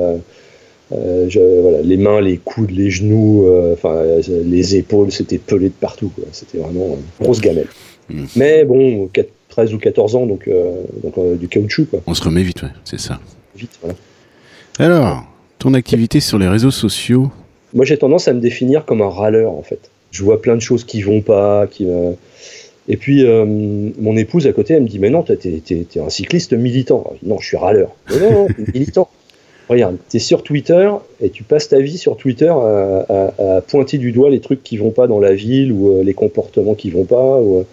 voilà, 0.89 1.82
les 1.84 1.97
mains, 1.97 2.21
les 2.21 2.38
coudes, 2.38 2.71
les 2.71 2.89
genoux, 2.89 3.47
enfin 3.73 4.04
les 4.28 4.75
épaules, 4.75 5.12
c'était 5.12 5.38
pelé 5.38 5.69
de 5.69 5.73
partout. 5.73 6.12
C'était 6.32 6.58
vraiment 6.58 6.97
une 7.19 7.25
grosse 7.25 7.41
gamelle. 7.41 7.67
Mm. 8.10 8.25
Mais 8.36 8.65
bon, 8.65 9.10
13 9.49 9.73
ou 9.73 9.78
14 9.78 10.15
ans, 10.15 10.25
donc, 10.25 10.47
euh, 10.47 10.84
donc 11.04 11.17
euh, 11.17 11.36
du 11.36 11.47
caoutchouc. 11.47 11.86
Quoi. 11.86 12.02
On 12.08 12.13
se 12.13 12.23
remet 12.23 12.43
vite, 12.43 12.62
ouais, 12.63 12.69
c'est 12.86 12.99
ça. 12.99 13.19
Vite, 13.56 13.78
voilà. 13.82 13.95
Alors, 14.80 15.25
ton 15.59 15.73
activité 15.73 16.19
sur 16.19 16.39
les 16.39 16.47
réseaux 16.47 16.71
sociaux 16.71 17.29
Moi, 17.73 17.85
j'ai 17.85 17.97
tendance 17.97 18.27
à 18.27 18.33
me 18.33 18.39
définir 18.39 18.85
comme 18.85 19.01
un 19.01 19.09
râleur, 19.09 19.51
en 19.51 19.61
fait. 19.61 19.91
Je 20.11 20.23
vois 20.23 20.41
plein 20.41 20.55
de 20.55 20.61
choses 20.61 20.83
qui 20.83 21.01
vont 21.01 21.21
pas, 21.21 21.67
qui. 21.67 21.85
Et 22.89 22.97
puis, 22.97 23.23
euh, 23.23 23.45
mon 23.45 24.17
épouse 24.17 24.47
à 24.47 24.51
côté, 24.51 24.73
elle 24.73 24.81
me 24.81 24.87
dit 24.87 24.97
Mais 24.97 25.11
non, 25.11 25.21
t'es, 25.21 25.37
es, 25.43 25.99
un 25.99 26.09
cycliste 26.09 26.53
militant. 26.53 27.13
non, 27.21 27.39
je 27.39 27.47
suis 27.47 27.57
râleur. 27.57 27.95
Mais 28.09 28.19
non, 28.19 28.31
non, 28.31 28.47
militant. 28.73 29.09
Regarde, 29.69 29.97
tu 30.09 30.17
es 30.17 30.19
sur 30.19 30.41
Twitter 30.41 30.89
et 31.21 31.29
tu 31.29 31.43
passes 31.43 31.69
ta 31.69 31.79
vie 31.79 31.99
sur 31.99 32.17
Twitter 32.17 32.49
à, 32.49 33.61
pointer 33.67 33.99
du 33.99 34.11
doigt 34.11 34.31
les 34.31 34.39
trucs 34.39 34.63
qui 34.63 34.77
vont 34.77 34.89
pas 34.89 35.05
dans 35.05 35.19
la 35.19 35.35
ville 35.35 35.71
ou 35.71 35.91
euh, 35.91 36.03
les 36.03 36.15
comportements 36.15 36.73
qui 36.73 36.89
vont 36.89 37.03
pas. 37.03 37.39
Ou, 37.39 37.63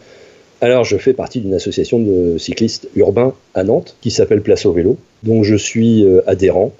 alors, 0.61 0.85
je 0.85 0.99
fais 0.99 1.15
partie 1.15 1.41
d'une 1.41 1.55
association 1.55 1.99
de 1.99 2.37
cyclistes 2.37 2.89
urbains 2.97 3.33
à 3.55 3.65
Nantes 3.65 3.97
qui 4.03 4.11
s'appelle 4.11 4.43
Place 4.43 4.67
au 4.67 4.73
vélo, 4.73 4.99
dont 5.23 5.43
je 5.43 5.57
suis 5.57 6.05
euh, 6.05 6.21
adhérent. 6.27 6.73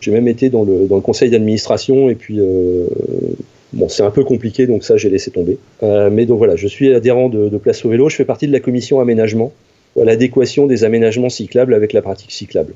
J'ai 0.00 0.12
même 0.12 0.28
été 0.28 0.48
dans 0.48 0.64
le, 0.64 0.86
dans 0.86 0.96
le 0.96 1.02
conseil 1.02 1.30
d'administration 1.30 2.08
et 2.08 2.14
puis 2.14 2.38
euh, 2.38 2.86
bon, 3.72 3.88
c'est 3.88 4.02
un 4.02 4.10
peu 4.10 4.24
compliqué 4.24 4.66
donc 4.66 4.84
ça 4.84 4.96
j'ai 4.96 5.10
laissé 5.10 5.30
tomber. 5.30 5.58
Euh, 5.82 6.10
mais 6.10 6.26
donc 6.26 6.38
voilà, 6.38 6.56
je 6.56 6.68
suis 6.68 6.92
adhérent 6.94 7.28
de, 7.28 7.56
Place 7.58 7.84
au 7.84 7.88
vélo. 7.88 8.08
Je 8.08 8.16
fais 8.16 8.24
partie 8.24 8.46
de 8.46 8.52
la 8.52 8.60
commission 8.60 9.00
aménagement, 9.00 9.52
l'adéquation 9.96 10.66
des 10.66 10.84
aménagements 10.84 11.28
cyclables 11.28 11.74
avec 11.74 11.92
la 11.92 12.02
pratique 12.02 12.32
cyclable. 12.32 12.74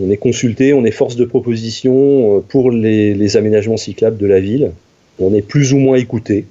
On 0.00 0.10
est 0.10 0.16
consulté, 0.16 0.72
on 0.72 0.84
est 0.84 0.90
force 0.90 1.14
de 1.14 1.24
proposition 1.24 2.42
pour 2.48 2.72
les, 2.72 3.14
les 3.14 3.36
aménagements 3.36 3.76
cyclables 3.76 4.16
de 4.16 4.26
la 4.26 4.40
ville. 4.40 4.72
On 5.20 5.32
est 5.32 5.42
plus 5.42 5.74
ou 5.74 5.76
moins 5.76 5.96
écouté. 5.96 6.46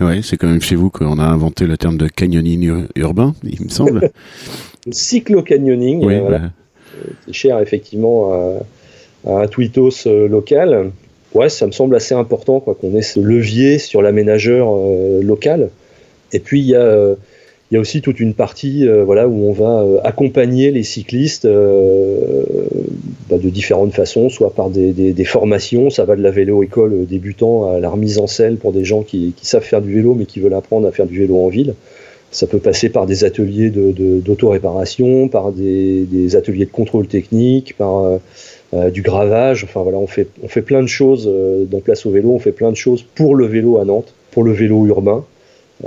Oui, 0.00 0.22
c'est 0.22 0.36
quand 0.36 0.48
même 0.48 0.60
chez 0.60 0.76
vous 0.76 0.90
qu'on 0.90 1.18
a 1.18 1.24
inventé 1.24 1.66
le 1.66 1.78
terme 1.78 1.96
de 1.96 2.08
canyoning 2.08 2.86
urbain, 2.96 3.34
il 3.44 3.64
me 3.64 3.68
semble. 3.68 4.10
Cyclo-canyoning, 4.90 6.04
oui, 6.04 6.18
voilà. 6.18 6.52
c'est 7.26 7.32
cher 7.32 7.60
effectivement 7.60 8.32
à 8.32 8.60
un 9.26 9.46
tweetos 9.46 10.06
euh, 10.06 10.28
local. 10.28 10.90
Ouais, 11.34 11.48
ça 11.48 11.66
me 11.66 11.72
semble 11.72 11.94
assez 11.94 12.14
important 12.14 12.60
quoi, 12.60 12.74
qu'on 12.74 12.96
ait 12.96 13.02
ce 13.02 13.20
levier 13.20 13.78
sur 13.78 14.02
l'aménageur 14.02 14.68
euh, 14.70 15.22
local. 15.22 15.70
Et 16.32 16.40
puis 16.40 16.60
il 16.60 16.66
y 16.66 16.76
a 16.76 17.14
il 17.70 17.74
y 17.74 17.76
a 17.76 17.80
aussi 17.80 18.02
toute 18.02 18.18
une 18.18 18.34
partie 18.34 18.88
euh, 18.88 19.04
voilà, 19.04 19.28
où 19.28 19.48
on 19.48 19.52
va 19.52 19.86
accompagner 20.02 20.72
les 20.72 20.82
cyclistes 20.82 21.46
bah, 21.46 23.38
de 23.38 23.48
différentes 23.48 23.94
façons, 23.94 24.28
soit 24.28 24.52
par 24.52 24.70
des, 24.70 24.92
des, 24.92 25.24
formations, 25.24 25.88
ça 25.88 26.04
va 26.04 26.16
de 26.16 26.22
la 26.22 26.32
vélo-école 26.32 27.06
débutant 27.06 27.70
à 27.70 27.78
la 27.78 27.88
remise 27.88 28.18
en 28.18 28.26
selle 28.26 28.56
pour 28.56 28.72
des 28.72 28.84
gens 28.84 29.02
qui, 29.02 29.34
qui, 29.36 29.46
savent 29.46 29.62
faire 29.62 29.82
du 29.82 29.94
vélo 29.94 30.16
mais 30.16 30.26
qui 30.26 30.40
veulent 30.40 30.54
apprendre 30.54 30.88
à 30.88 30.90
faire 30.90 31.06
du 31.06 31.20
vélo 31.20 31.36
en 31.36 31.46
ville. 31.48 31.74
Ça 32.32 32.48
peut 32.48 32.58
passer 32.58 32.88
par 32.88 33.06
des 33.06 33.22
ateliers 33.22 33.70
d'auto-réparation, 33.70 35.26
de, 35.26 35.30
par 35.30 35.52
des, 35.52 36.00
des, 36.02 36.34
ateliers 36.34 36.66
de 36.66 36.72
contrôle 36.72 37.06
technique, 37.06 37.76
par 37.76 38.18
du 38.72 39.02
gravage. 39.02 39.64
Enfin 39.64 39.82
voilà, 39.82 39.98
on 39.98 40.06
fait, 40.06 40.28
on 40.42 40.48
fait 40.48 40.62
plein 40.62 40.82
de 40.82 40.88
choses 40.88 41.28
dans 41.70 41.80
Place 41.80 42.06
au 42.06 42.10
vélo, 42.10 42.30
on 42.30 42.38
fait 42.38 42.52
plein 42.52 42.70
de 42.70 42.76
choses 42.76 43.02
pour 43.02 43.34
le 43.34 43.46
vélo 43.46 43.78
à 43.78 43.84
Nantes, 43.84 44.14
pour 44.30 44.44
le 44.44 44.52
vélo 44.52 44.86
urbain. 44.86 45.24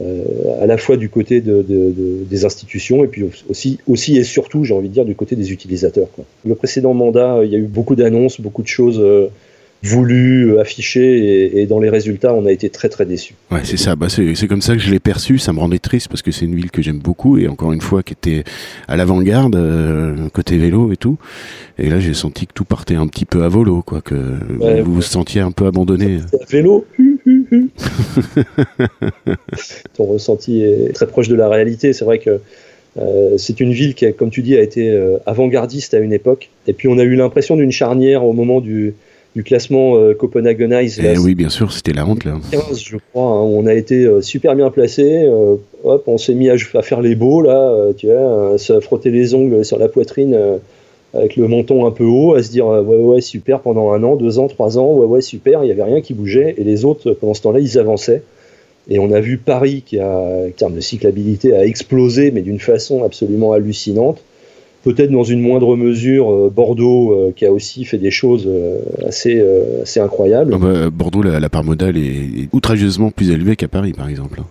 Euh, 0.01 0.23
à 0.59 0.65
la 0.65 0.77
fois 0.77 0.97
du 0.97 1.07
côté 1.07 1.39
de, 1.39 1.63
des 2.27 2.45
institutions 2.45 3.03
et 3.03 3.07
puis 3.07 3.25
aussi, 3.47 3.77
aussi 3.87 4.17
et 4.17 4.23
surtout, 4.23 4.63
j'ai 4.63 4.73
envie 4.73 4.89
de 4.89 4.93
dire, 4.93 5.05
du 5.05 5.13
côté 5.15 5.35
des 5.35 5.51
utilisateurs. 5.51 6.07
Le 6.45 6.55
précédent 6.55 6.93
mandat, 6.93 7.41
il 7.43 7.51
y 7.51 7.55
a 7.55 7.59
eu 7.59 7.67
beaucoup 7.67 7.95
d'annonces, 7.95 8.41
beaucoup 8.41 8.63
de 8.63 8.67
choses 8.67 8.99
euh, 9.83 9.87
voulues, 9.87 10.59
affichées, 10.59 11.59
et, 11.61 11.65
dans 11.65 11.79
les 11.79 11.89
résultats, 11.89 12.33
on 12.33 12.45
a 12.45 12.51
été 12.51 12.69
très 12.69 12.89
très 12.89 13.05
déçus. 13.05 13.35
Ouais, 13.51 13.61
c'est 13.63 13.77
ça. 13.77 13.95
Bah, 13.95 14.07
c'est 14.09 14.47
comme 14.47 14.61
ça 14.61 14.73
que 14.75 14.81
je 14.81 14.91
l'ai 14.91 14.99
perçu. 14.99 15.37
Ça 15.37 15.53
me 15.53 15.59
rendait 15.59 15.79
triste 15.79 16.07
parce 16.07 16.21
que 16.21 16.31
c'est 16.31 16.45
une 16.45 16.55
ville 16.55 16.71
que 16.71 16.81
j'aime 16.81 16.99
beaucoup 16.99 17.37
et 17.37 17.47
encore 17.47 17.73
une 17.73 17.81
fois 17.81 18.03
qui 18.03 18.13
était 18.13 18.43
à 18.87 18.95
l'avant-garde 18.95 19.55
euh, 19.55 20.29
côté 20.29 20.57
vélo 20.57 20.91
et 20.91 20.97
tout. 20.97 21.17
Et 21.77 21.89
là, 21.89 21.99
j'ai 21.99 22.13
senti 22.13 22.47
que 22.47 22.53
tout 22.53 22.65
partait 22.65 22.95
un 22.95 23.07
petit 23.07 23.25
peu 23.25 23.43
à 23.43 23.49
volo, 23.49 23.81
quoi, 23.81 24.01
que 24.01 24.15
vous 24.83 24.93
vous 24.93 25.01
sentiez 25.01 25.41
un 25.41 25.51
peu 25.51 25.65
abandonné. 25.65 26.19
vélo. 26.49 26.85
Ton 29.95 30.05
ressenti 30.05 30.63
est 30.63 30.93
très 30.93 31.07
proche 31.07 31.27
de 31.27 31.35
la 31.35 31.49
réalité. 31.49 31.93
C'est 31.93 32.05
vrai 32.05 32.19
que 32.19 32.39
euh, 32.97 33.37
c'est 33.37 33.59
une 33.59 33.71
ville 33.71 33.95
qui, 33.95 34.11
comme 34.13 34.29
tu 34.29 34.41
dis, 34.41 34.55
a 34.55 34.61
été 34.61 34.91
euh, 34.91 35.17
avant-gardiste 35.25 35.93
à 35.93 35.99
une 35.99 36.13
époque. 36.13 36.49
Et 36.67 36.73
puis 36.73 36.87
on 36.87 36.97
a 36.97 37.03
eu 37.03 37.15
l'impression 37.15 37.55
d'une 37.55 37.71
charnière 37.71 38.23
au 38.23 38.33
moment 38.33 38.61
du, 38.61 38.93
classement 39.41 39.97
euh, 39.97 40.13
Copenhagenize. 40.13 41.01
Eh 41.03 41.17
oui, 41.17 41.33
bien 41.33 41.49
sûr, 41.49 41.73
c'était 41.73 41.93
la 41.93 42.05
honte 42.05 42.23
là. 42.23 42.37
15, 42.51 42.79
je 42.79 42.97
crois. 43.11 43.23
Hein, 43.23 43.41
on 43.41 43.65
a 43.65 43.73
été 43.73 44.07
super 44.21 44.55
bien 44.55 44.69
placé. 44.69 45.27
hop, 45.83 46.03
on 46.05 46.19
s'est 46.19 46.35
mis 46.35 46.49
à, 46.49 46.53
à, 46.75 46.81
faire 46.83 47.01
les 47.01 47.15
beaux 47.15 47.41
là, 47.41 47.91
tu 47.97 48.07
vois, 48.07 48.53
à 48.53 48.57
se 48.59 48.79
frotter 48.79 49.09
les 49.09 49.33
ongles 49.33 49.65
sur 49.65 49.79
la 49.79 49.87
poitrine 49.87 50.59
avec 51.13 51.35
le 51.35 51.47
menton 51.47 51.85
un 51.85 51.91
peu 51.91 52.05
haut, 52.05 52.33
à 52.33 52.41
se 52.41 52.49
dire 52.49 52.65
ouais 52.67 52.79
ouais 52.79 53.21
super 53.21 53.59
pendant 53.59 53.91
un 53.91 54.03
an, 54.03 54.15
deux 54.15 54.39
ans, 54.39 54.47
trois 54.47 54.77
ans, 54.77 54.93
ouais 54.93 55.05
ouais 55.05 55.21
super, 55.21 55.63
il 55.63 55.67
n'y 55.67 55.71
avait 55.71 55.83
rien 55.83 56.01
qui 56.01 56.13
bougeait 56.13 56.55
et 56.57 56.63
les 56.63 56.85
autres 56.85 57.11
pendant 57.13 57.33
ce 57.33 57.41
temps-là 57.43 57.59
ils 57.59 57.77
avançaient. 57.77 58.23
Et 58.89 58.99
on 58.99 59.11
a 59.11 59.21
vu 59.21 59.37
Paris 59.37 59.83
qui 59.85 59.99
a, 59.99 60.09
en 60.09 60.49
termes 60.49 60.73
de 60.73 60.81
cyclabilité, 60.81 61.55
a 61.55 61.65
explosé 61.65 62.31
mais 62.31 62.41
d'une 62.41 62.59
façon 62.59 63.03
absolument 63.03 63.53
hallucinante. 63.53 64.21
Peut-être 64.83 65.11
dans 65.11 65.23
une 65.23 65.39
moindre 65.39 65.77
mesure 65.77 66.29
euh, 66.29 66.51
Bordeaux 66.53 67.11
euh, 67.11 67.33
qui 67.33 67.45
a 67.45 67.51
aussi 67.53 67.85
fait 67.85 67.97
des 67.97 68.11
choses 68.11 68.45
euh, 68.47 68.79
assez, 69.07 69.41
assez 69.81 70.01
incroyables. 70.01 70.53
Ah 70.55 70.57
bah, 70.57 70.89
Bordeaux, 70.89 71.23
la, 71.23 71.49
part 71.49 71.63
modale 71.63 71.97
est, 71.97 72.49
outrageusement 72.51 73.09
plus 73.09 73.31
élevée 73.31 73.55
qu'à 73.55 73.69
Paris 73.69 73.93
par 73.93 74.09
exemple. 74.09 74.41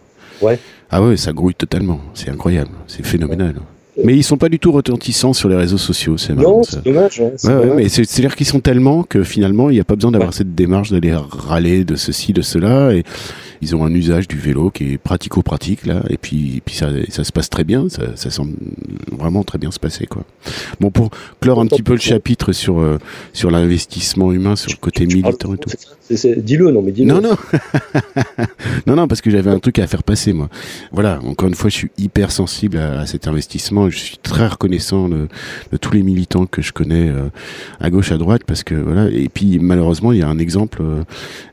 Ouais. 0.41 0.59
Ah 0.91 1.03
ouais, 1.03 1.17
ça 1.17 1.33
grouille 1.33 1.55
totalement. 1.55 2.01
C'est 2.15 2.31
incroyable, 2.31 2.71
c'est 2.87 3.05
phénoménal. 3.05 3.57
Mais 4.03 4.17
ils 4.17 4.25
sont 4.25 4.39
pas 4.39 4.49
du 4.49 4.59
tout 4.59 4.73
retentissants 4.73 5.35
sur 5.35 5.51
les 5.51 5.57
réseaux 5.57 5.79
sociaux, 5.79 6.17
c'est 6.17 6.35
Non, 6.35 6.63
c'est 6.63 6.83
dommage. 6.83 7.21
ouais, 7.21 7.75
mais 7.77 7.89
c'est-à-dire 7.91 8.35
qu'ils 8.37 8.47
sont 8.47 8.61
tellement 8.61 9.03
que 9.03 9.23
finalement, 9.23 9.69
il 9.69 9.75
n'y 9.75 9.81
a 9.81 9.85
pas 9.85 9.97
besoin 9.97 10.11
d'avoir 10.11 10.33
cette 10.33 10.55
démarche 10.55 10.91
d'aller 10.91 11.15
râler 11.15 11.85
de 11.85 11.95
ceci, 11.95 12.33
de 12.33 12.41
cela. 12.41 12.95
Et 12.95 13.05
ils 13.63 13.77
ont 13.77 13.85
un 13.85 13.95
usage 13.95 14.29
du 14.29 14.37
vélo 14.37 14.71
qui 14.71 14.93
est 14.93 14.99
pratico-pratique 14.99 15.87
là, 15.87 16.03
et 16.11 16.19
puis, 16.19 16.61
puis 16.65 16.75
ça, 16.75 16.89
ça, 17.09 17.25
se 17.25 17.33
passe 17.33 17.49
très 17.49 17.65
bien, 17.65 17.89
ça, 17.89 18.17
ça, 18.17 18.31
semble 18.31 18.55
vraiment 19.11 19.45
très 19.45 19.59
bien 19.59 19.71
se 19.71 19.79
passer 19.79 20.07
quoi. 20.07 20.25
Bon, 20.81 20.91
pour 20.91 21.11
clore 21.41 21.61
un 21.61 21.67
petit 21.67 21.83
peu 21.83 21.93
le 21.93 22.01
chapitre 22.01 22.53
sur 22.53 22.81
euh, 22.81 22.99
sur 23.33 23.51
l'investissement 23.51 24.33
humain, 24.33 24.57
sur 24.57 24.73
le 24.73 24.77
côté 24.77 25.07
militant 25.07 25.55
et 25.55 25.59
tout. 25.59 25.71
Dis-le, 26.11 26.71
non 26.71 26.83
mais 26.83 26.93
dis-le. 26.93 27.13
Non 27.13 27.21
non, 27.21 27.37
non 28.87 28.97
non, 28.97 29.09
parce 29.09 29.21
que 29.21 29.31
j'avais 29.31 29.51
un 29.51 29.61
truc 29.61 29.79
à 29.79 29.87
faire 29.87 30.03
passer 30.03 30.33
moi. 30.33 30.49
Voilà, 30.91 31.21
encore 31.25 31.49
une 31.49 31.55
fois, 31.55 31.71
je 31.71 31.77
suis 31.77 31.91
hyper 31.99 32.31
sensible 32.33 32.79
à, 32.79 33.07
cet 33.07 33.29
investissement, 33.29 33.89
je 33.89 33.99
suis 33.99 34.17
très 34.19 34.47
reconnaissant 34.47 35.09
de, 35.09 35.29
de, 35.71 35.77
tous 35.77 35.93
les 35.93 36.03
militants 36.03 36.47
que 36.47 36.61
je 36.61 36.73
connais 36.73 37.09
euh, 37.09 37.29
à 37.81 37.91
gauche, 37.91 38.13
à 38.13 38.19
droite, 38.19 38.43
parce 38.47 38.65
que 38.65 38.75
voilà, 38.75 39.09
et 39.09 39.29
puis 39.29 39.59
malheureusement, 39.61 40.13
il 40.13 40.19
y 40.19 40.23
a 40.23 40.29
un 40.29 40.39
exemple, 40.39 40.83
euh, 40.83 41.03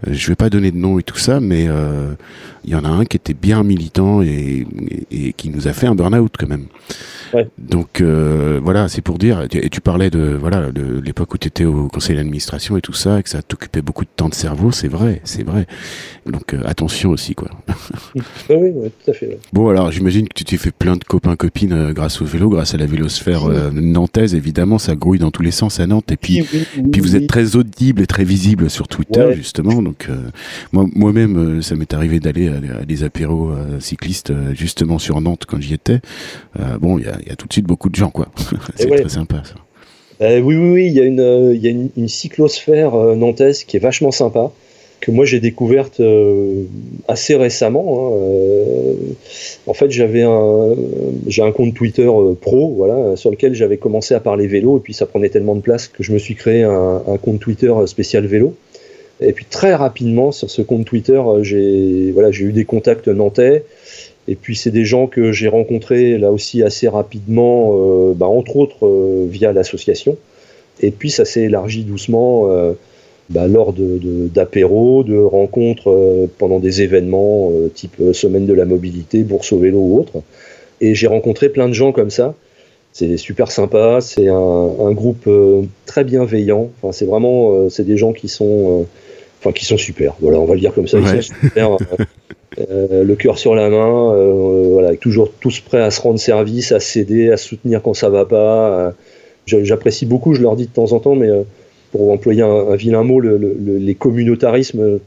je 0.10 0.28
vais 0.28 0.36
pas 0.36 0.50
donner 0.50 0.72
de 0.72 0.78
nom 0.78 1.00
et 1.00 1.04
tout 1.04 1.18
ça, 1.18 1.40
mais 1.40 1.68
euh, 1.68 1.99
euh, 2.00 2.16
il 2.64 2.72
y 2.72 2.76
en 2.76 2.86
a 2.86 2.90
un 2.90 3.06
qui 3.06 3.18
était 3.18 3.34
bien 3.34 3.64
militant 3.64 4.22
et, 4.22 4.66
et, 5.12 5.34
qui 5.34 5.50
nous 5.50 5.68
a 5.68 5.74
fait 5.74 5.88
un 5.88 5.96
burn-out 5.96 6.34
quand 6.38 6.48
même. 6.48 6.68
Donc 7.58 8.02
euh, 8.02 8.60
voilà, 8.64 8.88
c'est 8.88 9.02
pour 9.02 9.18
dire. 9.18 9.46
Et 9.52 9.70
tu 9.70 9.82
parlais 9.82 10.10
de 10.10 10.38
voilà 10.40 10.72
de 10.72 11.00
l'époque 11.00 11.34
où 11.34 11.38
tu 11.38 11.48
étais 11.48 11.66
au 11.66 11.88
conseil 11.88 12.16
d'administration 12.16 12.78
et 12.78 12.82
tout 12.82 12.94
ça, 12.94 13.20
et 13.20 13.24
que 13.24 13.30
ça 13.30 13.42
t'occupait 13.42 13.82
beaucoup 13.82 14.04
de 14.04 14.10
temps 14.16 14.30
de 14.30 14.34
cerveau. 14.34 14.72
C'est 14.72 14.88
vrai, 14.88 15.22
c'est 15.24 15.44
vrai. 15.44 15.68
Donc 16.26 16.54
euh, 16.54 16.62
attention 16.66 17.12
aussi 17.12 17.36
quoi. 17.36 17.50
oui, 18.16 18.22
oui, 18.50 18.92
tout 19.04 19.12
à 19.12 19.14
fait. 19.14 19.40
Bon 19.54 19.70
alors, 19.70 19.92
j'imagine 19.92 20.28
que 20.28 20.34
tu 20.34 20.44
t'es 20.44 20.58
fait 20.58 20.72
plein 20.72 20.96
de 20.96 21.04
copains 21.04 21.36
copines 21.36 21.92
grâce 21.94 22.22
au 22.22 22.26
vélo, 22.26 22.50
grâce 22.50 22.74
à 22.74 22.78
la 22.78 22.86
vélosphère 22.86 23.48
nantaise. 23.74 24.36
Évidemment, 24.36 24.78
ça 24.78 24.96
grouille 24.96 25.20
dans 25.20 25.32
tous 25.32 25.44
les 25.44 25.52
sens 25.52 25.80
à 25.80 25.88
Nantes. 25.88 26.12
Et 26.12 26.18
puis, 26.18 26.44
puis 26.92 27.02
vous 27.02 27.16
êtes 27.16 27.28
très 27.28 27.56
audible 27.56 28.02
et 28.02 28.08
très 28.08 28.24
visible 28.24 28.70
sur 28.70 28.88
Twitter 28.88 29.34
justement. 29.36 29.82
Donc 29.82 30.08
moi 30.72 30.86
moi-même, 30.96 31.62
ça 31.62 31.76
m'est 31.76 31.94
arrivé 31.94 32.20
d'aller 32.20 32.50
à, 32.82 32.86
des 32.86 33.04
apéros 33.04 33.50
euh, 33.50 33.80
cyclistes 33.80 34.32
euh, 34.32 34.54
justement 34.54 35.00
sur 35.00 35.20
Nantes 35.22 35.46
quand 35.48 35.62
j'y 35.62 35.74
étais. 35.74 36.00
Euh, 36.60 36.78
bon, 36.80 36.98
il 36.98 37.06
y 37.06 37.32
a, 37.32 37.36
tout 37.36 37.48
de 37.48 37.54
suite 37.54 37.66
beaucoup 37.66 37.90
de 37.90 37.96
gens, 37.96 38.10
quoi. 38.10 38.28
c'est 38.76 38.88
très 38.88 39.10
sympa, 39.10 39.42
ça. 39.44 40.40
oui, 40.42 40.56
oui, 40.56 40.72
oui, 40.72 40.88
il 40.88 40.94
y 40.94 41.00
a 41.00 41.04
une, 41.04 41.60
y 41.62 41.68
a 41.68 41.72
une, 41.72 42.08
cyclosphère 42.08 42.94
nantaise 43.16 43.64
qui 43.64 43.78
est 43.78 43.80
vachement 43.80 44.12
sympa, 44.12 44.52
que 45.00 45.12
moi 45.12 45.24
j'ai 45.24 45.40
découverte 45.40 46.02
assez 47.08 47.36
récemment. 47.36 48.14
Hein, 48.14 48.96
en 49.66 49.74
fait, 49.74 49.92
j'avais 49.92 50.24
un, 50.24 50.76
j'ai 51.28 51.42
un 51.42 51.52
compte 51.52 51.74
Twitter 51.74 52.10
pro, 52.42 52.74
voilà, 52.76 53.16
sur 53.16 53.32
lequel 53.32 53.54
j'avais 53.54 53.78
commencé 53.78 54.14
à 54.14 54.20
parler 54.20 54.48
vélo, 54.48 54.78
et 54.78 54.82
puis 54.82 54.94
ça 54.94 55.06
prenait 55.06 55.30
tellement 55.30 55.56
de 55.56 55.62
place 55.62 55.88
que 55.88 56.04
je 56.04 56.12
me 56.12 56.18
suis 56.18 56.36
créé 56.36 56.64
un, 56.64 57.02
un 57.08 57.18
compte 57.18 57.40
Twitter 57.40 57.74
spécial 57.86 58.26
vélo. 58.26 58.56
Et 59.22 59.34
puis 59.34 59.46
très 59.46 59.76
rapidement 59.76 60.32
sur 60.32 60.50
ce 60.50 60.62
compte 60.62 60.86
Twitter, 60.86 61.18
euh, 61.18 61.44
j'ai 61.44 62.12
voilà, 62.12 62.30
eu 62.32 62.52
des 62.52 62.66
contacts 62.66 63.08
nantais. 63.08 63.66
Et 64.28 64.36
puis 64.36 64.56
c'est 64.56 64.72
des 64.72 64.86
gens 64.86 65.08
que 65.08 65.32
j'ai 65.32 65.48
rencontrés 65.48 66.18
là 66.18 66.32
aussi 66.32 66.64
assez 66.64 66.88
rapidement, 66.88 67.72
euh, 67.74 68.14
bah, 68.16 68.28
entre 68.28 68.58
autres 68.58 68.86
euh, 68.86 69.28
via 69.30 69.52
l'association. 69.52 70.18
Et 70.82 70.92
puis 70.92 71.10
ça 71.10 71.26
s'est 71.26 71.44
élargi 71.44 71.84
doucement 71.84 72.48
bah, 73.30 73.48
lors 73.48 73.74
d'apéros, 73.74 75.04
de, 75.04 75.12
de, 75.12 75.18
rencontres 75.18 76.30
pendant 76.38 76.60
des 76.60 76.82
événements 76.84 77.52
type 77.76 78.02
semaine 78.14 78.46
de 78.46 78.54
la 78.54 78.64
mobilité, 78.64 79.24
bourse 79.24 79.52
au 79.52 79.60
vélo 79.60 79.80
ou 79.80 80.00
autre. 80.00 80.22
Et 80.80 80.96
j'ai 80.96 81.08
rencontré 81.08 81.50
plein 81.50 81.68
de 81.68 81.74
gens 81.74 81.92
comme 81.92 82.10
ça. 82.10 82.34
C'est 82.94 83.18
super 83.18 83.52
sympa, 83.52 84.00
c'est 84.00 84.30
un, 84.30 84.36
un, 84.80 84.92
groupe 84.94 85.30
très 85.86 86.06
bienveillant. 86.06 86.70
Enfin, 86.82 86.94
c'est 86.94 87.06
vraiment, 87.06 87.70
c'est 87.70 87.86
des 87.86 87.98
gens 87.98 88.14
qui 88.14 88.30
sont 88.30 88.86
enfin 89.40 89.52
qui 89.52 89.66
sont 89.66 89.78
super. 89.78 90.16
Voilà, 90.20 90.40
on 90.40 90.46
va 90.46 90.54
le 90.54 90.60
dire 90.60 90.74
comme 90.74 90.88
ça. 90.88 91.00
Ils 91.00 91.24
sont 91.24 91.34
super. 91.34 91.78
Euh, 92.58 93.04
le 93.04 93.16
cœur 93.16 93.38
sur 93.38 93.56
la 93.56 93.70
main, 93.70 94.14
euh, 94.14 94.70
voilà, 94.72 94.96
toujours 94.96 95.32
tous 95.40 95.60
prêts 95.60 95.82
à 95.82 95.92
se 95.92 96.02
rendre 96.02 96.20
service, 96.20 96.72
à 96.72 96.80
s'aider, 96.80 97.32
à 97.32 97.38
soutenir 97.38 97.82
quand 97.82 97.94
ça 97.94 98.10
va 98.10 98.26
pas. 98.26 98.94
J'apprécie 99.46 100.06
beaucoup, 100.06 100.34
je 100.34 100.42
leur 100.42 100.56
dis 100.56 100.66
de 100.66 100.72
temps 100.72 100.92
en 100.92 101.00
temps, 101.00 101.16
mais 101.16 101.30
pour 101.92 102.12
employer 102.12 102.42
un, 102.42 102.76
vilain 102.76 103.04
mot, 103.04 103.20
les 103.20 103.96
communautarismes, 103.96 105.00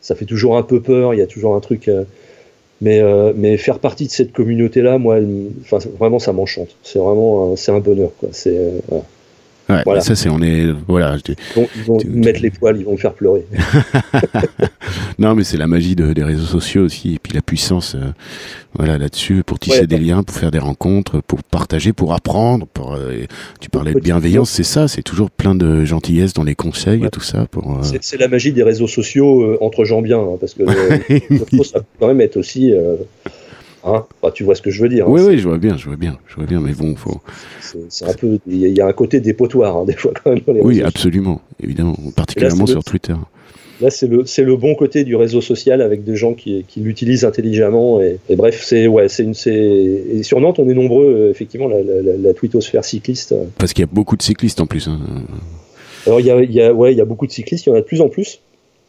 ça 0.00 0.14
fait 0.14 0.24
toujours 0.24 0.56
un 0.56 0.62
peu 0.62 0.80
peur, 0.80 1.14
il 1.14 1.18
y 1.18 1.22
a 1.22 1.26
toujours 1.26 1.54
un 1.56 1.60
truc. 1.60 1.90
mais, 2.80 3.02
mais 3.34 3.56
faire 3.56 3.78
partie 3.78 4.06
de 4.06 4.12
cette 4.12 4.32
communauté-là, 4.32 4.98
moi, 4.98 5.18
vraiment, 5.98 6.18
ça 6.18 6.32
m'enchante. 6.32 6.76
C'est 6.82 6.98
vraiment 6.98 7.56
c'est 7.56 7.72
un 7.72 7.80
bonheur. 7.80 8.12
C'est, 8.30 8.56
Ouais, 9.86 10.00
ça 10.00 10.14
c'est 10.14 10.28
on 10.28 10.42
est 10.42 10.66
voilà. 10.86 11.16
Ils 11.56 11.82
vont, 11.84 11.98
mettre 12.06 12.40
les 12.40 12.50
poils, 12.50 12.76
ils 12.78 12.84
vont 12.84 12.92
me 12.92 12.96
faire 12.96 13.14
pleurer. 13.14 13.44
non, 15.18 15.34
mais 15.34 15.44
c'est 15.44 15.56
la 15.56 15.66
magie 15.66 15.94
des 15.94 16.24
réseaux 16.24 16.46
sociaux 16.46 16.84
aussi 16.84 17.14
et 17.14 17.18
puis 17.18 17.32
la 17.32 17.42
puissance, 17.42 17.94
euh, 17.94 18.12
voilà 18.74 18.98
là-dessus 18.98 19.42
pour 19.44 19.58
tisser 19.58 19.86
des 19.86 19.98
liens, 19.98 20.22
pour 20.22 20.36
faire 20.36 20.50
des 20.50 20.58
rencontres, 20.58 21.20
pour 21.20 21.42
partager, 21.42 21.92
pour 21.92 22.14
apprendre. 22.14 22.66
Pour, 22.72 22.94
euh, 22.94 23.24
tu 23.60 23.70
parlais 23.70 23.94
de 23.94 24.00
bienveillance, 24.00 24.50
c'est 24.50 24.62
ça, 24.62 24.88
c'est 24.88 25.02
toujours 25.02 25.30
plein 25.30 25.54
de 25.54 25.84
gentillesse 25.84 26.32
dans 26.32 26.44
les 26.44 26.54
conseils 26.54 27.04
et 27.04 27.10
tout 27.10 27.20
ça. 27.20 27.46
Pour 27.50 27.78
euh, 27.78 27.82
c'est 28.00 28.18
la 28.18 28.28
magie 28.28 28.52
des 28.52 28.62
réseaux 28.62 28.88
sociaux 28.88 29.56
entre 29.60 29.84
gens 29.84 30.02
bien, 30.02 30.18
hein, 30.18 30.36
parce 30.40 30.54
que 30.54 30.64
ça 31.64 31.80
peut 31.80 31.86
quand 31.98 32.08
même 32.08 32.20
être 32.20 32.36
aussi 32.36 32.72
Hein? 33.84 34.04
Tu 34.34 34.44
vois 34.44 34.54
ce 34.54 34.62
que 34.62 34.70
je 34.70 34.82
veux 34.82 34.88
dire. 34.88 35.06
Hein, 35.06 35.10
oui, 35.10 35.22
oui, 35.26 35.38
je 35.38 35.48
vois 35.48 35.58
bien, 35.58 35.76
je 35.76 35.86
vois 35.86 35.96
bien, 35.96 36.18
je 36.28 36.36
vois 36.36 36.46
bien, 36.46 36.60
mais 36.60 36.72
bon, 36.72 36.94
faut. 36.94 37.20
C'est 37.88 38.08
un 38.08 38.14
peu, 38.14 38.38
il 38.46 38.58
y, 38.58 38.80
a 38.80 38.86
un 38.86 38.92
côté 38.92 39.20
dépotoir 39.20 39.76
hein, 39.76 39.84
des 39.86 39.94
fois 39.94 40.12
quand 40.22 40.30
même. 40.30 40.42
oui, 40.62 40.82
absolument, 40.82 41.40
évidemment, 41.60 41.96
particulièrement 42.14 42.66
sur 42.66 42.84
Twitter. 42.84 43.14
Là, 43.80 43.90
c'est 43.90 44.06
le, 44.06 44.22
le 44.22 44.56
bon 44.56 44.76
côté 44.76 45.02
du 45.02 45.16
réseau 45.16 45.40
social 45.40 45.82
avec 45.82 46.04
des 46.04 46.14
gens 46.14 46.34
qui, 46.34 46.64
qui 46.68 46.80
l'utilisent 46.80 47.24
intelligemment. 47.24 48.00
Et, 48.00 48.36
bref, 48.36 48.62
c'est 48.62 48.86
ouais, 48.86 49.08
c'est 49.08 49.24
une, 49.24 49.34
et 49.46 50.22
sur 50.22 50.40
Nantes, 50.40 50.60
on 50.60 50.68
est 50.68 50.74
nombreux, 50.74 51.06
euh, 51.06 51.30
effectivement, 51.30 51.66
la, 51.66 51.82
la, 51.82 52.16
la, 52.16 52.34
twittosphère 52.34 52.84
cycliste. 52.84 53.34
Parce 53.58 53.72
qu'il 53.72 53.82
y 53.82 53.88
a 53.88 53.90
beaucoup 53.90 54.16
de 54.16 54.22
cyclistes 54.22 54.60
en 54.60 54.66
plus. 54.66 54.88
Alors, 56.06 56.20
il 56.20 56.26
y 56.26 56.30
a, 56.30 56.40
il 56.40 56.52
y 56.52 56.62
a, 56.62 56.72
ouais, 56.72 56.92
il 56.92 56.98
y 56.98 57.00
a 57.00 57.04
beaucoup 57.04 57.26
de 57.26 57.32
cyclistes, 57.32 57.66
il 57.66 57.70
y 57.70 57.72
en 57.72 57.76
a 57.76 57.80
de 57.80 57.86
plus 57.86 58.00
en 58.00 58.08
plus. 58.08 58.40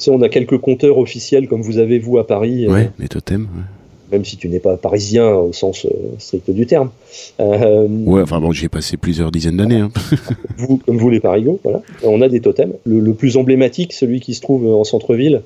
on 0.08 0.22
a 0.22 0.30
quelques 0.30 0.60
compteurs 0.60 1.00
officiels 1.00 1.48
comme 1.48 1.64
vous 1.64 1.80
avez 1.80 1.98
vous 1.98 2.20
à 2.20 2.28
Paris. 2.28 2.68
Ouais, 2.68 2.92
les 3.00 3.08
totems. 3.08 3.48
Ouais 3.56 3.83
même 4.14 4.24
si 4.24 4.38
tu 4.38 4.48
n'es 4.48 4.60
pas 4.60 4.78
parisien 4.78 5.28
au 5.30 5.52
sens 5.52 5.86
euh, 5.86 5.90
strict 6.20 6.50
du 6.52 6.66
terme. 6.66 6.92
Euh, 7.40 7.88
ouais, 7.88 8.22
enfin 8.22 8.40
bon, 8.40 8.52
j'y 8.52 8.66
ai 8.66 8.70
passé 8.70 8.96
plusieurs 8.96 9.32
dizaines 9.32 9.58
d'années. 9.58 9.80
Hein. 9.80 9.92
vous, 10.58 10.78
comme 10.78 10.98
vous 10.98 11.10
les 11.10 11.20
parigots, 11.20 11.60
voilà. 11.64 11.82
On 12.04 12.22
a 12.22 12.30
des 12.30 12.40
totems. 12.40 12.74
Le, 12.86 13.14
plus 13.14 13.36
emblématique, 13.36 13.92
celui 13.92 14.20
qui 14.20 14.36
se 14.36 14.42
trouve 14.42 14.68
en 14.68 14.84
centre-ville, 14.84 15.42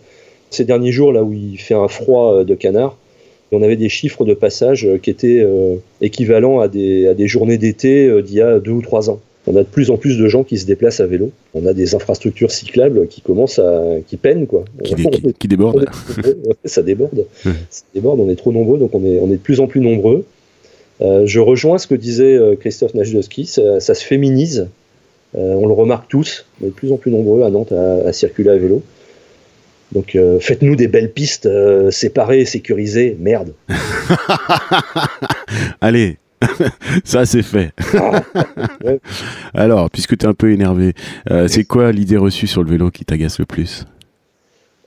ces 0.49 0.65
derniers 0.65 0.91
jours, 0.91 1.13
là 1.13 1.23
où 1.23 1.33
il 1.33 1.57
fait 1.57 1.73
un 1.73 1.87
froid 1.87 2.33
euh, 2.33 2.43
de 2.43 2.55
canard, 2.55 2.97
on 3.53 3.61
avait 3.61 3.77
des 3.77 3.89
chiffres 3.89 4.25
de 4.25 4.33
passage 4.33 4.85
qui 5.01 5.09
étaient 5.09 5.41
équivalents 6.01 6.59
à 6.59 6.67
des, 6.67 7.07
à 7.07 7.13
des 7.13 7.27
journées 7.29 7.57
d'été 7.57 8.21
d'il 8.21 8.35
y 8.35 8.41
a 8.41 8.59
deux 8.59 8.73
ou 8.73 8.81
trois 8.81 9.09
ans 9.09 9.21
on 9.47 9.55
a 9.55 9.59
de 9.59 9.67
plus 9.67 9.89
en 9.89 9.97
plus 9.97 10.17
de 10.17 10.27
gens 10.27 10.43
qui 10.43 10.57
se 10.57 10.65
déplacent 10.65 10.99
à 10.99 11.07
vélo. 11.07 11.31
On 11.53 11.65
a 11.65 11.73
des 11.73 11.95
infrastructures 11.95 12.51
cyclables 12.51 13.07
qui 13.07 13.21
commencent 13.21 13.59
à, 13.59 13.95
qui 14.05 14.17
peinent 14.17 14.45
quoi. 14.45 14.65
Qui, 14.83 14.95
débordent. 15.47 15.85
ça 16.65 16.81
déborde. 16.81 17.25
ça 17.69 17.83
déborde. 17.93 18.19
On 18.19 18.29
est 18.29 18.35
trop 18.35 18.51
nombreux, 18.51 18.77
donc 18.77 18.93
on 18.93 19.05
est, 19.05 19.19
on 19.19 19.27
est 19.27 19.37
de 19.37 19.41
plus 19.41 19.61
en 19.61 19.67
plus 19.67 19.79
nombreux. 19.79 20.25
Euh, 21.01 21.25
je 21.25 21.39
rejoins 21.39 21.77
ce 21.77 21.87
que 21.87 21.95
disait 21.95 22.35
euh, 22.35 22.55
Christophe 22.55 22.93
Najdowski, 22.93 23.45
ça, 23.45 23.79
se 23.79 24.03
féminise. 24.03 24.67
Euh, 25.35 25.53
on 25.53 25.65
le 25.65 25.73
remarque 25.73 26.09
tous. 26.09 26.45
On 26.61 26.65
est 26.65 26.69
de 26.69 26.73
plus 26.73 26.91
en 26.91 26.97
plus 26.97 27.11
nombreux 27.11 27.43
à 27.43 27.49
Nantes 27.49 27.71
à, 27.71 28.11
circuler 28.11 28.49
à 28.49 28.57
vélo. 28.57 28.83
Donc 29.93 30.17
faites-nous 30.41 30.75
des 30.75 30.89
belles 30.89 31.13
pistes 31.13 31.47
séparées, 31.91 32.43
sécurisées. 32.43 33.15
Merde. 33.17 33.53
Allez, 35.81 36.17
ça, 37.03 37.25
c'est 37.25 37.43
fait. 37.43 37.71
Alors, 39.53 39.89
puisque 39.89 40.17
tu 40.17 40.25
es 40.25 40.29
un 40.29 40.33
peu 40.33 40.51
énervé, 40.51 40.93
euh, 41.31 41.47
c'est 41.47 41.63
quoi 41.63 41.91
l'idée 41.91 42.17
reçue 42.17 42.47
sur 42.47 42.63
le 42.63 42.69
vélo 42.69 42.91
qui 42.91 43.05
t'agace 43.05 43.39
le 43.39 43.45
plus? 43.45 43.85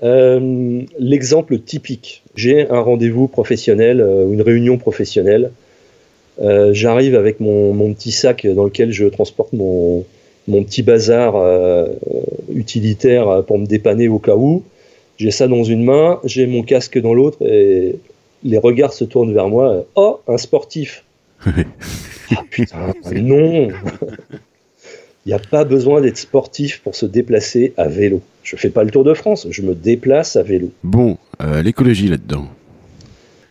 Euh, 0.02 0.82
L'exemple 0.98 1.58
typique. 1.58 2.22
J'ai 2.34 2.68
un 2.70 2.80
rendez-vous 2.80 3.28
professionnel, 3.28 4.00
euh, 4.00 4.32
une 4.32 4.42
réunion 4.42 4.78
professionnelle. 4.78 5.50
J'arrive 6.72 7.16
avec 7.16 7.38
mon, 7.38 7.92
petit 7.92 8.12
sac 8.12 8.46
dans 8.46 8.64
lequel 8.64 8.92
je 8.92 9.04
transporte 9.04 9.52
mon, 9.52 10.06
mon 10.48 10.64
petit 10.64 10.82
bazar 10.82 11.34
utilitaire 12.54 13.44
pour 13.46 13.58
me 13.58 13.66
dépanner 13.66 14.08
au 14.08 14.18
cas 14.18 14.36
où. 14.36 14.62
J'ai 15.18 15.32
ça 15.32 15.48
dans 15.48 15.64
une 15.64 15.84
main, 15.84 16.18
j'ai 16.24 16.46
mon 16.46 16.62
casque 16.62 16.98
dans 16.98 17.12
l'autre 17.12 17.36
et 17.46 17.96
les 18.42 18.56
regards 18.56 18.94
se 18.94 19.04
tournent 19.04 19.34
vers 19.34 19.48
moi. 19.48 19.84
Oh, 19.96 20.20
un 20.28 20.38
sportif 20.38 21.04
ah, 21.46 22.42
putain, 22.50 22.92
non 23.12 23.68
Il 25.26 25.28
n'y 25.28 25.34
a 25.34 25.38
pas 25.38 25.64
besoin 25.64 26.00
d'être 26.00 26.16
sportif 26.16 26.80
pour 26.82 26.94
se 26.94 27.04
déplacer 27.04 27.74
à 27.76 27.88
vélo. 27.88 28.22
Je 28.42 28.56
fais 28.56 28.70
pas 28.70 28.84
le 28.84 28.90
Tour 28.90 29.04
de 29.04 29.12
France, 29.12 29.46
je 29.50 29.62
me 29.62 29.74
déplace 29.74 30.36
à 30.36 30.42
vélo. 30.42 30.70
Bon, 30.82 31.18
euh, 31.42 31.62
l'écologie 31.62 32.08
là-dedans 32.08 32.46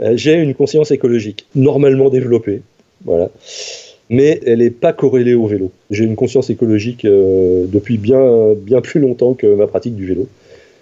euh, 0.02 0.14
J'ai 0.16 0.34
une 0.34 0.56
conscience 0.56 0.90
écologique 0.90 1.46
normalement 1.54 2.10
développée, 2.10 2.64
voilà. 3.06 3.30
Mais 4.10 4.40
elle 4.48 4.60
n'est 4.60 4.72
pas 4.72 4.94
corrélée 4.94 5.36
au 5.36 5.46
vélo. 5.46 5.72
J'ai 5.92 6.06
une 6.06 6.16
conscience 6.16 6.50
écologique 6.50 7.06
euh, 7.06 7.66
depuis 7.68 8.00
bien, 8.00 8.54
bien 8.58 8.82
plus 8.82 9.00
longtemps 9.00 9.36
que 9.36 9.46
ma 9.54 9.68
pratique 9.68 9.96
du 9.96 10.08
vélo. 10.08 10.28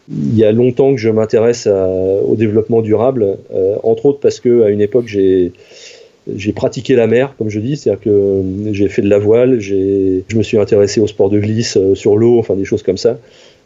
Il 0.10 0.38
y 0.38 0.46
a 0.46 0.54
longtemps 0.54 0.96
que 0.96 1.02
je 1.02 1.10
m'intéresse 1.10 1.68
au 1.68 2.36
développement 2.38 2.82
durable, 2.82 3.38
entre 3.84 4.06
autres 4.06 4.22
parce 4.22 4.40
qu'à 4.40 4.70
une 4.70 4.80
époque, 4.80 5.08
j'ai 5.08 5.52
j'ai 6.36 6.52
pratiqué 6.52 6.96
la 6.96 7.08
mer, 7.08 7.34
comme 7.38 7.50
je 7.50 7.60
dis, 7.60 7.78
c'est-à-dire 7.78 8.02
que 8.02 8.10
euh, 8.10 8.74
j'ai 8.74 8.90
fait 8.90 9.02
de 9.02 9.10
la 9.10 9.20
voile, 9.20 9.60
je 9.60 10.36
me 10.36 10.44
suis 10.44 10.58
intéressé 10.58 11.00
au 11.00 11.08
sport 11.08 11.30
de 11.30 11.40
glisse 11.40 11.78
euh, 11.78 11.96
sur 11.96 12.18
l'eau, 12.18 12.40
enfin 12.40 12.56
des 12.56 12.66
choses 12.66 12.84
comme 12.84 12.98
ça. 12.98 13.20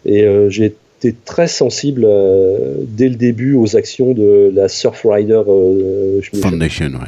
Et 0.05 0.23
euh, 0.23 0.49
j'ai 0.49 0.73
été 0.99 1.15
très 1.25 1.47
sensible 1.47 2.07
dès 2.87 3.09
le 3.09 3.15
début 3.15 3.55
aux 3.55 3.75
actions 3.75 4.13
de 4.13 4.51
la 4.53 4.67
Surf 4.67 5.01
Rider 5.03 5.41
Foundation, 6.41 6.85
ouais. 6.85 7.07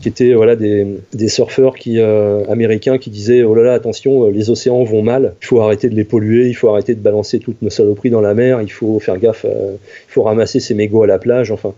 qui 0.00 0.08
étaient 0.08 0.34
voilà, 0.34 0.56
des, 0.56 0.86
des 1.12 1.28
surfeurs 1.28 1.76
qui, 1.76 2.00
américains 2.00 2.98
qui 2.98 3.10
disaient 3.10 3.44
Oh 3.44 3.54
là 3.54 3.62
là, 3.62 3.74
attention, 3.74 4.28
les 4.28 4.50
océans 4.50 4.82
vont 4.82 5.02
mal, 5.02 5.34
il 5.40 5.46
faut 5.46 5.60
arrêter 5.60 5.88
de 5.88 5.94
les 5.94 6.02
polluer, 6.02 6.48
il 6.48 6.54
faut 6.54 6.68
arrêter 6.68 6.96
de 6.96 7.00
balancer 7.00 7.38
toutes 7.38 7.62
nos 7.62 7.70
saloperies 7.70 8.10
dans 8.10 8.20
la 8.20 8.34
mer, 8.34 8.60
il 8.60 8.72
faut 8.72 8.98
faire 8.98 9.18
gaffe, 9.18 9.46
il 9.48 10.12
faut 10.12 10.24
ramasser 10.24 10.58
ses 10.58 10.74
mégots 10.74 11.04
à 11.04 11.06
la 11.06 11.18
plage, 11.20 11.52
enfin. 11.52 11.74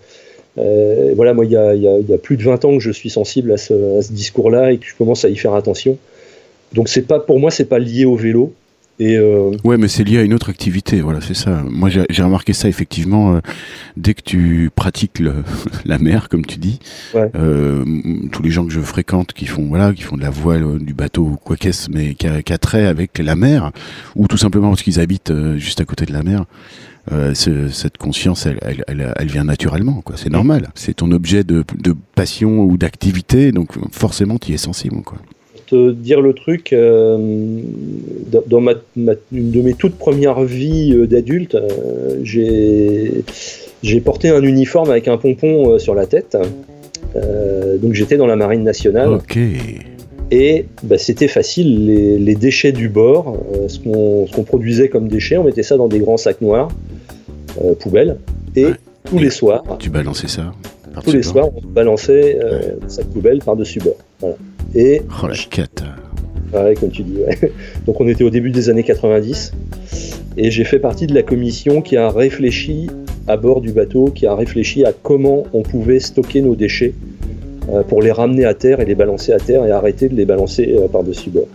Euh, 0.58 1.12
voilà, 1.14 1.34
moi, 1.34 1.44
il 1.44 1.52
y, 1.52 1.56
a, 1.56 2.18
plus 2.18 2.36
de 2.36 2.42
20 2.42 2.64
ans 2.64 2.74
que 2.74 2.80
je 2.80 2.90
suis 2.90 3.10
sensible 3.10 3.52
à 3.52 3.56
ce, 3.56 4.12
discours-là 4.12 4.72
et 4.72 4.78
que 4.78 4.86
je 4.86 4.94
commence 4.96 5.24
à 5.24 5.28
y 5.28 5.36
faire 5.36 5.54
attention. 5.54 5.98
Donc, 6.72 6.88
c'est 6.88 7.02
pas, 7.02 7.20
pour 7.20 7.38
moi, 7.38 7.50
c'est 7.50 7.64
pas 7.64 7.78
lié 7.78 8.04
au 8.04 8.16
vélo. 8.16 8.52
Et 8.98 9.16
euh... 9.16 9.52
Ouais, 9.64 9.78
mais 9.78 9.88
c'est 9.88 10.04
lié 10.04 10.18
à 10.18 10.22
une 10.22 10.34
autre 10.34 10.50
activité, 10.50 11.00
voilà, 11.00 11.22
c'est 11.22 11.34
ça. 11.34 11.62
Moi, 11.66 11.88
j'ai 11.88 12.22
remarqué 12.22 12.52
ça 12.52 12.68
effectivement. 12.68 13.34
Euh, 13.34 13.40
dès 13.96 14.12
que 14.12 14.20
tu 14.20 14.70
pratiques 14.76 15.20
le, 15.20 15.36
la 15.86 15.98
mer, 15.98 16.28
comme 16.28 16.44
tu 16.44 16.58
dis, 16.58 16.80
euh, 17.14 17.82
tous 18.30 18.42
les 18.42 18.50
gens 18.50 18.66
que 18.66 18.72
je 18.72 18.80
fréquente 18.80 19.32
qui 19.32 19.46
font, 19.46 19.64
voilà, 19.64 19.94
qui 19.94 20.02
font 20.02 20.18
de 20.18 20.22
la 20.22 20.28
voile, 20.28 20.78
du 20.80 20.92
bateau 20.92 21.22
ou 21.22 21.36
quoi 21.36 21.56
qu'est-ce, 21.56 21.90
mais 21.90 22.12
qui 22.12 22.26
a, 22.26 22.42
qui 22.42 22.52
a, 22.52 22.58
trait 22.58 22.84
avec 22.84 23.16
la 23.18 23.36
mer, 23.36 23.72
ou 24.16 24.28
tout 24.28 24.36
simplement 24.36 24.68
parce 24.68 24.82
qu'ils 24.82 25.00
habitent 25.00 25.32
juste 25.56 25.80
à 25.80 25.86
côté 25.86 26.04
de 26.04 26.12
la 26.12 26.22
mer, 26.22 26.44
euh, 27.12 27.32
cette 27.34 27.96
conscience, 27.98 28.46
elle, 28.46 28.84
elle, 28.86 29.26
vient 29.26 29.44
naturellement, 29.44 30.02
quoi. 30.04 30.16
C'est 30.16 30.30
normal. 30.30 30.68
C'est 30.74 30.94
ton 30.94 31.10
objet 31.12 31.44
de, 31.44 31.64
passion 32.14 32.60
ou 32.60 32.76
d'activité, 32.76 33.52
donc 33.52 33.70
forcément, 33.92 34.38
tu 34.38 34.52
y 34.52 34.54
es 34.54 34.58
sensible, 34.58 35.02
quoi. 35.02 35.18
Pour 35.52 35.64
te 35.64 35.92
dire 35.92 36.20
le 36.20 36.34
truc, 36.34 36.72
euh, 36.72 37.60
dans 38.46 38.60
ma, 38.60 38.72
une 39.32 39.50
de 39.50 39.60
mes 39.60 39.74
toutes 39.74 39.96
premières 39.96 40.42
vies 40.42 40.92
euh, 40.92 41.06
d'adulte, 41.06 41.56
j'ai 42.22 43.24
j'ai 43.82 44.00
porté 44.00 44.28
un 44.28 44.42
uniforme 44.42 44.90
avec 44.90 45.08
un 45.08 45.16
pompon 45.16 45.78
sur 45.78 45.94
la 45.94 46.06
tête. 46.06 46.36
donc 47.14 47.94
j'étais 47.94 48.16
dans 48.16 48.26
la 48.26 48.36
marine 48.36 48.62
nationale. 48.62 49.14
Ok. 49.14 49.38
Et 50.30 50.66
bah, 50.84 50.96
c'était 50.98 51.28
facile, 51.28 51.86
les, 52.22 52.34
déchets 52.34 52.72
du 52.72 52.88
bord, 52.88 53.36
ce 53.68 53.78
qu'on 53.78 54.44
produisait 54.44 54.88
comme 54.88 55.08
déchets, 55.08 55.36
on 55.36 55.44
mettait 55.44 55.64
ça 55.64 55.76
dans 55.76 55.88
des 55.88 55.98
grands 55.98 56.16
sacs 56.16 56.40
noirs. 56.40 56.68
Euh, 57.64 57.74
poubelle. 57.74 58.18
Et 58.56 58.66
tous 59.04 59.18
les 59.18 59.30
soirs. 59.30 59.62
Tu 59.78 59.90
balançais 59.90 60.28
ça 60.28 60.52
Tous 61.04 61.12
les 61.12 61.22
soirs, 61.22 61.48
on 61.54 61.66
balançait 61.66 62.38
euh, 62.42 62.76
sa 62.88 63.04
poubelle 63.04 63.40
par-dessus 63.40 63.80
bord. 63.80 63.96
Voilà. 64.20 64.36
Et. 64.74 65.02
Oh 65.22 65.26
la 65.26 65.34
quête 65.34 65.82
Ouais, 66.52 66.74
comme 66.74 66.90
tu 66.90 67.02
dis. 67.02 67.18
Donc 67.86 68.00
on 68.00 68.08
était 68.08 68.24
au 68.24 68.30
début 68.30 68.50
des 68.50 68.68
années 68.70 68.82
90 68.82 69.52
et 70.36 70.50
j'ai 70.50 70.64
fait 70.64 70.80
partie 70.80 71.06
de 71.06 71.14
la 71.14 71.22
commission 71.22 71.80
qui 71.80 71.96
a 71.96 72.10
réfléchi 72.10 72.88
à 73.28 73.36
bord 73.36 73.60
du 73.60 73.72
bateau, 73.72 74.06
qui 74.06 74.26
a 74.26 74.34
réfléchi 74.34 74.84
à 74.84 74.92
comment 74.92 75.44
on 75.52 75.62
pouvait 75.62 76.00
stocker 76.00 76.40
nos 76.40 76.56
déchets 76.56 76.92
euh, 76.92 77.19
pour 77.88 78.02
les 78.02 78.12
ramener 78.12 78.44
à 78.44 78.54
terre 78.54 78.80
et 78.80 78.84
les 78.84 78.94
balancer 78.94 79.32
à 79.32 79.38
terre 79.38 79.64
et 79.64 79.70
arrêter 79.70 80.08
de 80.08 80.14
les 80.14 80.24
balancer 80.24 80.76
par-dessus 80.92 81.30
bord. 81.30 81.48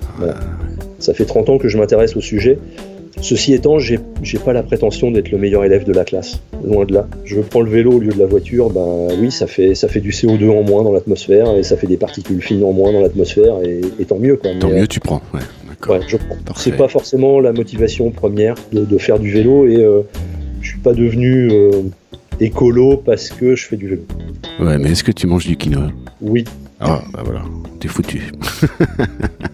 Ça 0.99 1.13
fait 1.13 1.25
30 1.25 1.49
ans 1.49 1.57
que 1.57 1.67
je 1.67 1.77
m'intéresse 1.77 2.15
au 2.15 2.21
sujet 2.21 2.57
Ceci 3.21 3.53
étant, 3.53 3.79
j'ai 3.79 3.99
pas 4.43 4.53
la 4.53 4.61
prétention 4.61 5.09
d'être 5.09 5.31
le 5.31 5.37
meilleur 5.37 5.63
élève 5.63 5.85
de 5.85 5.93
la 5.93 6.03
classe, 6.03 6.41
loin 6.63 6.85
de 6.85 6.93
là. 6.93 7.07
Je 7.23 7.39
prends 7.39 7.61
le 7.61 7.69
vélo 7.69 7.93
au 7.93 7.99
lieu 7.99 8.11
de 8.11 8.19
la 8.19 8.25
voiture, 8.25 8.69
ben 8.69 9.07
oui, 9.19 9.31
ça 9.31 9.47
fait, 9.47 9.73
ça 9.73 9.87
fait 9.87 10.01
du 10.01 10.11
CO2 10.11 10.49
en 10.49 10.63
moins 10.63 10.83
dans 10.83 10.91
l'atmosphère 10.91 11.55
et 11.55 11.63
ça 11.63 11.77
fait 11.77 11.87
des 11.87 11.97
particules 11.97 12.41
fines 12.41 12.63
en 12.63 12.73
moins 12.73 12.91
dans 12.91 13.01
l'atmosphère 13.01 13.55
et, 13.63 14.05
tant 14.05 14.19
mieux. 14.19 14.35
Quoi. 14.35 14.51
Tant 14.59 14.69
mieux, 14.69 14.87
tu 14.87 14.99
prends, 14.99 15.21
ouais. 15.33 15.39
Ouais, 15.87 15.99
je 16.07 16.17
C'est 16.55 16.75
pas 16.75 16.87
forcément 16.87 17.39
la 17.39 17.53
motivation 17.53 18.09
première 18.09 18.55
de, 18.71 18.97
faire 18.97 19.19
du 19.19 19.31
vélo 19.31 19.67
et 19.67 19.77
euh, 19.77 20.01
je 20.61 20.69
suis 20.69 20.79
pas 20.79 20.93
devenu 20.93 21.49
euh, 21.51 21.69
écolo 22.39 22.97
parce 22.97 23.29
que 23.29 23.55
je 23.55 23.65
fais 23.65 23.77
du 23.77 23.87
vélo. 23.87 24.03
Ouais, 24.59 24.77
mais 24.77 24.91
est-ce 24.91 25.03
que 25.03 25.11
tu 25.11 25.27
manges 25.27 25.47
du 25.47 25.57
quinoa? 25.57 25.89
Oui. 26.21 26.45
Ah, 26.79 27.01
bah 27.13 27.21
voilà, 27.23 27.41
t'es 27.79 27.87
foutu. 27.87 28.31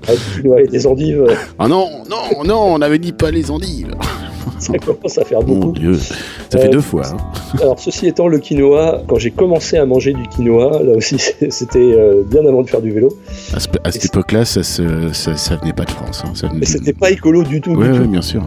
ah, 0.07 0.11
du 0.13 0.41
quinoa 0.41 0.61
et 0.61 0.67
des 0.67 0.87
endives. 0.87 1.25
Ah 1.59 1.67
non, 1.67 1.87
non, 2.09 2.43
non, 2.43 2.73
on 2.73 2.81
avait 2.81 2.99
dit 2.99 3.13
pas 3.13 3.31
les 3.31 3.51
endives. 3.51 3.95
ça 4.59 4.77
commence 4.77 5.17
à 5.17 5.25
faire 5.25 5.41
beaucoup. 5.41 5.67
Mon 5.67 5.71
Dieu, 5.71 5.95
ça 5.95 6.59
fait 6.59 6.67
euh, 6.67 6.71
deux 6.71 6.81
fois. 6.81 7.03
Hein. 7.07 7.17
Alors, 7.61 7.79
ceci 7.79 8.07
étant, 8.07 8.27
le 8.27 8.39
quinoa, 8.39 9.01
quand 9.07 9.17
j'ai 9.17 9.31
commencé 9.31 9.77
à 9.77 9.85
manger 9.85 10.13
du 10.13 10.23
quinoa, 10.27 10.83
là 10.83 10.93
aussi, 10.93 11.17
c'était 11.49 11.79
euh, 11.79 12.23
bien 12.25 12.45
avant 12.45 12.61
de 12.61 12.69
faire 12.69 12.81
du 12.81 12.91
vélo. 12.91 13.09
À, 13.53 13.91
cette 13.91 14.05
époque-là, 14.05 14.45
ça, 14.45 14.63
ça, 14.63 15.55
venait 15.57 15.73
pas 15.73 15.85
de 15.85 15.91
France. 15.91 16.23
Hein. 16.25 16.49
Mais 16.53 16.65
c'était 16.65 16.93
pas 16.93 17.11
écolo 17.11 17.43
du 17.43 17.61
tout. 17.61 17.73
Oui, 17.75 17.87
bien 18.07 18.21
sûr. 18.21 18.43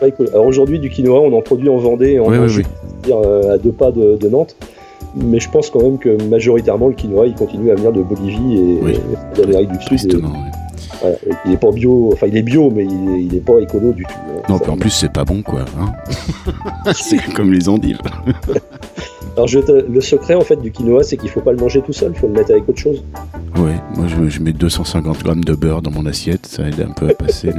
Pas 0.00 0.08
écolo. 0.08 0.28
Alors 0.30 0.46
aujourd'hui, 0.46 0.78
du 0.78 0.90
quinoa, 0.90 1.20
on 1.20 1.32
en 1.32 1.42
produit 1.42 1.68
en 1.68 1.78
Vendée 1.78 2.12
et 2.12 2.20
en 2.20 2.28
ouais, 2.28 2.38
euh, 3.08 3.54
à 3.54 3.58
deux 3.58 3.72
pas 3.72 3.90
de, 3.92 4.28
Nantes 4.28 4.56
mais 5.14 5.38
je 5.38 5.48
pense 5.48 5.70
quand 5.70 5.80
même 5.80 5.98
que 5.98 6.22
majoritairement 6.24 6.88
le 6.88 6.94
quinoa 6.94 7.26
il 7.26 7.34
continue 7.34 7.70
à 7.70 7.74
venir 7.74 7.92
de 7.92 8.02
Bolivie 8.02 8.56
et, 8.56 9.40
d'Amérique 9.40 9.70
du 9.70 9.98
Sud 9.98 10.20
il 11.44 11.52
est 11.52 11.56
pas 11.56 11.70
bio, 11.70 12.10
enfin 12.12 12.26
il 12.26 12.36
est 12.36 12.42
bio, 12.42 12.70
mais 12.70 12.84
il 12.84 13.34
est, 13.34 13.40
pas 13.40 13.58
écolo 13.60 13.92
du 13.92 14.04
tout. 14.04 14.10
Hein. 14.28 14.42
Non, 14.48 14.60
en 14.68 14.76
plus 14.76 14.90
c'est 14.90 15.12
pas 15.12 15.24
bon 15.24 15.42
quoi. 15.42 15.64
Hein. 15.78 15.92
c'est 16.94 17.22
comme 17.34 17.52
les 17.52 17.68
endives. 17.68 17.98
Alors 19.36 19.48
le 19.52 20.00
secret 20.00 20.34
en 20.34 20.40
fait 20.40 20.56
du 20.56 20.70
quinoa, 20.70 21.02
c'est 21.02 21.18
qu'il 21.18 21.28
faut 21.28 21.42
pas 21.42 21.52
le 21.52 21.58
manger 21.58 21.82
tout 21.82 21.92
seul, 21.92 22.12
il 22.14 22.18
faut 22.18 22.26
le 22.26 22.32
mettre 22.32 22.52
avec 22.52 22.66
autre 22.68 22.78
chose. 22.78 23.04
Ouais, 23.56 23.74
moi 23.94 24.06
je, 24.06 24.40
mets 24.40 24.52
250 24.52 25.22
grammes 25.22 25.44
de 25.44 25.54
beurre 25.54 25.82
dans 25.82 25.90
mon 25.90 26.06
assiette, 26.06 26.46
ça 26.46 26.66
aide 26.66 26.80
un 26.80 26.92
peu 26.92 27.10
à 27.10 27.14
passer 27.14 27.50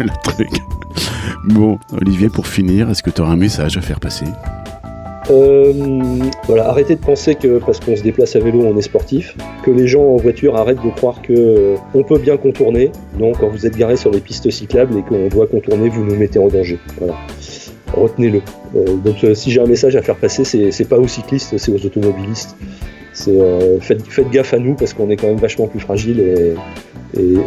le 0.00 0.08
truc. 0.24 0.48
Bon, 1.44 1.78
Olivier, 2.00 2.28
pour 2.28 2.48
finir, 2.48 2.90
est-ce 2.90 3.02
que 3.02 3.10
tu 3.10 3.20
auras 3.20 3.32
un 3.32 3.36
message 3.36 3.76
à 3.76 3.80
faire 3.80 4.00
passer? 4.00 4.26
Voilà, 5.28 6.68
arrêtez 6.68 6.94
de 6.94 7.00
penser 7.00 7.34
que 7.34 7.58
parce 7.58 7.80
qu'on 7.80 7.96
se 7.96 8.02
déplace 8.02 8.36
à 8.36 8.40
vélo, 8.40 8.62
on 8.64 8.76
est 8.76 8.82
sportif. 8.82 9.36
Que 9.64 9.70
les 9.70 9.86
gens 9.86 10.02
en 10.02 10.16
voiture 10.16 10.56
arrêtent 10.56 10.82
de 10.82 10.90
croire 10.90 11.20
que 11.22 11.32
euh, 11.32 11.76
on 11.94 12.02
peut 12.02 12.18
bien 12.18 12.36
contourner. 12.36 12.90
Non, 13.18 13.32
quand 13.32 13.48
vous 13.48 13.66
êtes 13.66 13.76
garé 13.76 13.96
sur 13.96 14.10
les 14.10 14.20
pistes 14.20 14.50
cyclables 14.50 14.96
et 14.98 15.02
qu'on 15.02 15.28
doit 15.28 15.46
contourner, 15.46 15.88
vous 15.88 16.04
nous 16.04 16.16
mettez 16.16 16.38
en 16.38 16.48
danger. 16.48 16.78
Voilà. 16.98 17.14
Retenez-le. 17.92 18.42
Euh, 18.76 18.96
donc, 18.96 19.16
si 19.34 19.50
j'ai 19.50 19.60
un 19.60 19.66
message 19.66 19.96
à 19.96 20.02
faire 20.02 20.16
passer, 20.16 20.44
c'est 20.44 20.88
pas 20.88 20.98
aux 20.98 21.08
cyclistes, 21.08 21.56
c'est 21.58 21.72
aux 21.72 21.86
automobilistes. 21.86 22.56
Faites, 23.80 24.06
faites, 24.08 24.30
gaffe 24.30 24.54
à 24.54 24.58
nous 24.58 24.74
parce 24.74 24.94
qu'on 24.94 25.10
est 25.10 25.16
quand 25.16 25.26
même 25.26 25.38
vachement 25.38 25.66
plus 25.66 25.80
fragile 25.80 26.20
et, 26.20 26.54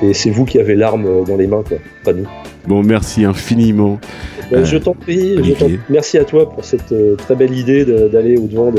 et, 0.03 0.13
c'est 0.13 0.31
vous 0.31 0.45
qui 0.45 0.59
avez 0.59 0.75
l'arme 0.75 1.23
dans 1.25 1.37
les 1.37 1.47
mains, 1.47 1.63
quoi, 1.67 1.77
pas 2.03 2.13
nous. 2.13 2.27
Bon, 2.67 2.83
merci 2.83 3.25
infiniment. 3.25 3.99
Ben, 4.51 4.65
je 4.65 4.77
t'en 4.77 4.93
prie, 4.93 5.37
merci 5.89 6.17
à 6.17 6.25
toi 6.25 6.49
pour 6.49 6.65
cette 6.65 6.91
euh, 6.91 7.15
très 7.15 7.35
belle 7.35 7.57
idée 7.57 7.85
d'aller 7.85 8.37
au-devant 8.37 8.71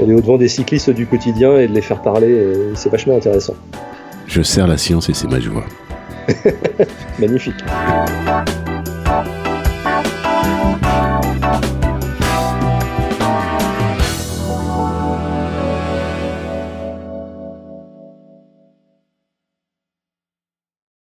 au 0.00 0.38
des 0.38 0.48
cyclistes 0.48 0.90
du 0.90 1.06
quotidien 1.06 1.58
et 1.58 1.68
de 1.68 1.72
les 1.72 1.82
faire 1.82 2.02
parler. 2.02 2.52
C'est 2.74 2.90
vachement 2.90 3.16
intéressant. 3.16 3.54
Je 4.26 4.42
sers 4.42 4.66
la 4.66 4.78
science 4.78 5.08
et 5.08 5.14
c'est 5.14 5.30
ma 5.30 5.38
joie. 5.38 5.64
Magnifique. 7.18 7.54